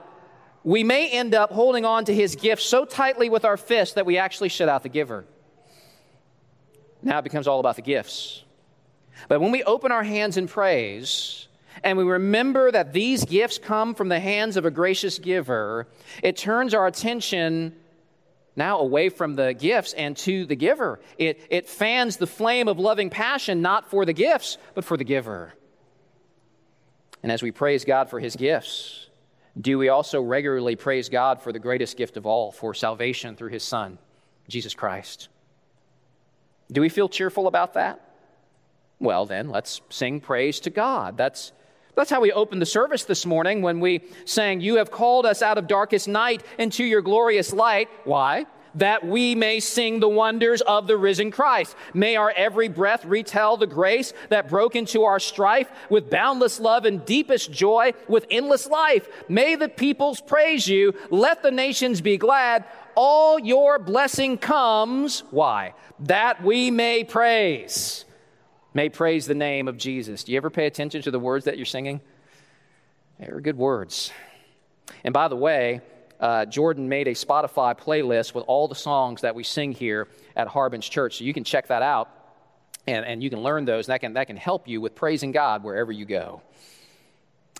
we 0.64 0.82
may 0.82 1.10
end 1.10 1.34
up 1.34 1.52
holding 1.52 1.84
on 1.84 2.06
to 2.06 2.14
his 2.14 2.34
gift 2.34 2.62
so 2.62 2.84
tightly 2.84 3.28
with 3.28 3.44
our 3.44 3.56
fist 3.56 3.94
that 3.94 4.06
we 4.06 4.18
actually 4.18 4.48
shut 4.48 4.68
out 4.68 4.82
the 4.82 4.88
giver. 4.88 5.26
Now 7.02 7.18
it 7.18 7.22
becomes 7.22 7.46
all 7.46 7.60
about 7.60 7.76
the 7.76 7.82
gifts. 7.82 8.42
But 9.28 9.40
when 9.40 9.52
we 9.52 9.62
open 9.62 9.92
our 9.92 10.02
hands 10.02 10.38
in 10.38 10.48
praise, 10.48 11.48
and 11.82 11.98
we 11.98 12.04
remember 12.04 12.72
that 12.72 12.94
these 12.94 13.24
gifts 13.24 13.58
come 13.58 13.94
from 13.94 14.08
the 14.08 14.18
hands 14.18 14.56
of 14.56 14.64
a 14.64 14.70
gracious 14.70 15.18
giver, 15.18 15.86
it 16.22 16.36
turns 16.36 16.72
our 16.72 16.86
attention 16.86 17.76
now 18.56 18.78
away 18.78 19.10
from 19.10 19.34
the 19.34 19.52
gifts 19.52 19.92
and 19.92 20.16
to 20.16 20.46
the 20.46 20.56
giver. 20.56 21.00
It, 21.18 21.40
it 21.50 21.68
fans 21.68 22.16
the 22.16 22.26
flame 22.26 22.68
of 22.68 22.78
loving 22.78 23.10
passion 23.10 23.60
not 23.60 23.90
for 23.90 24.04
the 24.04 24.12
gifts, 24.12 24.56
but 24.74 24.84
for 24.84 24.96
the 24.96 25.04
giver. 25.04 25.52
And 27.22 27.30
as 27.30 27.42
we 27.42 27.50
praise 27.50 27.84
God 27.84 28.08
for 28.08 28.20
his 28.20 28.36
gifts, 28.36 29.03
do 29.60 29.78
we 29.78 29.88
also 29.88 30.20
regularly 30.20 30.76
praise 30.76 31.08
God 31.08 31.40
for 31.40 31.52
the 31.52 31.58
greatest 31.58 31.96
gift 31.96 32.16
of 32.16 32.26
all, 32.26 32.50
for 32.50 32.74
salvation 32.74 33.36
through 33.36 33.50
his 33.50 33.62
Son, 33.62 33.98
Jesus 34.48 34.74
Christ? 34.74 35.28
Do 36.72 36.80
we 36.80 36.88
feel 36.88 37.08
cheerful 37.08 37.46
about 37.46 37.74
that? 37.74 38.00
Well, 38.98 39.26
then, 39.26 39.50
let's 39.50 39.80
sing 39.90 40.20
praise 40.20 40.60
to 40.60 40.70
God. 40.70 41.16
That's, 41.16 41.52
that's 41.94 42.10
how 42.10 42.20
we 42.20 42.32
opened 42.32 42.62
the 42.62 42.66
service 42.66 43.04
this 43.04 43.26
morning 43.26 43.62
when 43.62 43.80
we 43.80 44.02
sang, 44.24 44.60
You 44.60 44.76
have 44.76 44.90
called 44.90 45.26
us 45.26 45.42
out 45.42 45.58
of 45.58 45.68
darkest 45.68 46.08
night 46.08 46.42
into 46.58 46.84
your 46.84 47.02
glorious 47.02 47.52
light. 47.52 47.88
Why? 48.04 48.46
That 48.76 49.06
we 49.06 49.34
may 49.34 49.60
sing 49.60 50.00
the 50.00 50.08
wonders 50.08 50.60
of 50.60 50.86
the 50.86 50.96
risen 50.96 51.30
Christ. 51.30 51.76
May 51.92 52.16
our 52.16 52.32
every 52.34 52.68
breath 52.68 53.04
retell 53.04 53.56
the 53.56 53.66
grace 53.66 54.12
that 54.30 54.48
broke 54.48 54.76
into 54.76 55.04
our 55.04 55.20
strife 55.20 55.70
with 55.90 56.10
boundless 56.10 56.60
love 56.60 56.84
and 56.84 57.04
deepest 57.04 57.52
joy 57.52 57.92
with 58.08 58.26
endless 58.30 58.66
life. 58.66 59.08
May 59.28 59.54
the 59.56 59.68
peoples 59.68 60.20
praise 60.20 60.66
you. 60.68 60.94
Let 61.10 61.42
the 61.42 61.50
nations 61.50 62.00
be 62.00 62.16
glad. 62.16 62.64
All 62.96 63.38
your 63.38 63.78
blessing 63.78 64.38
comes. 64.38 65.24
Why? 65.30 65.74
That 66.00 66.42
we 66.42 66.70
may 66.70 67.04
praise 67.04 68.04
may 68.74 68.88
praise 68.88 69.26
the 69.26 69.34
name 69.34 69.68
of 69.68 69.78
Jesus. 69.78 70.24
Do 70.24 70.32
you 70.32 70.36
ever 70.36 70.50
pay 70.50 70.66
attention 70.66 71.00
to 71.02 71.10
the 71.10 71.20
words 71.20 71.44
that 71.44 71.56
you're 71.56 71.64
singing? 71.64 72.00
They're 73.18 73.40
good 73.40 73.56
words. 73.56 74.10
And 75.04 75.14
by 75.14 75.28
the 75.28 75.36
way, 75.36 75.80
uh, 76.24 76.46
Jordan 76.46 76.88
made 76.88 77.06
a 77.06 77.10
Spotify 77.10 77.78
playlist 77.78 78.32
with 78.34 78.46
all 78.46 78.66
the 78.66 78.74
songs 78.74 79.20
that 79.20 79.34
we 79.34 79.44
sing 79.44 79.72
here 79.72 80.08
at 80.34 80.48
Harbin's 80.48 80.88
Church. 80.88 81.18
So 81.18 81.24
you 81.24 81.34
can 81.34 81.44
check 81.44 81.66
that 81.66 81.82
out 81.82 82.08
and, 82.86 83.04
and 83.04 83.22
you 83.22 83.28
can 83.28 83.42
learn 83.42 83.66
those, 83.66 83.88
and 83.88 83.92
that 83.92 84.00
can, 84.00 84.14
that 84.14 84.26
can 84.26 84.38
help 84.38 84.66
you 84.66 84.80
with 84.80 84.94
praising 84.94 85.32
God 85.32 85.62
wherever 85.62 85.92
you 85.92 86.06
go. 86.06 86.40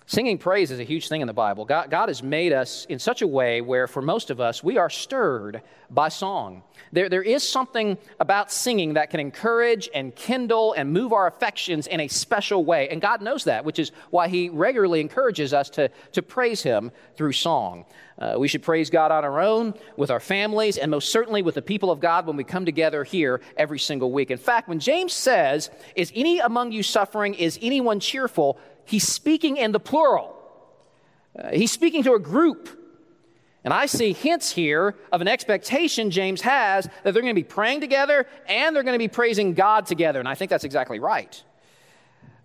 Singing 0.07 0.37
praise 0.37 0.69
is 0.69 0.79
a 0.79 0.83
huge 0.83 1.07
thing 1.07 1.21
in 1.21 1.27
the 1.27 1.33
Bible. 1.33 1.65
God, 1.65 1.89
God, 1.89 2.09
has 2.09 2.21
made 2.21 2.53
us 2.53 2.85
in 2.89 2.99
such 2.99 3.23
a 3.23 3.27
way 3.27 3.61
where, 3.61 3.87
for 3.87 4.03
most 4.03 4.29
of 4.29 4.39
us, 4.39 4.63
we 4.63 4.77
are 4.77 4.89
stirred 4.89 5.63
by 5.89 6.09
song. 6.09 6.61
There, 6.91 7.09
there 7.09 7.23
is 7.23 7.47
something 7.47 7.97
about 8.19 8.51
singing 8.51 8.93
that 8.93 9.09
can 9.09 9.19
encourage 9.19 9.89
and 9.95 10.15
kindle 10.15 10.73
and 10.73 10.93
move 10.93 11.11
our 11.11 11.25
affections 11.25 11.87
in 11.87 12.01
a 12.01 12.07
special 12.07 12.63
way. 12.63 12.87
And 12.89 13.01
God 13.01 13.23
knows 13.23 13.45
that, 13.45 13.65
which 13.65 13.79
is 13.79 13.91
why 14.11 14.27
He 14.27 14.47
regularly 14.49 15.01
encourages 15.01 15.53
us 15.53 15.71
to, 15.71 15.89
to 16.11 16.21
praise 16.21 16.61
Him 16.61 16.91
through 17.17 17.31
song. 17.31 17.85
Uh, 18.19 18.35
we 18.37 18.47
should 18.47 18.61
praise 18.61 18.91
God 18.91 19.11
on 19.11 19.25
our 19.25 19.41
own, 19.41 19.73
with 19.97 20.11
our 20.11 20.19
families, 20.19 20.77
and 20.77 20.91
most 20.91 21.09
certainly 21.09 21.41
with 21.41 21.55
the 21.55 21.61
people 21.63 21.89
of 21.89 21.99
God 21.99 22.27
when 22.27 22.37
we 22.37 22.43
come 22.43 22.63
together 22.63 23.03
here 23.03 23.41
every 23.57 23.79
single 23.79 24.11
week. 24.11 24.29
In 24.29 24.37
fact, 24.37 24.69
when 24.69 24.79
James 24.79 25.13
says, 25.13 25.71
Is 25.95 26.13
any 26.15 26.39
among 26.39 26.71
you 26.71 26.83
suffering? 26.83 27.33
Is 27.33 27.57
anyone 27.61 27.99
cheerful? 27.99 28.59
He's 28.85 29.07
speaking 29.07 29.57
in 29.57 29.71
the 29.71 29.79
plural. 29.79 30.35
Uh, 31.37 31.49
he's 31.51 31.71
speaking 31.71 32.03
to 32.03 32.13
a 32.13 32.19
group. 32.19 32.69
And 33.63 33.73
I 33.73 33.87
see 33.87 34.13
hints 34.13 34.51
here 34.51 34.95
of 35.11 35.21
an 35.21 35.27
expectation 35.27 36.11
James 36.11 36.41
has 36.41 36.85
that 36.85 37.13
they're 37.13 37.23
going 37.23 37.33
to 37.33 37.33
be 37.33 37.43
praying 37.43 37.81
together 37.81 38.27
and 38.47 38.75
they're 38.75 38.83
going 38.83 38.93
to 38.93 38.99
be 38.99 39.07
praising 39.07 39.55
God 39.55 39.87
together. 39.87 40.19
And 40.19 40.29
I 40.29 40.35
think 40.35 40.51
that's 40.51 40.63
exactly 40.63 40.99
right. 40.99 41.43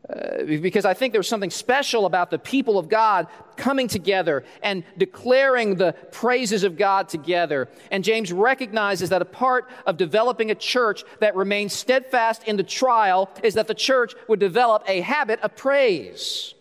Uh, 0.08 0.44
because 0.44 0.86
I 0.86 0.94
think 0.94 1.12
there's 1.12 1.28
something 1.28 1.50
special 1.50 2.06
about 2.06 2.30
the 2.30 2.38
people 2.38 2.78
of 2.78 2.88
God 2.88 3.26
coming 3.56 3.86
together 3.86 4.44
and 4.62 4.82
declaring 4.96 5.74
the 5.74 5.92
praises 6.10 6.64
of 6.64 6.78
God 6.78 7.08
together. 7.08 7.68
And 7.90 8.02
James 8.02 8.32
recognizes 8.32 9.10
that 9.10 9.20
a 9.20 9.26
part 9.26 9.68
of 9.86 9.98
developing 9.98 10.50
a 10.50 10.54
church 10.54 11.04
that 11.20 11.36
remains 11.36 11.74
steadfast 11.74 12.44
in 12.44 12.56
the 12.56 12.62
trial 12.62 13.30
is 13.44 13.54
that 13.54 13.66
the 13.66 13.74
church 13.74 14.14
would 14.26 14.40
develop 14.40 14.84
a 14.86 15.02
habit 15.02 15.38
of 15.42 15.54
praise. 15.54 16.54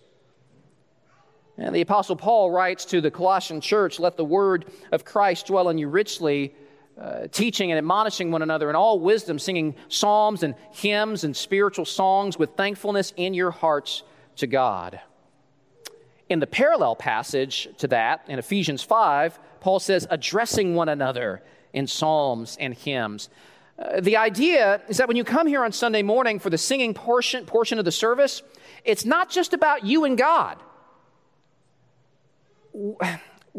And 1.58 1.74
the 1.74 1.82
Apostle 1.82 2.18
Paul 2.18 2.52
writes 2.52 2.86
to 2.86 3.02
the 3.02 3.12
Colossian 3.12 3.62
church, 3.62 4.00
Let 4.00 4.18
the 4.18 4.26
word 4.26 4.66
of 4.92 5.06
Christ 5.06 5.48
dwell 5.48 5.70
in 5.70 5.78
you 5.78 5.88
richly 5.88 6.54
uh, 7.00 7.28
teaching 7.32 7.72
and 7.72 7.78
admonishing 7.78 8.30
one 8.30 8.42
another 8.42 8.70
in 8.70 8.76
all 8.76 9.00
wisdom, 9.00 9.40
singing 9.40 9.74
psalms 9.88 10.44
and 10.44 10.54
hymns 10.72 11.24
and 11.24 11.36
spiritual 11.36 11.86
songs 11.86 12.38
with 12.38 12.52
thankfulness 12.52 13.14
in 13.16 13.34
your 13.34 13.52
hearts 13.52 14.04
to 14.36 14.48
God. 14.48 15.00
In 16.28 16.40
the 16.40 16.48
parallel 16.48 16.96
passage 16.96 17.70
to 17.78 17.88
that, 17.88 18.26
in 18.28 18.38
Ephesians 18.38 18.84
5, 18.84 19.40
Paul 19.62 19.80
says, 19.80 20.08
addressing 20.10 20.76
one 20.76 20.90
another 20.90 21.42
in 21.74 21.88
psalms 21.88 22.58
and 22.60 22.74
hymns. 22.74 23.30
Uh, 23.78 24.02
the 24.02 24.18
idea 24.18 24.82
is 24.90 24.98
that 24.98 25.08
when 25.08 25.16
you 25.16 25.24
come 25.24 25.48
here 25.48 25.64
on 25.64 25.72
Sunday 25.72 26.04
morning 26.04 26.38
for 26.38 26.50
the 26.50 26.58
singing 26.58 26.94
portion, 26.94 27.46
portion 27.46 27.80
of 27.80 27.86
the 27.86 27.92
service, 27.92 28.44
it's 28.84 29.06
not 29.06 29.30
just 29.30 29.54
about 29.54 29.86
you 29.86 30.04
and 30.04 30.18
God 30.18 30.58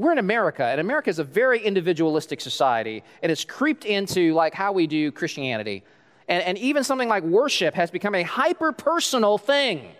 we're 0.00 0.12
in 0.12 0.18
America, 0.18 0.64
and 0.64 0.80
America 0.80 1.10
is 1.10 1.18
a 1.18 1.24
very 1.24 1.60
individualistic 1.62 2.40
society, 2.40 3.04
and 3.22 3.30
it's 3.30 3.44
creeped 3.44 3.84
into 3.84 4.32
like 4.32 4.54
how 4.54 4.72
we 4.72 4.86
do 4.86 5.12
Christianity. 5.12 5.84
And, 6.26 6.42
and 6.42 6.56
even 6.56 6.84
something 6.84 7.08
like 7.08 7.22
worship 7.22 7.74
has 7.74 7.90
become 7.90 8.14
a 8.14 8.22
hyper 8.22 8.72
personal 8.72 9.36
thing. 9.36 9.92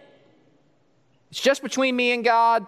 It's 1.31 1.41
just 1.41 1.63
between 1.63 1.95
me 1.97 2.13
and 2.13 2.25
God. 2.25 2.67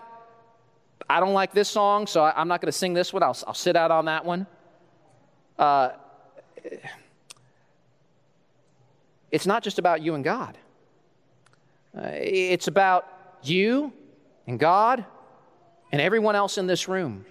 I 1.08 1.20
don't 1.20 1.32
like 1.32 1.54
this 1.54 1.70
song, 1.70 2.06
so 2.06 2.22
I, 2.22 2.38
am 2.38 2.48
not 2.48 2.60
going 2.60 2.70
to 2.70 2.78
sing 2.78 2.92
this 2.92 3.14
one. 3.14 3.22
I'll, 3.22 3.36
I'll, 3.46 3.54
sit 3.54 3.76
out 3.76 3.90
on 3.90 4.04
that 4.04 4.26
one. 4.26 4.46
Uh, 5.58 5.90
it's 9.30 9.46
not 9.46 9.62
just 9.62 9.78
about 9.78 10.02
you 10.02 10.14
and 10.14 10.22
God, 10.22 10.58
uh, 11.96 12.08
it's 12.12 12.68
about 12.68 13.08
you 13.42 13.90
and 14.46 14.58
God 14.58 15.06
and 15.92 16.00
everyone 16.00 16.34
else 16.34 16.58
in 16.58 16.66
this 16.66 16.88
room. 16.88 17.24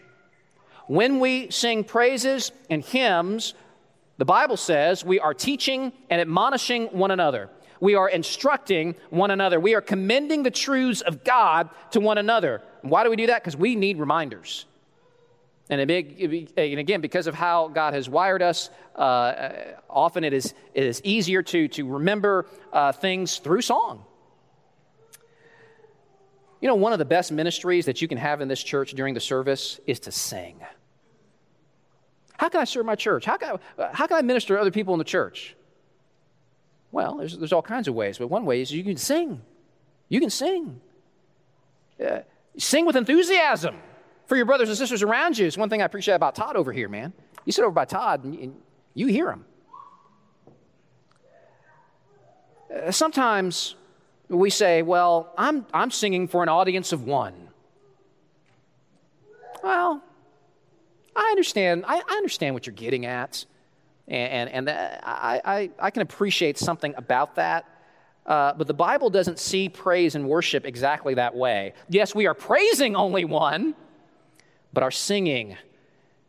When 0.88 1.20
we 1.20 1.49
sing 1.49 1.84
praises 1.84 2.51
and 2.70 2.84
hymns, 2.84 3.53
the 4.18 4.26
Bible 4.26 4.57
says 4.57 5.03
we 5.03 5.20
are 5.20 5.34
teaching 5.34 5.91
and 6.09 6.22
admonishing 6.22 6.88
one 6.88 7.12
another. 7.12 7.49
We 7.80 7.95
are 7.95 8.07
instructing 8.07 8.95
one 9.09 9.32
another. 9.32 9.59
We 9.59 9.74
are 9.74 9.82
commending 9.82 10.43
the 10.43 10.51
truths 10.51 11.01
of 11.01 11.24
God 11.24 11.70
to 11.91 11.99
one 11.99 12.20
another. 12.20 12.62
why 12.84 13.03
do 13.03 13.09
we 13.09 13.16
do 13.16 13.28
that? 13.28 13.41
Because 13.41 13.57
we 13.57 13.76
need 13.76 13.97
reminders. 13.97 14.66
And, 15.70 15.89
again, 15.89 16.99
because 16.99 17.28
of 17.28 17.34
how 17.34 17.70
God 17.70 17.93
has 17.93 18.09
wired 18.09 18.41
us, 18.41 18.70
uh, 18.95 19.53
often 19.89 20.26
it 20.26 20.34
is, 20.34 20.53
it 20.74 20.84
is 20.84 21.01
easier 21.05 21.41
to, 21.43 21.70
to 21.70 21.88
remember 21.88 22.45
uh, 22.74 22.91
things 22.91 23.38
through 23.38 23.62
song. 23.62 24.03
You 26.62 26.68
know, 26.68 26.76
one 26.76 26.93
of 26.93 26.99
the 26.99 27.05
best 27.05 27.32
ministries 27.32 27.86
that 27.88 28.01
you 28.01 28.07
can 28.07 28.20
have 28.20 28.39
in 28.39 28.47
this 28.47 28.62
church 28.62 28.91
during 28.91 29.14
the 29.16 29.20
service 29.20 29.80
is 29.88 29.99
to 30.01 30.12
sing. 30.12 30.62
How 32.38 32.49
can 32.49 32.62
I 32.62 32.66
serve 32.66 32.86
my 32.86 32.95
church? 32.95 33.26
How 33.26 33.38
can 33.38 33.57
I, 33.78 33.89
how 33.91 34.07
can 34.07 34.18
I 34.18 34.22
minister 34.22 34.55
to 34.55 34.62
other 34.62 34.72
people 34.72 34.93
in 34.93 34.99
the 34.99 35.03
church? 35.03 35.55
Well, 36.91 37.18
there's, 37.18 37.38
there's 37.38 37.53
all 37.53 37.62
kinds 37.62 37.88
of 37.88 37.95
ways, 37.95 38.18
but 38.18 38.28
one 38.28 38.45
way 38.45 38.62
is 38.62 38.72
you 38.72 38.84
can 38.84 38.97
sing. 38.97 39.41
You 40.09 40.20
can 40.20 40.30
sing. 40.30 40.82
Uh, 42.03 42.20
sing 42.57 42.86
with 42.86 42.95
enthusiasm 42.95 43.76
for 44.26 44.36
your 44.36 44.45
brothers 44.45 44.70
and 44.70 44.78
sisters 44.78 45.03
around 45.03 45.38
you. 45.38 45.47
It's 45.47 45.57
one 45.57 45.70
thing 45.70 45.82
I 45.82 45.86
appreciate 45.86 46.16
about 46.16 46.36
Todd 46.36 46.55
over 46.55 46.72
here, 46.72 46.89
man. 46.89 47.14
You 47.45 47.51
sit 47.51 47.64
over 47.64 47.72
by 47.72 47.86
Todd 47.86 48.24
and 48.24 48.36
you, 48.36 48.41
and 48.41 48.55
you 48.93 49.07
hear 49.07 49.32
him. 49.32 49.45
Uh, 52.74 52.91
sometimes 52.91 53.76
we 54.38 54.49
say, 54.49 54.82
well, 54.82 55.34
I'm, 55.38 55.65
I'm 55.73 55.91
singing 55.91 56.27
for 56.27 56.41
an 56.41 56.49
audience 56.49 56.93
of 56.93 57.03
one. 57.03 57.49
Well, 59.63 60.01
I 61.15 61.29
understand. 61.32 61.84
I, 61.88 61.97
I 61.97 62.15
understand 62.15 62.55
what 62.55 62.65
you're 62.65 62.73
getting 62.73 63.05
at. 63.05 63.45
And, 64.07 64.49
and, 64.49 64.69
and 64.69 64.79
I, 65.03 65.41
I, 65.43 65.69
I 65.79 65.91
can 65.91 66.01
appreciate 66.01 66.57
something 66.57 66.93
about 66.97 67.36
that. 67.36 67.65
Uh, 68.25 68.53
but 68.53 68.67
the 68.67 68.73
Bible 68.73 69.09
doesn't 69.09 69.39
see 69.39 69.67
praise 69.67 70.15
and 70.15 70.27
worship 70.27 70.65
exactly 70.65 71.15
that 71.15 71.36
way. 71.36 71.73
Yes, 71.89 72.15
we 72.15 72.27
are 72.27 72.34
praising 72.34 72.95
only 72.95 73.25
one, 73.25 73.75
but 74.73 74.84
our 74.84 74.91
singing 74.91 75.57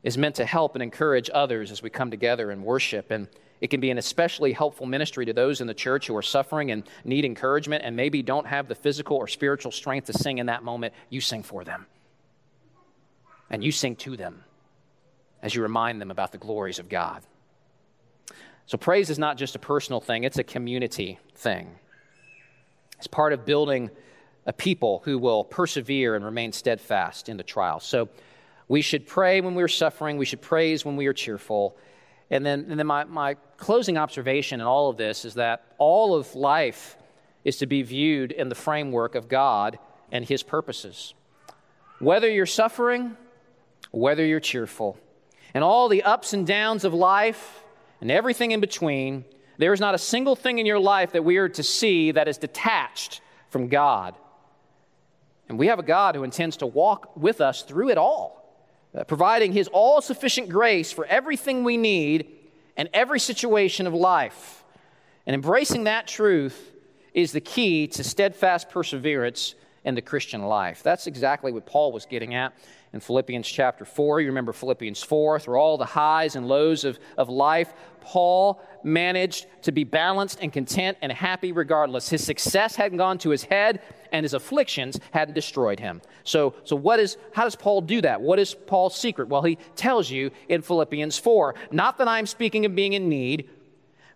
is 0.03 0.19
meant 0.19 0.35
to 0.37 0.45
help 0.45 0.75
and 0.75 0.83
encourage 0.83 1.31
others 1.33 1.71
as 1.71 1.83
we 1.83 1.91
come 1.91 2.11
together 2.11 2.51
and 2.51 2.65
worship. 2.65 3.11
And 3.11 3.29
it 3.63 3.71
can 3.71 3.79
be 3.79 3.91
an 3.91 3.97
especially 3.97 4.53
helpful 4.53 4.87
ministry 4.87 5.25
to 5.25 5.33
those 5.33 5.61
in 5.61 5.69
the 5.69 5.73
church 5.73 6.09
who 6.09 6.17
are 6.17 6.23
suffering 6.23 6.73
and 6.73 6.83
need 7.05 7.25
encouragement 7.25 7.85
and 7.85 7.95
maybe 7.95 8.21
don't 8.21 8.49
have 8.49 8.67
the 8.67 8.75
physical 8.75 9.17
or 9.17 9.29
spiritual 9.29 9.71
strength 9.71 10.09
to 10.09 10.13
sing 10.13 10.39
in 10.39 10.47
that 10.47 10.65
moment. 10.65 10.93
You 11.11 11.21
sing 11.21 11.45
for 11.45 11.63
them. 11.63 11.87
And 13.51 13.63
you 13.63 13.71
sing 13.71 13.95
to 13.97 14.17
them 14.17 14.43
as 15.43 15.55
you 15.55 15.63
remind 15.63 16.01
them 16.01 16.11
about 16.11 16.33
the 16.33 16.39
glories 16.39 16.81
of 16.81 16.89
God. 16.89 17.23
So, 18.67 18.77
praise 18.79 19.11
is 19.11 19.19
not 19.19 19.37
just 19.37 19.55
a 19.55 19.61
personal 19.61 20.01
thing, 20.01 20.25
it's 20.25 20.39
a 20.39 20.45
community 20.45 21.21
thing. 21.37 21.71
It's 22.99 23.07
part 23.07 23.33
of 23.33 23.45
building 23.45 23.91
a 24.45 24.53
people 24.53 25.03
who 25.05 25.19
will 25.21 25.45
persevere 25.45 26.17
and 26.17 26.25
remain 26.25 26.51
steadfast 26.51 27.29
in 27.29 27.37
the 27.37 27.45
trial. 27.45 27.79
So, 27.79 28.09
we 28.67 28.83
should 28.83 29.07
pray 29.07 29.41
when 29.41 29.55
we 29.55 29.63
are 29.63 29.69
suffering, 29.69 30.17
we 30.17 30.25
should 30.25 30.43
praise 30.43 30.85
when 30.85 30.97
we 30.97 31.07
are 31.07 31.13
cheerful. 31.13 31.77
And 32.33 32.47
then, 32.47 32.67
and 32.71 32.79
then 32.79 32.87
my, 32.87 33.05
my 33.05 33.35
closing 33.59 33.99
observation 33.99 34.63
in 34.63 34.67
all 34.67 34.89
of 34.89 34.97
this 34.97 35.27
is 35.27 35.35
that 35.35 35.67
all 35.77 36.15
of 36.15 36.35
life 36.35 36.97
is 37.45 37.59
to 37.59 37.67
be 37.67 37.83
viewed 37.83 38.33
in 38.33 38.49
the 38.49 38.55
framework 38.55 39.15
of 39.15 39.29
God 39.29 39.79
and 40.11 40.25
His 40.25 40.43
purposes. 40.43 41.13
Whether 41.99 42.31
you're 42.31 42.47
suffering, 42.47 43.19
whether 43.91 44.25
you're 44.25 44.41
cheerful, 44.41 44.99
and 45.53 45.63
all 45.63 45.91
the 45.91 46.05
ups 46.05 46.33
and 46.33 46.47
downs 46.47 46.85
of 46.85 46.95
life 46.95 47.63
and 48.01 48.11
everything 48.11 48.53
in 48.53 48.61
between, 48.61 49.27
there 49.59 49.75
is 49.75 49.81
not 49.81 49.95
a 49.95 49.99
single 49.99 50.35
thing 50.35 50.59
in 50.59 50.65
your 50.65 50.79
life 50.79 51.13
that 51.13 51.25
we 51.25 51.37
are 51.37 51.51
to 51.51 51.63
see 51.63 52.13
that 52.13 52.29
is 52.29 52.39
detached 52.39 53.21
from 53.51 53.69
God. 53.69 54.15
And 55.51 55.59
we 55.59 55.67
have 55.67 55.79
a 55.79 55.83
God 55.83 56.15
who 56.15 56.25
intends 56.25 56.57
to 56.57 56.67
walk 56.67 57.15
with 57.15 57.43
us 57.43 57.61
through 57.61 57.91
it 57.91 57.99
all, 57.99 58.42
Uh, 58.95 59.05
providing 59.05 59.53
His 59.53 59.69
all 59.69 60.01
sufficient 60.03 60.49
grace 60.49 60.93
for 60.93 61.07
everything 61.07 61.65
we 61.65 61.77
need 61.77 62.31
and 62.77 62.89
every 62.93 63.21
situation 63.21 63.87
of 63.87 63.95
life. 63.95 64.65
And 65.27 65.35
embracing 65.35 65.85
that 65.85 66.07
truth 66.07 66.73
is 67.15 67.33
the 67.33 67.41
key 67.41 67.87
to 67.87 68.05
steadfast 68.05 68.71
perseverance 68.71 69.55
in 69.85 69.95
the 69.95 70.03
Christian 70.03 70.43
life. 70.43 70.83
That's 70.83 71.07
exactly 71.07 71.53
what 71.53 71.67
Paul 71.67 71.93
was 71.93 72.07
getting 72.07 72.35
at 72.35 72.55
in 72.93 73.01
Philippians 73.01 73.49
chapter 73.49 73.85
4. 73.85 74.21
You 74.21 74.29
remember 74.29 74.53
Philippians 74.53 75.03
4, 75.03 75.41
through 75.41 75.57
all 75.57 75.79
the 75.79 75.85
highs 75.85 76.37
and 76.37 76.47
lows 76.47 76.85
of, 76.85 76.99
of 77.17 77.29
life, 77.29 77.73
Paul 78.01 78.61
managed 78.83 79.47
to 79.63 79.73
be 79.73 79.85
balanced 79.85 80.39
and 80.43 80.53
content 80.53 80.99
and 81.01 81.11
happy 81.11 81.53
regardless. 81.53 82.09
His 82.09 82.25
success 82.25 82.77
hadn't 82.77 82.99
gone 82.99 83.19
to 83.19 83.31
his 83.31 83.45
head, 83.45 83.81
and 84.11 84.25
his 84.25 84.35
afflictions 84.35 85.01
hadn't 85.13 85.35
destroyed 85.35 85.81
him. 85.81 86.03
So, 86.25 86.55
so 86.65 86.77
what 86.77 87.01
is, 87.01 87.17
how 87.33 87.45
does 87.45 87.57
Paul 87.57 87.81
do 87.81 88.01
that? 88.03 88.21
What 88.21 88.39
is 88.39 88.55
Paul's 88.55 88.97
secret? 88.97 89.29
Well, 89.29 89.43
he 89.43 89.57
tells 89.77 90.11
you 90.11 90.31
in 90.49 90.63
Philippians 90.63 91.19
4 91.19 91.55
Not 91.71 91.99
that 91.99 92.09
I 92.09 92.19
am 92.19 92.27
speaking 92.27 92.67
of 92.67 92.75
being 92.75 92.93
in 92.93 93.09
need, 93.09 93.49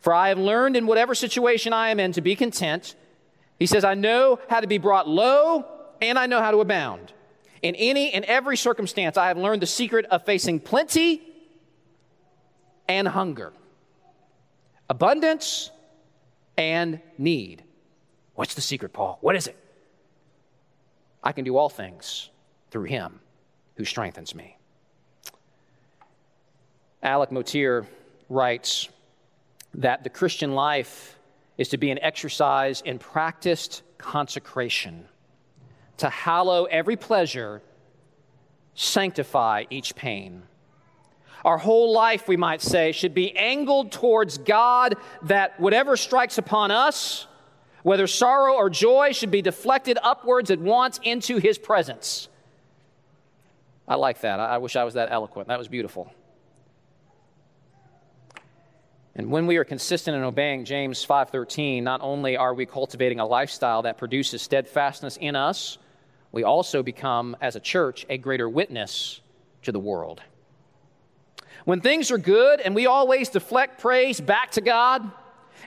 for 0.01 0.12
I 0.12 0.29
have 0.29 0.39
learned 0.39 0.77
in 0.77 0.87
whatever 0.87 1.14
situation 1.14 1.72
I 1.72 1.91
am 1.91 1.99
in 1.99 2.12
to 2.12 2.20
be 2.20 2.37
content. 2.37 2.95
He 3.59 3.66
says, 3.66 3.85
I 3.85 3.95
know 3.95 4.39
how 4.51 4.61
to 4.61 4.66
be 4.66 4.79
brought 4.79 5.09
low, 5.09 5.64
and 6.03 6.18
I 6.18 6.27
know 6.27 6.41
how 6.41 6.51
to 6.51 6.61
abound. 6.61 7.12
In 7.67 7.75
any 7.75 8.12
and 8.12 8.25
every 8.27 8.57
circumstance, 8.57 9.17
I 9.17 9.27
have 9.27 9.37
learned 9.37 9.61
the 9.61 9.67
secret 9.67 10.07
of 10.07 10.25
facing 10.25 10.61
plenty 10.61 11.21
and 12.87 13.09
hunger, 13.09 13.53
abundance 14.89 15.73
and 16.57 17.01
need. 17.19 17.64
What's 18.37 18.55
the 18.55 18.61
secret, 18.61 18.93
Paul? 18.93 19.19
What 19.21 19.35
is 19.35 19.49
it? 19.49 19.57
I 21.25 21.33
can 21.33 21.45
do 21.45 21.57
all 21.57 21.69
things 21.69 22.31
through 22.71 22.85
him 22.85 23.19
who 23.75 23.85
strengthens 23.85 24.33
me. 24.33 24.57
Alec 27.03 27.33
Motyer 27.33 27.85
writes 28.29 28.89
that 29.75 30.05
the 30.05 30.11
Christian 30.11 30.55
life 30.55 31.19
is 31.59 31.71
to 31.71 31.79
be 31.79 31.91
an 31.91 31.99
exercise 31.99 32.81
in 32.83 33.01
practiced 33.01 33.83
consecration 33.99 35.09
to 35.99 36.11
hallow 36.11 36.65
every 36.65 36.97
pleasure, 36.97 37.63
sanctify 38.75 39.65
each 39.71 39.95
pain. 39.95 40.43
Our 41.45 41.59
whole 41.59 41.93
life, 41.93 42.27
we 42.27 42.37
might 42.37 42.61
say, 42.61 42.93
should 42.93 43.15
be 43.15 43.37
angled 43.37 43.93
towards 43.93 44.39
God 44.39 44.97
that 45.23 45.61
whatever 45.61 45.97
strikes 45.97 46.39
upon 46.39 46.71
us, 46.71 47.27
whether 47.83 48.07
sorrow 48.07 48.55
or 48.55 48.69
joy, 48.69 49.13
should 49.13 49.31
be 49.31 49.43
deflected 49.43 49.97
upwards 50.03 50.51
at 50.51 50.59
once 50.59 50.99
into 51.03 51.37
His 51.37 51.57
presence. 51.57 52.29
I 53.87 53.95
like 53.95 54.21
that. 54.23 54.41
I 54.41 54.59
wish 54.59 54.75
I 54.75 54.83
was 54.83 54.95
that 54.95 55.13
eloquent. 55.13 55.49
That 55.49 55.59
was 55.59 55.69
beautiful. 55.69 56.13
And 59.15 59.31
when 59.31 59.47
we 59.47 59.57
are 59.57 59.65
consistent 59.65 60.17
in 60.17 60.25
obeying 60.25 60.65
James 60.65 61.05
5:13, 61.07 61.85
not 61.85 62.01
only 62.03 62.37
are 62.37 62.53
we 62.53 62.67
cultivating 62.67 63.19
a 63.19 63.27
lifestyle 63.27 63.83
that 63.83 63.97
produces 63.97 64.43
steadfastness 64.43 65.17
in 65.17 65.37
us, 65.37 65.79
we 66.33 66.45
also 66.45 66.83
become 66.83 67.37
as 67.41 67.57
a 67.57 67.61
church 67.61 68.07
a 68.09 68.18
greater 68.18 68.49
witness 68.49 69.20
to 69.62 69.72
the 69.72 69.79
world. 69.79 70.20
When 71.64 71.81
things 71.81 72.11
are 72.11 72.18
good 72.18 72.61
and 72.61 72.74
we 72.74 72.87
always 72.87 73.29
deflect 73.29 73.81
praise 73.81 74.20
back 74.20 74.53
to 74.53 74.61
God, 74.61 75.11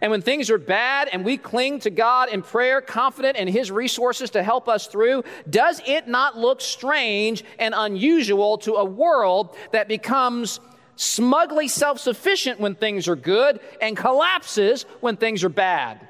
and 0.01 0.11
when 0.11 0.21
things 0.21 0.49
are 0.49 0.57
bad 0.57 1.09
and 1.11 1.25
we 1.25 1.37
cling 1.37 1.79
to 1.79 1.89
God 1.89 2.29
in 2.29 2.41
prayer, 2.41 2.79
confident 2.79 3.35
in 3.35 3.47
His 3.47 3.69
resources 3.69 4.29
to 4.31 4.43
help 4.43 4.69
us 4.69 4.87
through, 4.87 5.23
does 5.49 5.81
it 5.85 6.07
not 6.07 6.37
look 6.37 6.61
strange 6.61 7.43
and 7.57 7.73
unusual 7.75 8.57
to 8.59 8.75
a 8.75 8.85
world 8.85 9.55
that 9.71 9.87
becomes 9.87 10.61
smugly 10.99 11.69
self 11.69 11.97
sufficient 11.99 12.59
when 12.59 12.75
things 12.75 13.07
are 13.07 13.15
good, 13.15 13.59
and 13.81 13.95
collapses 13.95 14.83
when 14.99 15.15
things 15.15 15.43
are 15.43 15.49
bad. 15.49 16.08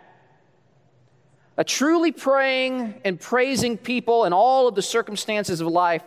A 1.59 1.63
truly 1.65 2.13
praying 2.13 3.01
and 3.03 3.19
praising 3.19 3.77
people 3.77 4.23
in 4.23 4.31
all 4.31 4.69
of 4.69 4.75
the 4.75 4.81
circumstances 4.81 5.59
of 5.59 5.67
life 5.67 6.03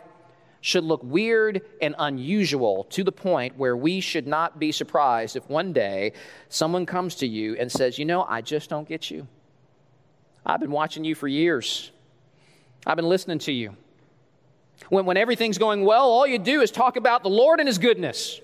should 0.61 0.83
look 0.83 1.03
weird 1.03 1.61
and 1.79 1.93
unusual 1.99 2.85
to 2.85 3.03
the 3.03 3.11
point 3.11 3.55
where 3.55 3.77
we 3.77 3.99
should 3.99 4.25
not 4.25 4.57
be 4.57 4.71
surprised 4.71 5.35
if 5.35 5.47
one 5.47 5.71
day 5.71 6.13
someone 6.49 6.87
comes 6.87 7.13
to 7.17 7.27
you 7.27 7.55
and 7.59 7.71
says, 7.71 7.99
You 7.99 8.05
know, 8.05 8.23
I 8.23 8.41
just 8.41 8.67
don't 8.67 8.87
get 8.87 9.11
you. 9.11 9.27
I've 10.43 10.59
been 10.59 10.71
watching 10.71 11.03
you 11.03 11.13
for 11.13 11.27
years, 11.27 11.91
I've 12.87 12.95
been 12.95 13.07
listening 13.07 13.37
to 13.39 13.51
you. 13.51 13.77
When, 14.89 15.05
when 15.05 15.17
everything's 15.17 15.59
going 15.59 15.85
well, 15.85 16.09
all 16.09 16.25
you 16.25 16.39
do 16.39 16.61
is 16.61 16.71
talk 16.71 16.95
about 16.95 17.21
the 17.21 17.29
Lord 17.29 17.59
and 17.59 17.69
His 17.69 17.77
goodness. 17.77 18.41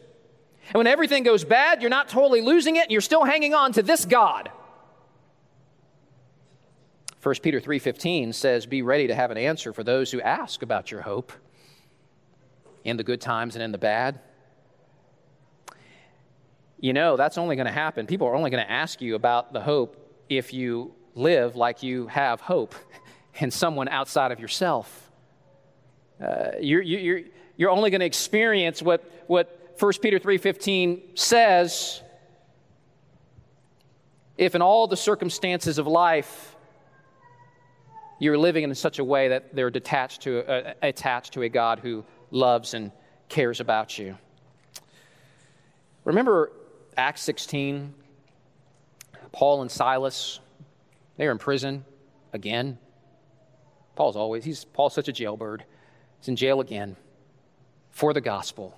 And 0.67 0.75
when 0.75 0.85
everything 0.85 1.23
goes 1.23 1.43
bad, 1.43 1.81
you're 1.81 1.89
not 1.89 2.07
totally 2.07 2.41
losing 2.41 2.75
it 2.75 2.83
and 2.83 2.91
you're 2.91 3.01
still 3.01 3.23
hanging 3.23 3.55
on 3.55 3.73
to 3.73 3.81
this 3.81 4.05
God. 4.05 4.51
1 7.21 7.35
Peter 7.41 7.59
3:15 7.59 8.33
says, 8.33 8.65
"Be 8.65 8.81
ready 8.81 9.07
to 9.07 9.15
have 9.15 9.29
an 9.29 9.37
answer 9.37 9.73
for 9.73 9.83
those 9.83 10.11
who 10.11 10.21
ask 10.21 10.61
about 10.61 10.89
your 10.89 11.01
hope 11.01 11.33
in 12.83 12.95
the 12.95 13.03
good 13.03 13.19
times 13.19 13.55
and 13.55 13.63
in 13.63 13.71
the 13.71 13.77
bad." 13.77 14.19
You 16.79 16.93
know, 16.93 17.17
that's 17.17 17.37
only 17.37 17.57
going 17.57 17.65
to 17.65 17.73
happen. 17.73 18.07
People 18.07 18.27
are 18.27 18.35
only 18.35 18.49
going 18.49 18.63
to 18.63 18.71
ask 18.71 19.01
you 19.01 19.15
about 19.15 19.51
the 19.51 19.59
hope 19.59 19.97
if 20.29 20.53
you 20.53 20.93
live 21.13 21.57
like 21.57 21.83
you 21.83 22.07
have 22.07 22.39
hope 22.39 22.73
in 23.39 23.51
someone 23.51 23.89
outside 23.89 24.31
of 24.31 24.39
yourself. 24.39 25.11
Uh, 26.23 26.51
you're, 26.61 26.81
you're, 26.81 27.21
you're 27.57 27.69
only 27.69 27.89
going 27.89 27.99
to 27.99 28.05
experience 28.05 28.81
what, 28.81 29.03
what 29.27 29.75
1 29.77 29.91
Peter 30.01 30.19
3:15 30.19 31.17
says, 31.17 32.01
if 34.37 34.55
in 34.55 34.61
all 34.61 34.87
the 34.87 34.97
circumstances 34.97 35.77
of 35.77 35.85
life 35.85 36.48
you're 38.19 38.37
living 38.37 38.63
in 38.63 38.75
such 38.75 38.99
a 38.99 39.03
way 39.03 39.29
that 39.29 39.55
they're 39.55 39.69
detached 39.69 40.21
to, 40.21 40.45
uh, 40.47 40.73
attached 40.81 41.33
to 41.33 41.41
a 41.41 41.49
God 41.49 41.79
who 41.79 42.03
loves 42.31 42.73
and 42.73 42.91
cares 43.29 43.59
about 43.59 43.97
you. 43.97 44.17
Remember 46.03 46.51
Acts 46.97 47.21
16? 47.21 47.93
Paul 49.31 49.61
and 49.61 49.71
Silas, 49.71 50.39
they're 51.17 51.31
in 51.31 51.37
prison 51.37 51.85
again. 52.33 52.77
Paul's 53.95 54.15
always, 54.15 54.43
he's 54.43 54.65
Paul's 54.65 54.93
such 54.93 55.07
a 55.07 55.11
jailbird. 55.11 55.63
He's 56.19 56.27
in 56.27 56.35
jail 56.35 56.61
again 56.61 56.95
for 57.91 58.13
the 58.13 58.21
gospel. 58.21 58.77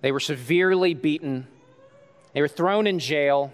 They 0.00 0.12
were 0.12 0.20
severely 0.20 0.94
beaten. 0.94 1.46
They 2.32 2.40
were 2.40 2.48
thrown 2.48 2.86
in 2.86 2.98
jail. 2.98 3.52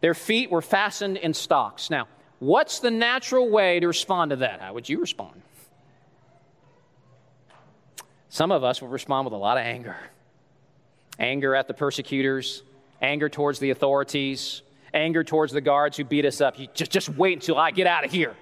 Their 0.00 0.14
feet 0.14 0.50
were 0.50 0.62
fastened 0.62 1.16
in 1.16 1.32
stocks. 1.32 1.90
Now, 1.90 2.08
what's 2.44 2.80
the 2.80 2.90
natural 2.90 3.48
way 3.48 3.80
to 3.80 3.86
respond 3.86 4.30
to 4.30 4.36
that? 4.36 4.60
How 4.60 4.74
would 4.74 4.88
you 4.88 5.00
respond? 5.00 5.42
Some 8.28 8.52
of 8.52 8.64
us 8.64 8.82
will 8.82 8.88
respond 8.88 9.26
with 9.26 9.32
a 9.32 9.38
lot 9.38 9.56
of 9.56 9.64
anger 9.64 9.96
anger 11.18 11.54
at 11.54 11.68
the 11.68 11.74
persecutors, 11.74 12.64
anger 13.00 13.28
towards 13.28 13.60
the 13.60 13.70
authorities, 13.70 14.62
anger 14.92 15.22
towards 15.22 15.52
the 15.52 15.60
guards 15.60 15.96
who 15.96 16.02
beat 16.04 16.24
us 16.24 16.40
up. 16.40 16.58
You 16.58 16.66
just, 16.74 16.90
just 16.90 17.08
wait 17.08 17.34
until 17.34 17.56
I 17.56 17.70
get 17.70 17.86
out 17.86 18.04
of 18.04 18.10
here. 18.10 18.34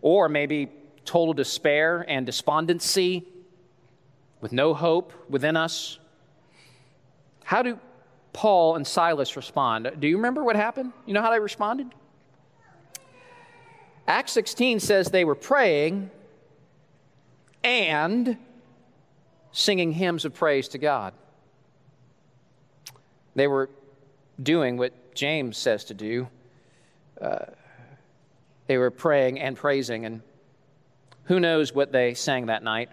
Or 0.00 0.30
maybe 0.30 0.70
total 1.04 1.34
despair 1.34 2.04
and 2.08 2.24
despondency 2.24 3.26
with 4.40 4.52
no 4.52 4.72
hope 4.72 5.12
within 5.28 5.54
us. 5.54 5.98
How 7.44 7.62
do 7.62 7.78
Paul 8.36 8.76
and 8.76 8.86
Silas 8.86 9.34
respond? 9.34 9.90
Do 9.98 10.06
you 10.06 10.18
remember 10.18 10.44
what 10.44 10.56
happened? 10.56 10.92
You 11.06 11.14
know 11.14 11.22
how 11.22 11.30
they 11.30 11.40
responded? 11.40 11.86
Acts 14.06 14.32
16 14.32 14.78
says 14.80 15.08
they 15.08 15.24
were 15.24 15.34
praying 15.34 16.10
and 17.64 18.36
singing 19.52 19.90
hymns 19.90 20.26
of 20.26 20.34
praise 20.34 20.68
to 20.68 20.78
God. 20.78 21.14
They 23.34 23.46
were 23.46 23.70
doing 24.42 24.76
what 24.76 25.14
James 25.14 25.56
says 25.56 25.84
to 25.84 25.94
do. 25.94 26.28
Uh, 27.18 27.46
they 28.66 28.76
were 28.76 28.90
praying 28.90 29.40
and 29.40 29.56
praising, 29.56 30.04
and 30.04 30.20
who 31.24 31.40
knows 31.40 31.74
what 31.74 31.90
they 31.90 32.12
sang 32.12 32.46
that 32.46 32.62
night? 32.62 32.90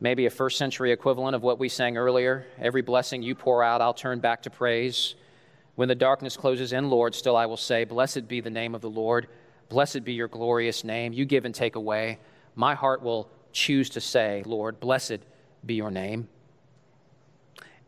Maybe 0.00 0.26
a 0.26 0.30
first 0.30 0.58
century 0.58 0.92
equivalent 0.92 1.34
of 1.34 1.42
what 1.42 1.58
we 1.58 1.68
sang 1.68 1.96
earlier. 1.96 2.46
Every 2.58 2.82
blessing 2.82 3.22
you 3.22 3.34
pour 3.34 3.62
out, 3.62 3.80
I'll 3.80 3.94
turn 3.94 4.20
back 4.20 4.42
to 4.42 4.50
praise. 4.50 5.14
When 5.76 5.88
the 5.88 5.94
darkness 5.94 6.36
closes 6.36 6.72
in, 6.72 6.90
Lord, 6.90 7.14
still 7.14 7.36
I 7.36 7.46
will 7.46 7.56
say, 7.56 7.84
Blessed 7.84 8.28
be 8.28 8.40
the 8.40 8.50
name 8.50 8.74
of 8.74 8.80
the 8.80 8.90
Lord. 8.90 9.28
Blessed 9.68 10.04
be 10.04 10.12
your 10.12 10.28
glorious 10.28 10.84
name. 10.84 11.12
You 11.12 11.24
give 11.24 11.44
and 11.44 11.54
take 11.54 11.76
away. 11.76 12.18
My 12.54 12.74
heart 12.74 13.02
will 13.02 13.28
choose 13.52 13.90
to 13.90 14.00
say, 14.00 14.42
Lord, 14.46 14.80
blessed 14.80 15.20
be 15.64 15.74
your 15.74 15.90
name. 15.90 16.28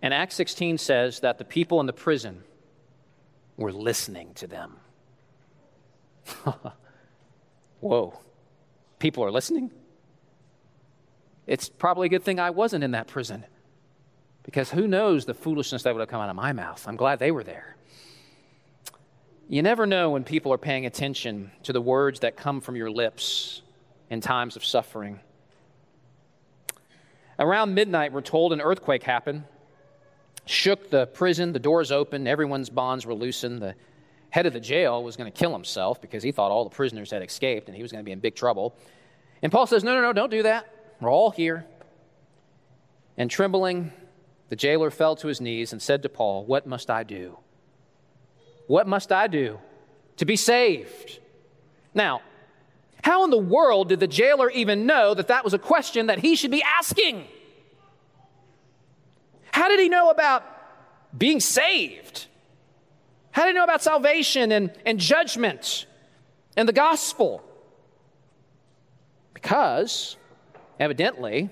And 0.03 0.14
Acts 0.14 0.36
16 0.36 0.78
says 0.78 1.20
that 1.20 1.38
the 1.38 1.44
people 1.44 1.80
in 1.80 1.86
the 1.86 1.92
prison 1.92 2.42
were 3.57 3.72
listening 3.72 4.34
to 4.34 4.47
them. 4.47 4.76
Whoa. 7.80 8.18
People 8.99 9.24
are 9.24 9.30
listening? 9.30 9.70
It's 11.47 11.68
probably 11.68 12.07
a 12.07 12.09
good 12.09 12.24
thing 12.24 12.40
I 12.40 12.51
wasn't 12.51 12.82
in 12.82 12.92
that 12.92 13.07
prison 13.07 13.44
because 14.42 14.70
who 14.70 14.86
knows 14.86 15.24
the 15.24 15.34
foolishness 15.34 15.82
that 15.82 15.94
would 15.94 16.01
have 16.01 16.09
come 16.09 16.20
out 16.20 16.30
of 16.30 16.36
my 16.36 16.53
mouth. 16.53 16.86
I'm 16.86 16.97
glad 16.97 17.18
they 17.18 17.30
were 17.30 17.44
there. 17.44 17.76
You 19.49 19.62
never 19.62 19.86
know 19.86 20.11
when 20.11 20.24
people 20.24 20.53
are 20.53 20.59
paying 20.59 20.86
attention 20.86 21.53
to 21.64 21.72
the 21.72 21.80
words 21.80 22.20
that 22.20 22.36
come 22.36 22.61
from 22.61 22.74
your 22.74 22.90
lips 22.90 23.62
in 24.11 24.20
times 24.20 24.57
of 24.57 24.64
suffering. 24.64 25.20
Around 27.38 27.74
midnight, 27.74 28.12
we're 28.12 28.22
told 28.22 28.53
an 28.53 28.61
earthquake 28.61 29.03
happened, 29.03 29.44
shook 30.47 30.90
the 30.90 31.07
prison, 31.07 31.53
the 31.53 31.59
doors 31.59 31.92
opened, 31.92 32.26
everyone's 32.26 32.70
bonds 32.70 33.07
were 33.07 33.14
loosened. 33.14 33.61
The 33.61 33.74
head 34.30 34.47
of 34.47 34.53
the 34.53 34.61
jail 34.61 35.03
was 35.05 35.16
going 35.16 35.30
to 35.30 35.38
kill 35.38 35.53
himself 35.53 36.01
because 36.01 36.22
he 36.22 36.32
thought 36.32 36.51
all 36.51 36.64
the 36.64 36.74
prisoners 36.74 37.11
had 37.11 37.22
escaped 37.22 37.68
and 37.68 37.76
he 37.76 37.82
was 37.82 37.92
going 37.92 38.03
to 38.03 38.07
be 38.07 38.12
in 38.12 38.20
big 38.20 38.34
trouble. 38.34 38.76
And 39.42 39.53
Paul 39.53 39.66
says, 39.66 39.84
No, 39.84 39.94
no, 39.94 40.03
no, 40.03 40.12
don't 40.12 40.30
do 40.30 40.42
that. 40.44 40.75
We're 41.01 41.11
all 41.11 41.30
here. 41.30 41.66
And 43.16 43.30
trembling, 43.30 43.92
the 44.49 44.57
jailer 44.57 44.90
fell 44.90 45.16
to 45.16 45.28
his 45.28 45.40
knees 45.40 45.72
and 45.72 45.80
said 45.80 46.03
to 46.03 46.09
Paul, 46.09 46.44
What 46.44 46.66
must 46.66 46.90
I 46.90 47.03
do? 47.03 47.38
What 48.66 48.86
must 48.86 49.12
I 49.12 49.26
do 49.26 49.59
to 50.16 50.24
be 50.24 50.36
saved? 50.36 51.18
Now, 51.94 52.20
how 53.03 53.24
in 53.24 53.30
the 53.30 53.38
world 53.38 53.88
did 53.88 54.01
the 54.01 54.09
jailer 54.09 54.51
even 54.51 54.86
know 54.86 55.14
that 55.14 55.28
that 55.28 55.44
was 55.44 55.55
a 55.55 55.59
question 55.59 56.07
that 56.07 56.18
he 56.18 56.34
should 56.34 56.51
be 56.51 56.62
asking? 56.62 57.26
How 59.53 59.68
did 59.68 59.80
he 59.80 59.88
know 59.88 60.11
about 60.11 60.44
being 61.16 61.40
saved? 61.40 62.26
How 63.30 63.44
did 63.44 63.51
he 63.51 63.55
know 63.55 63.64
about 63.64 63.82
salvation 63.82 64.51
and, 64.51 64.72
and 64.84 64.99
judgment 64.99 65.86
and 66.57 66.68
the 66.68 66.72
gospel? 66.72 67.42
Because, 69.34 70.16
evidently, 70.78 71.50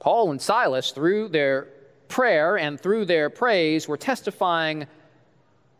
Paul 0.00 0.30
and 0.30 0.40
Silas, 0.40 0.90
through 0.90 1.28
their 1.28 1.68
prayer 2.08 2.58
and 2.58 2.80
through 2.80 3.06
their 3.06 3.30
praise, 3.30 3.88
were 3.88 3.96
testifying 3.96 4.86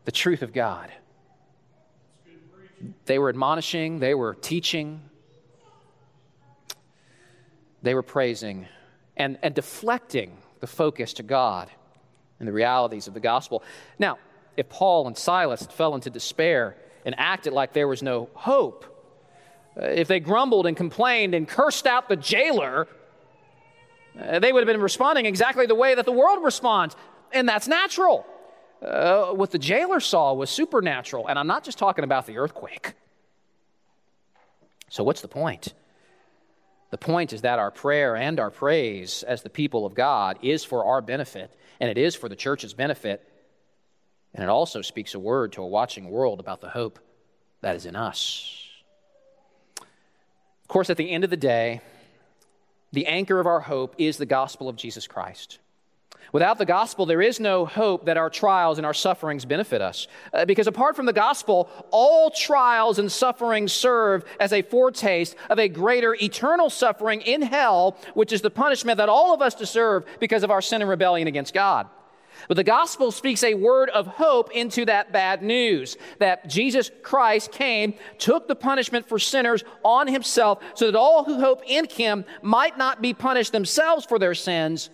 the 0.04 0.12
truth 0.12 0.42
of 0.42 0.52
God. 0.52 0.90
They 3.06 3.18
were 3.18 3.28
admonishing, 3.28 3.98
they 3.98 4.14
were 4.14 4.34
teaching, 4.34 5.00
they 7.82 7.94
were 7.94 8.02
praising, 8.02 8.66
and, 9.16 9.38
and 9.42 9.54
deflecting 9.54 10.36
the 10.60 10.66
focus 10.66 11.12
to 11.14 11.22
God 11.22 11.70
and 12.38 12.48
the 12.48 12.52
realities 12.52 13.06
of 13.06 13.14
the 13.14 13.20
gospel. 13.20 13.62
Now, 13.98 14.18
if 14.56 14.68
Paul 14.68 15.06
and 15.06 15.16
Silas 15.16 15.66
fell 15.66 15.94
into 15.94 16.10
despair 16.10 16.76
and 17.04 17.14
acted 17.18 17.52
like 17.52 17.72
there 17.72 17.88
was 17.88 18.02
no 18.02 18.28
hope, 18.34 18.93
if 19.76 20.08
they 20.08 20.20
grumbled 20.20 20.66
and 20.66 20.76
complained 20.76 21.34
and 21.34 21.48
cursed 21.48 21.86
out 21.86 22.08
the 22.08 22.16
jailer, 22.16 22.86
uh, 24.20 24.38
they 24.38 24.52
would 24.52 24.60
have 24.60 24.72
been 24.72 24.82
responding 24.82 25.26
exactly 25.26 25.66
the 25.66 25.74
way 25.74 25.94
that 25.94 26.04
the 26.04 26.12
world 26.12 26.44
responds, 26.44 26.94
and 27.32 27.48
that's 27.48 27.66
natural 27.66 28.26
uh, 28.84 29.32
what 29.32 29.50
the 29.50 29.58
jailer 29.58 30.00
saw 30.00 30.32
was 30.34 30.50
supernatural. 30.50 31.26
And 31.26 31.38
I'm 31.38 31.46
not 31.46 31.64
just 31.64 31.78
talking 31.78 32.04
about 32.04 32.26
the 32.26 32.38
earthquake. 32.38 32.94
So, 34.88 35.02
what's 35.02 35.22
the 35.22 35.28
point? 35.28 35.72
The 36.90 36.98
point 36.98 37.32
is 37.32 37.42
that 37.42 37.58
our 37.58 37.70
prayer 37.70 38.14
and 38.14 38.38
our 38.38 38.50
praise 38.50 39.24
as 39.24 39.42
the 39.42 39.50
people 39.50 39.84
of 39.84 39.94
God 39.94 40.38
is 40.42 40.62
for 40.64 40.84
our 40.84 41.00
benefit, 41.00 41.52
and 41.80 41.90
it 41.90 41.98
is 41.98 42.14
for 42.14 42.28
the 42.28 42.36
church's 42.36 42.74
benefit. 42.74 43.28
And 44.32 44.42
it 44.42 44.48
also 44.48 44.82
speaks 44.82 45.14
a 45.14 45.18
word 45.18 45.52
to 45.52 45.62
a 45.62 45.66
watching 45.66 46.10
world 46.10 46.40
about 46.40 46.60
the 46.60 46.68
hope 46.68 46.98
that 47.62 47.76
is 47.76 47.86
in 47.86 47.96
us. 47.96 48.63
Of 50.64 50.68
course, 50.68 50.90
at 50.90 50.96
the 50.96 51.10
end 51.10 51.24
of 51.24 51.30
the 51.30 51.36
day, 51.36 51.82
the 52.92 53.06
anchor 53.06 53.38
of 53.38 53.46
our 53.46 53.60
hope 53.60 53.94
is 53.98 54.16
the 54.16 54.26
gospel 54.26 54.68
of 54.68 54.76
Jesus 54.76 55.06
Christ. 55.06 55.58
Without 56.32 56.58
the 56.58 56.64
gospel, 56.64 57.06
there 57.06 57.22
is 57.22 57.38
no 57.38 57.64
hope 57.64 58.06
that 58.06 58.16
our 58.16 58.30
trials 58.30 58.78
and 58.78 58.84
our 58.84 58.94
sufferings 58.94 59.44
benefit 59.44 59.80
us. 59.80 60.08
Uh, 60.32 60.44
because 60.44 60.66
apart 60.66 60.96
from 60.96 61.06
the 61.06 61.12
gospel, 61.12 61.68
all 61.92 62.30
trials 62.30 62.98
and 62.98 63.12
sufferings 63.12 63.72
serve 63.72 64.24
as 64.40 64.52
a 64.52 64.62
foretaste 64.62 65.36
of 65.48 65.60
a 65.60 65.68
greater 65.68 66.16
eternal 66.20 66.70
suffering 66.70 67.20
in 67.20 67.42
hell, 67.42 67.96
which 68.14 68.32
is 68.32 68.40
the 68.40 68.50
punishment 68.50 68.96
that 68.96 69.08
all 69.08 69.32
of 69.32 69.42
us 69.42 69.54
deserve 69.54 70.04
because 70.18 70.42
of 70.42 70.50
our 70.50 70.62
sin 70.62 70.80
and 70.80 70.90
rebellion 70.90 71.28
against 71.28 71.54
God. 71.54 71.86
But 72.48 72.56
the 72.56 72.64
gospel 72.64 73.10
speaks 73.10 73.42
a 73.42 73.54
word 73.54 73.90
of 73.90 74.06
hope 74.06 74.50
into 74.52 74.84
that 74.84 75.12
bad 75.12 75.42
news 75.42 75.96
that 76.18 76.48
Jesus 76.48 76.90
Christ 77.02 77.52
came, 77.52 77.94
took 78.18 78.48
the 78.48 78.56
punishment 78.56 79.08
for 79.08 79.18
sinners 79.18 79.64
on 79.82 80.08
himself, 80.08 80.62
so 80.74 80.86
that 80.86 80.98
all 80.98 81.24
who 81.24 81.40
hope 81.40 81.62
in 81.66 81.88
him 81.88 82.24
might 82.42 82.78
not 82.78 83.02
be 83.02 83.14
punished 83.14 83.52
themselves 83.52 84.04
for 84.04 84.18
their 84.18 84.34
sins 84.34 84.90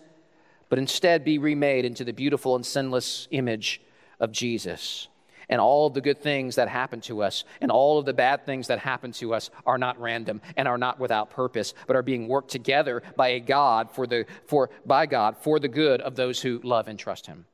but 0.71 0.79
instead 0.79 1.25
be 1.25 1.37
remade 1.37 1.85
into 1.85 2.05
the 2.05 2.13
beautiful 2.13 2.57
and 2.57 2.65
sinless 2.65 3.29
image 3.33 3.83
of 4.19 4.33
Jesus. 4.33 5.09
And 5.51 5.61
all 5.61 5.87
of 5.87 5.93
the 5.93 6.01
good 6.01 6.23
things 6.23 6.57
that 6.57 6.69
happen 6.69 7.03
to 7.03 7.23
us 7.23 7.45
and 7.61 7.71
all 7.71 7.99
of 7.99 8.07
the 8.07 8.15
bad 8.15 8.47
things 8.47 8.69
that 8.69 8.79
happen 8.79 9.13
to 9.13 9.35
us 9.35 9.51
are 9.67 9.77
not 9.77 10.01
random 10.01 10.41
and 10.57 10.67
are 10.67 10.79
not 10.79 10.99
without 10.99 11.29
purpose, 11.29 11.75
but 11.87 11.97
are 11.97 12.03
being 12.03 12.27
worked 12.27 12.51
together 12.51 13.03
by 13.17 13.29
a 13.29 13.41
God 13.41 13.91
for 13.91 14.07
the 14.07 14.25
for 14.47 14.71
by 14.87 15.05
God 15.05 15.37
for 15.37 15.61
the 15.61 15.69
good 15.69 16.01
of 16.01 16.17
those 16.17 16.41
who 16.41 16.61
love 16.65 16.89
and 16.89 16.99
trust 16.99 17.27
him. 17.27 17.45